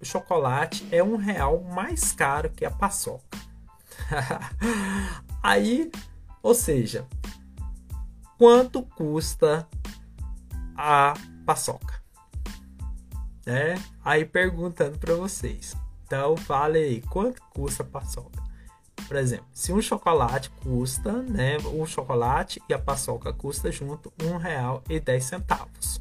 o 0.00 0.04
chocolate 0.04 0.86
é 0.92 1.02
um 1.02 1.16
real 1.16 1.60
mais 1.60 2.12
caro 2.12 2.48
que 2.48 2.64
a 2.64 2.70
paçoca. 2.70 3.36
Aí, 5.42 5.90
ou 6.40 6.54
seja, 6.54 7.04
quanto 8.38 8.84
custa 8.84 9.68
a 10.76 11.14
paçoca? 11.44 12.01
Né? 13.46 13.74
Aí 14.04 14.24
perguntando 14.24 14.98
para 14.98 15.14
vocês. 15.14 15.76
Então 16.06 16.36
fale 16.36 16.78
aí, 16.78 17.02
quanto 17.02 17.40
custa 17.50 17.82
a 17.82 17.86
paçoca? 17.86 18.42
Por 19.08 19.16
exemplo, 19.16 19.46
se 19.52 19.72
um 19.72 19.80
chocolate 19.80 20.50
custa, 20.62 21.22
né, 21.22 21.56
o 21.58 21.84
chocolate 21.86 22.62
e 22.68 22.74
a 22.74 22.78
paçoca 22.78 23.32
custa 23.32 23.70
junto 23.70 24.12
R$ 24.18 24.28
1,10. 24.28 26.00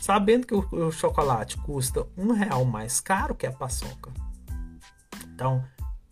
Sabendo 0.00 0.46
que 0.46 0.54
o, 0.54 0.66
o 0.72 0.92
chocolate 0.92 1.56
custa 1.58 2.06
um 2.16 2.32
real 2.32 2.64
mais 2.64 3.00
caro 3.00 3.34
que 3.34 3.46
a 3.46 3.52
paçoca. 3.52 4.10
Então, 5.24 5.64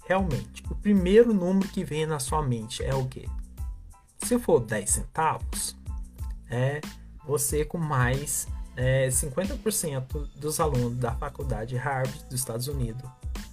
realmente, 0.07 0.63
o 0.71 0.75
primeiro 0.75 1.35
número 1.35 1.69
que 1.69 1.85
vem 1.85 2.07
na 2.07 2.19
sua 2.19 2.43
mente 2.43 2.83
é 2.83 2.95
o 2.95 3.07
quê? 3.07 3.29
Se 4.19 4.39
for 4.39 4.61
10 4.61 4.91
centavos, 4.91 5.77
é 6.49 6.81
você 7.25 7.65
com 7.65 7.79
mais 7.79 8.47
é, 8.77 9.09
50% 9.09 10.29
dos 10.37 10.61
alunos 10.61 10.97
da 10.97 11.13
faculdade 11.13 11.77
Harvard 11.77 12.25
dos 12.25 12.35
Estados 12.35 12.69
Unidos 12.69 13.09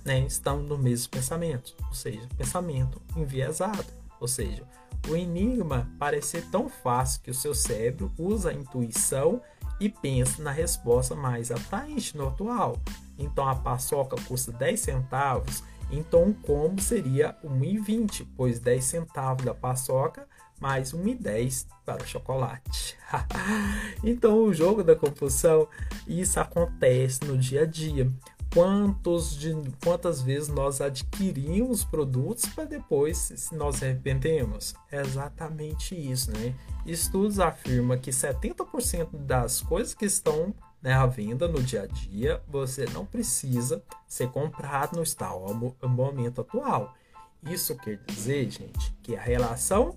né, 0.06 0.20
estão 0.22 0.62
no 0.62 0.78
mesmo 0.78 1.10
pensamento, 1.10 1.76
ou 1.88 1.94
seja, 1.94 2.28
pensamento 2.38 3.02
enviesado, 3.16 3.86
ou 4.20 4.28
seja, 4.28 4.64
o 5.10 5.16
enigma 5.16 5.90
parecer 6.00 6.46
tão 6.50 6.70
fácil 6.70 7.22
que 7.22 7.32
o 7.32 7.34
seu 7.34 7.54
cérebro 7.54 8.12
usa 8.18 8.50
a 8.50 8.54
intuição 8.54 9.42
e 9.80 9.90
pensa 9.90 10.42
na 10.42 10.52
resposta 10.52 11.16
mais 11.16 11.52
atraente 11.52 12.18
no 12.18 12.28
atual. 12.28 12.78
Então 13.18 13.48
a 13.48 13.56
paçoca 13.56 14.16
custa 14.28 14.52
10 14.52 14.80
centavos, 14.80 15.64
então 15.92 16.34
combo 16.34 16.82
seria 16.82 17.36
1,20, 17.44 18.28
pois 18.36 18.60
10 18.60 18.84
centavos 18.84 19.46
da 19.46 19.54
paçoca 19.54 20.28
mais 20.60 20.94
1,10 20.94 21.66
para 21.86 22.04
o 22.04 22.08
chocolate. 22.08 22.98
então, 24.04 24.44
o 24.44 24.54
jogo 24.54 24.84
da 24.84 24.96
compulsão, 24.96 25.68
isso 26.08 26.40
acontece 26.40 27.24
no 27.26 27.38
dia 27.38 27.64
a 27.64 27.66
dia. 27.66 28.12
Quantos 28.54 29.38
de, 29.38 29.54
quantas 29.84 30.22
vezes 30.22 30.48
nós 30.48 30.80
adquirimos 30.80 31.84
produtos 31.84 32.46
para 32.48 32.64
depois 32.64 33.52
nós 33.52 33.84
arrependemos? 33.84 34.74
É 34.92 35.02
exatamente 35.02 35.94
isso, 35.94 36.32
né? 36.32 36.56
Estudos 36.86 37.40
afirmam 37.40 37.98
que 38.00 38.10
70% 38.10 39.10
das 39.18 39.62
coisas 39.62 39.94
que 39.94 40.06
estão 40.06 40.56
né, 40.82 40.94
à 40.94 41.06
venda 41.06 41.48
no 41.48 41.62
dia 41.62 41.84
a 41.84 41.88
dia, 41.88 42.42
você 42.48 42.86
não 42.86 43.06
precisa 43.06 43.84
ser 44.08 44.30
comprado 44.30 44.96
no 44.96 45.04
estado 45.04 45.76
no 45.82 45.90
momento 45.90 46.42
atual. 46.42 46.96
Isso 47.44 47.76
quer 47.76 47.98
dizer, 48.08 48.50
gente, 48.50 48.94
que 49.04 49.16
a 49.16 49.22
relação 49.22 49.96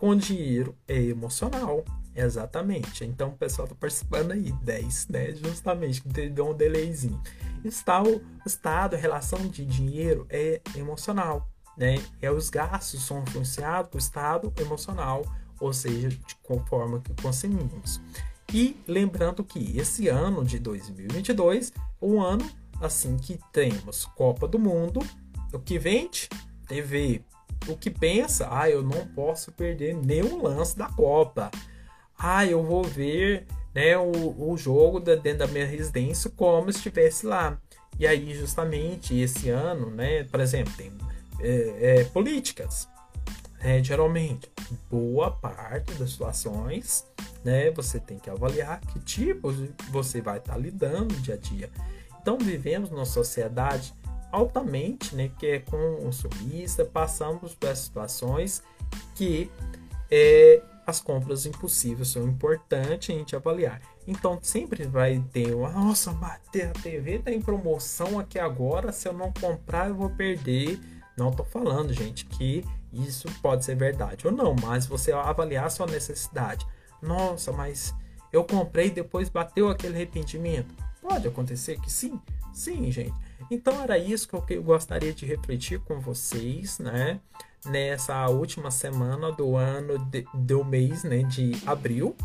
com 0.00 0.16
dinheiro 0.16 0.74
é 0.88 0.98
emocional. 0.98 1.84
Exatamente. 2.16 3.04
Então 3.04 3.28
o 3.28 3.36
pessoal 3.36 3.66
está 3.66 3.76
participando 3.76 4.32
aí, 4.32 4.50
10, 4.50 5.08
né? 5.08 5.32
Justamente, 5.32 6.02
que 6.02 6.08
deu 6.08 6.48
um 6.48 6.54
delayzinho. 6.54 7.20
Está 7.62 8.02
o 8.02 8.20
estado, 8.44 8.96
a 8.96 8.98
relação 8.98 9.46
de 9.46 9.64
dinheiro 9.64 10.26
é 10.30 10.60
emocional, 10.74 11.46
né? 11.76 12.02
É 12.20 12.30
os 12.30 12.48
gastos 12.48 13.04
são 13.04 13.22
influenciados 13.22 13.90
pelo 13.90 14.00
estado 14.00 14.52
emocional, 14.58 15.22
ou 15.60 15.72
seja, 15.72 16.08
de 16.08 16.34
conforme 16.42 17.00
que 17.00 17.14
consumimos. 17.22 18.00
E 18.52 18.76
lembrando 18.88 19.44
que 19.44 19.78
esse 19.78 20.08
ano 20.08 20.42
de 20.42 20.58
2022, 20.58 21.72
o 22.00 22.20
ano 22.20 22.50
assim 22.80 23.18
que 23.18 23.38
temos 23.52 24.06
Copa 24.06 24.48
do 24.48 24.58
Mundo, 24.58 25.00
o 25.52 25.58
que 25.58 25.78
vende 25.78 26.28
TV, 26.66 27.22
o 27.68 27.76
que 27.76 27.90
pensa, 27.90 28.48
ah, 28.50 28.68
eu 28.68 28.82
não 28.82 29.06
posso 29.08 29.52
perder 29.52 29.94
nenhum 29.94 30.42
lance 30.42 30.76
da 30.76 30.88
Copa. 30.88 31.50
Ah, 32.18 32.44
eu 32.44 32.62
vou 32.62 32.82
ver 32.82 33.46
né, 33.74 33.96
o, 33.96 34.50
o 34.52 34.56
jogo 34.56 35.00
da, 35.00 35.14
dentro 35.14 35.40
da 35.40 35.46
minha 35.46 35.66
residência 35.66 36.30
como 36.30 36.70
se 36.72 36.78
estivesse 36.78 37.26
lá. 37.26 37.58
E 37.98 38.06
aí, 38.06 38.34
justamente, 38.34 39.18
esse 39.18 39.50
ano, 39.50 39.90
né, 39.90 40.24
por 40.24 40.40
exemplo, 40.40 40.72
tem 40.76 40.90
é, 41.40 42.00
é, 42.00 42.04
políticas. 42.04 42.88
É, 43.60 43.82
geralmente, 43.84 44.50
boa 44.90 45.30
parte 45.30 45.92
das 45.94 46.12
situações, 46.12 47.06
né, 47.44 47.70
você 47.70 48.00
tem 48.00 48.18
que 48.18 48.30
avaliar 48.30 48.80
que 48.80 48.98
tipos 49.00 49.56
você 49.90 50.22
vai 50.22 50.38
estar 50.38 50.54
tá 50.54 50.58
lidando 50.58 51.14
dia 51.16 51.34
a 51.34 51.36
dia. 51.36 51.70
Então, 52.20 52.38
vivemos 52.38 52.90
numa 52.90 53.04
sociedade 53.04 53.94
altamente, 54.30 55.14
né, 55.14 55.30
que 55.38 55.46
é 55.46 55.58
consumista, 55.58 56.84
passamos 56.84 57.54
por 57.54 57.74
situações 57.76 58.62
que 59.14 59.50
é, 60.10 60.62
as 60.86 61.00
compras 61.00 61.46
impossíveis 61.46 62.08
são 62.08 62.26
importantes 62.26 63.14
a 63.14 63.18
gente 63.18 63.36
avaliar. 63.36 63.80
Então 64.06 64.38
sempre 64.42 64.84
vai 64.84 65.22
ter 65.32 65.54
uma, 65.54 65.70
nossa, 65.70 66.12
bater 66.12 66.68
a 66.68 66.72
TV 66.72 67.20
tá 67.20 67.30
em 67.30 67.40
promoção 67.40 68.18
aqui 68.18 68.38
agora, 68.38 68.92
se 68.92 69.08
eu 69.08 69.12
não 69.12 69.32
comprar 69.32 69.88
eu 69.88 69.94
vou 69.94 70.10
perder. 70.10 70.80
Não 71.16 71.30
tô 71.30 71.44
falando, 71.44 71.92
gente, 71.92 72.24
que 72.24 72.64
isso 72.92 73.28
pode 73.40 73.64
ser 73.64 73.76
verdade 73.76 74.26
ou 74.26 74.32
não, 74.32 74.54
mas 74.54 74.86
você 74.86 75.12
avaliar 75.12 75.70
sua 75.70 75.86
necessidade. 75.86 76.66
Nossa, 77.00 77.52
mas 77.52 77.94
eu 78.32 78.44
comprei 78.44 78.90
depois 78.90 79.28
bateu 79.28 79.68
aquele 79.68 79.94
arrependimento. 79.94 80.74
Pode 81.00 81.28
acontecer 81.28 81.78
que 81.80 81.90
sim, 81.90 82.20
sim, 82.52 82.90
gente. 82.90 83.14
Então 83.50 83.80
era 83.82 83.98
isso 83.98 84.28
que 84.28 84.54
eu 84.54 84.62
gostaria 84.62 85.12
de 85.12 85.24
refletir 85.24 85.80
com 85.80 86.00
vocês, 86.00 86.78
né? 86.78 87.20
Nessa 87.64 88.28
última 88.28 88.70
semana 88.70 89.30
do 89.30 89.56
ano, 89.56 89.98
de, 90.06 90.26
do 90.34 90.64
mês, 90.64 91.04
né? 91.04 91.22
De 91.22 91.52
abril, 91.66 92.16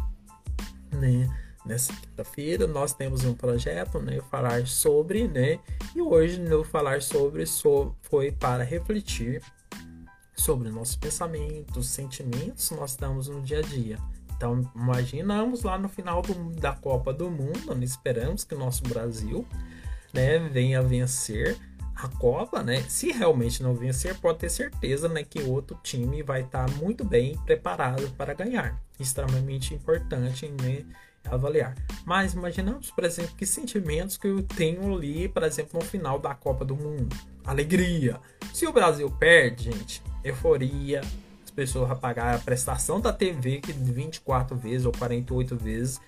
né? 0.92 1.30
Nessa 1.66 1.94
quinta-feira 1.94 2.68
nós 2.68 2.94
temos 2.94 3.24
um 3.26 3.34
projeto, 3.34 4.00
né? 4.00 4.20
Falar 4.30 4.66
sobre, 4.68 5.28
né? 5.28 5.60
E 5.96 6.02
hoje 6.02 6.40
no 6.40 6.64
falar 6.64 7.02
sobre 7.02 7.46
so, 7.46 7.96
foi 8.02 8.32
para 8.32 8.64
refletir 8.64 9.42
sobre 10.36 10.70
nossos 10.70 10.96
pensamentos, 10.96 11.88
sentimentos 11.88 12.70
nós 12.72 12.92
estamos 12.92 13.28
no 13.28 13.42
dia 13.42 13.60
a 13.60 13.62
dia. 13.62 13.98
Então, 14.36 14.70
imaginamos 14.76 15.64
lá 15.64 15.78
no 15.78 15.88
final 15.88 16.22
do, 16.22 16.34
da 16.52 16.74
Copa 16.74 17.14
do 17.14 17.32
Mundo, 17.32 17.74
né? 17.74 17.86
esperamos 17.86 18.44
que 18.44 18.54
o 18.54 18.60
nosso 18.60 18.84
Brasil 18.84 19.48
né, 20.16 20.40
venha 20.40 20.82
vencer 20.82 21.58
a 21.94 22.08
Copa, 22.08 22.64
né? 22.64 22.84
Se 22.90 23.12
realmente 23.12 23.62
não 23.62 23.74
vencer, 23.74 24.16
pode 24.16 24.40
ter 24.40 24.50
certeza, 24.50 25.08
né, 25.08 25.24
que 25.24 25.42
outro 25.42 25.78
time 25.84 26.24
vai 26.24 26.42
estar 26.42 26.66
tá 26.66 26.78
muito 26.78 27.04
bem 27.04 27.38
preparado 27.46 28.10
para 28.18 28.34
ganhar. 28.34 28.82
Extremamente 29.00 29.74
importante, 29.74 30.48
né, 30.62 30.86
avaliar. 31.26 31.76
Mas 32.06 32.34
imaginamos, 32.34 32.92
por 32.92 33.04
exemplo, 33.04 33.36
que 33.36 33.46
sentimentos 33.46 34.18
que 34.18 34.28
eu 34.28 34.44
tenho 34.44 34.96
ali, 34.96 35.28
por 35.28 35.44
exemplo, 35.44 35.80
no 35.80 35.86
final 35.86 36.20
da 36.20 36.34
Copa 36.34 36.64
do 36.64 36.76
Mundo. 36.76 37.16
Alegria. 37.46 38.20
Se 38.54 38.66
o 38.66 38.74
Brasil 38.74 39.10
perde, 39.12 39.72
gente, 39.72 40.02
euforia. 40.24 41.02
As 41.44 41.52
pessoas 41.52 41.88
vão 41.88 41.98
pagar 41.98 42.36
a 42.36 42.40
prestação 42.40 43.00
da 43.00 43.14
TV 43.14 43.60
que 43.60 43.72
24 43.72 44.56
vezes 44.58 44.86
ou 44.86 44.92
48 44.92 45.56
vezes, 45.56 46.02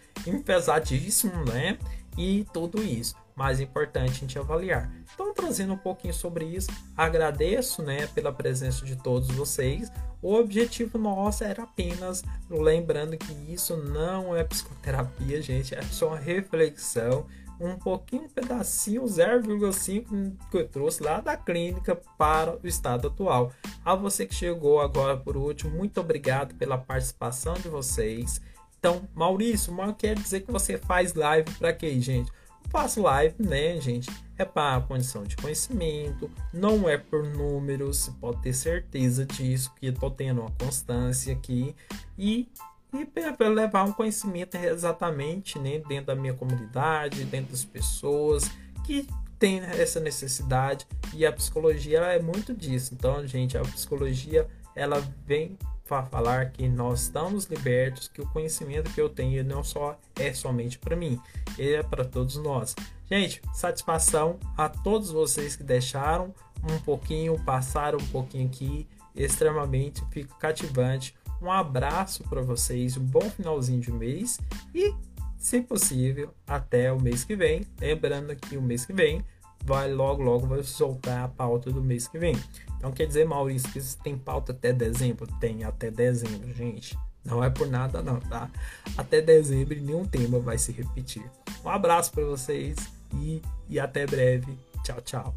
pesadíssimo, 0.45 1.45
né? 1.45 1.77
E 2.17 2.45
tudo 2.51 2.83
isso 2.83 3.15
mais 3.37 3.61
importante 3.61 4.11
a 4.11 4.13
gente 4.15 4.39
avaliar. 4.39 4.91
Então, 5.13 5.31
trazendo 5.31 5.73
um 5.73 5.77
pouquinho 5.77 6.13
sobre 6.13 6.43
isso, 6.45 6.71
agradeço 6.97 7.83
né, 7.83 8.07
pela 8.07 8.33
presença 8.33 8.83
de 8.83 8.95
todos 8.95 9.29
vocês. 9.29 9.91
O 10.21 10.33
objetivo 10.33 10.97
nosso 10.97 11.43
era 11.43 11.61
apenas 11.63 12.23
lembrando 12.49 13.15
que 13.15 13.31
isso 13.53 13.77
não 13.77 14.35
é 14.35 14.43
psicoterapia, 14.43 15.39
gente, 15.39 15.75
é 15.75 15.81
só 15.83 16.07
uma 16.07 16.17
reflexão, 16.17 17.27
um 17.59 17.75
pouquinho, 17.75 18.23
um 18.23 18.29
pedacinho, 18.29 19.03
0,5 19.03 20.33
que 20.49 20.57
eu 20.57 20.67
trouxe 20.67 21.03
lá 21.03 21.21
da 21.21 21.37
clínica 21.37 21.95
para 22.17 22.57
o 22.57 22.67
estado 22.67 23.07
atual. 23.07 23.51
A 23.85 23.95
você 23.95 24.25
que 24.25 24.33
chegou 24.33 24.81
agora 24.81 25.15
por 25.15 25.37
último, 25.37 25.75
muito 25.75 25.99
obrigado 25.99 26.55
pela 26.55 26.77
participação 26.77 27.53
de 27.53 27.69
vocês. 27.69 28.41
Então, 28.79 29.07
Maurício, 29.13 29.71
mal 29.71 29.93
quer 29.93 30.15
dizer 30.15 30.41
que 30.41 30.51
você 30.51 30.77
faz 30.77 31.13
live 31.13 31.51
para 31.53 31.73
quê, 31.73 31.99
gente? 31.99 32.31
Faço 32.69 33.01
live, 33.01 33.35
né, 33.39 33.79
gente? 33.79 34.09
É 34.37 34.45
para 34.45 34.81
condição 34.81 35.23
de 35.23 35.35
conhecimento, 35.35 36.29
não 36.53 36.87
é 36.87 36.97
por 36.97 37.23
números, 37.23 38.09
pode 38.21 38.41
ter 38.41 38.53
certeza 38.53 39.25
disso, 39.25 39.73
que 39.79 39.87
estou 39.87 40.11
tendo 40.11 40.41
uma 40.41 40.51
constância 40.51 41.33
aqui 41.33 41.75
e, 42.17 42.47
e 42.93 43.05
para 43.05 43.47
levar 43.47 43.83
um 43.83 43.91
conhecimento 43.91 44.55
exatamente 44.55 45.57
né, 45.57 45.79
dentro 45.87 46.07
da 46.07 46.15
minha 46.15 46.33
comunidade, 46.33 47.25
dentro 47.25 47.51
das 47.51 47.65
pessoas 47.65 48.49
que 48.85 49.07
tem 49.39 49.59
essa 49.59 49.99
necessidade 49.99 50.85
e 51.13 51.25
a 51.25 51.31
psicologia 51.31 51.99
é 51.99 52.21
muito 52.21 52.53
disso. 52.53 52.93
Então, 52.93 53.25
gente, 53.25 53.57
a 53.57 53.61
psicologia 53.61 54.47
ela 54.75 55.03
vem 55.25 55.57
falar 55.87 56.51
que 56.51 56.67
nós 56.67 57.03
estamos 57.03 57.45
libertos, 57.45 58.07
que 58.07 58.21
o 58.21 58.27
conhecimento 58.27 58.91
que 58.91 59.01
eu 59.01 59.09
tenho 59.09 59.43
não 59.43 59.63
só 59.63 59.97
é 60.15 60.33
somente 60.33 60.77
para 60.77 60.95
mim, 60.95 61.19
ele 61.57 61.75
é 61.75 61.83
para 61.83 62.03
todos 62.03 62.35
nós. 62.37 62.75
Gente, 63.09 63.41
satisfação 63.53 64.37
a 64.57 64.67
todos 64.67 65.11
vocês 65.11 65.55
que 65.55 65.63
deixaram 65.63 66.33
um 66.69 66.79
pouquinho, 66.79 67.39
passaram 67.45 67.97
um 67.99 68.07
pouquinho 68.07 68.47
aqui, 68.47 68.87
extremamente 69.15 70.03
fico 70.11 70.37
cativante. 70.37 71.15
Um 71.41 71.51
abraço 71.51 72.23
para 72.23 72.41
vocês, 72.41 72.97
um 72.97 73.03
bom 73.03 73.29
finalzinho 73.29 73.79
de 73.79 73.91
mês 73.91 74.39
e, 74.73 74.93
se 75.37 75.61
possível, 75.61 76.33
até 76.45 76.91
o 76.91 76.99
mês 76.99 77.23
que 77.23 77.35
vem. 77.35 77.61
Lembrando 77.79 78.35
que 78.35 78.57
o 78.57 78.61
mês 78.61 78.85
que 78.85 78.93
vem 78.93 79.23
vai 79.63 79.91
logo, 79.91 80.23
logo 80.23 80.47
vai 80.47 80.63
soltar 80.63 81.25
a 81.25 81.27
pauta 81.27 81.71
do 81.71 81.81
mês 81.81 82.07
que 82.07 82.17
vem. 82.17 82.35
Então 82.77 82.91
quer 82.91 83.05
dizer, 83.05 83.25
Maurício, 83.25 83.71
que 83.71 83.81
tem 84.03 84.17
pauta 84.17 84.51
até 84.51 84.71
dezembro? 84.71 85.27
Tem 85.39 85.63
até 85.63 85.89
dezembro, 85.89 86.53
gente. 86.53 86.97
Não 87.25 87.43
é 87.43 87.49
por 87.49 87.67
nada 87.67 88.01
não, 88.01 88.19
tá? 88.19 88.49
Até 88.97 89.21
dezembro 89.21 89.75
nenhum 89.75 90.05
tema 90.05 90.39
vai 90.39 90.57
se 90.57 90.71
repetir. 90.71 91.29
Um 91.63 91.69
abraço 91.69 92.11
para 92.11 92.23
vocês 92.23 92.77
e, 93.13 93.41
e 93.67 93.79
até 93.79 94.05
breve. 94.05 94.57
Tchau, 94.83 95.01
tchau. 95.01 95.35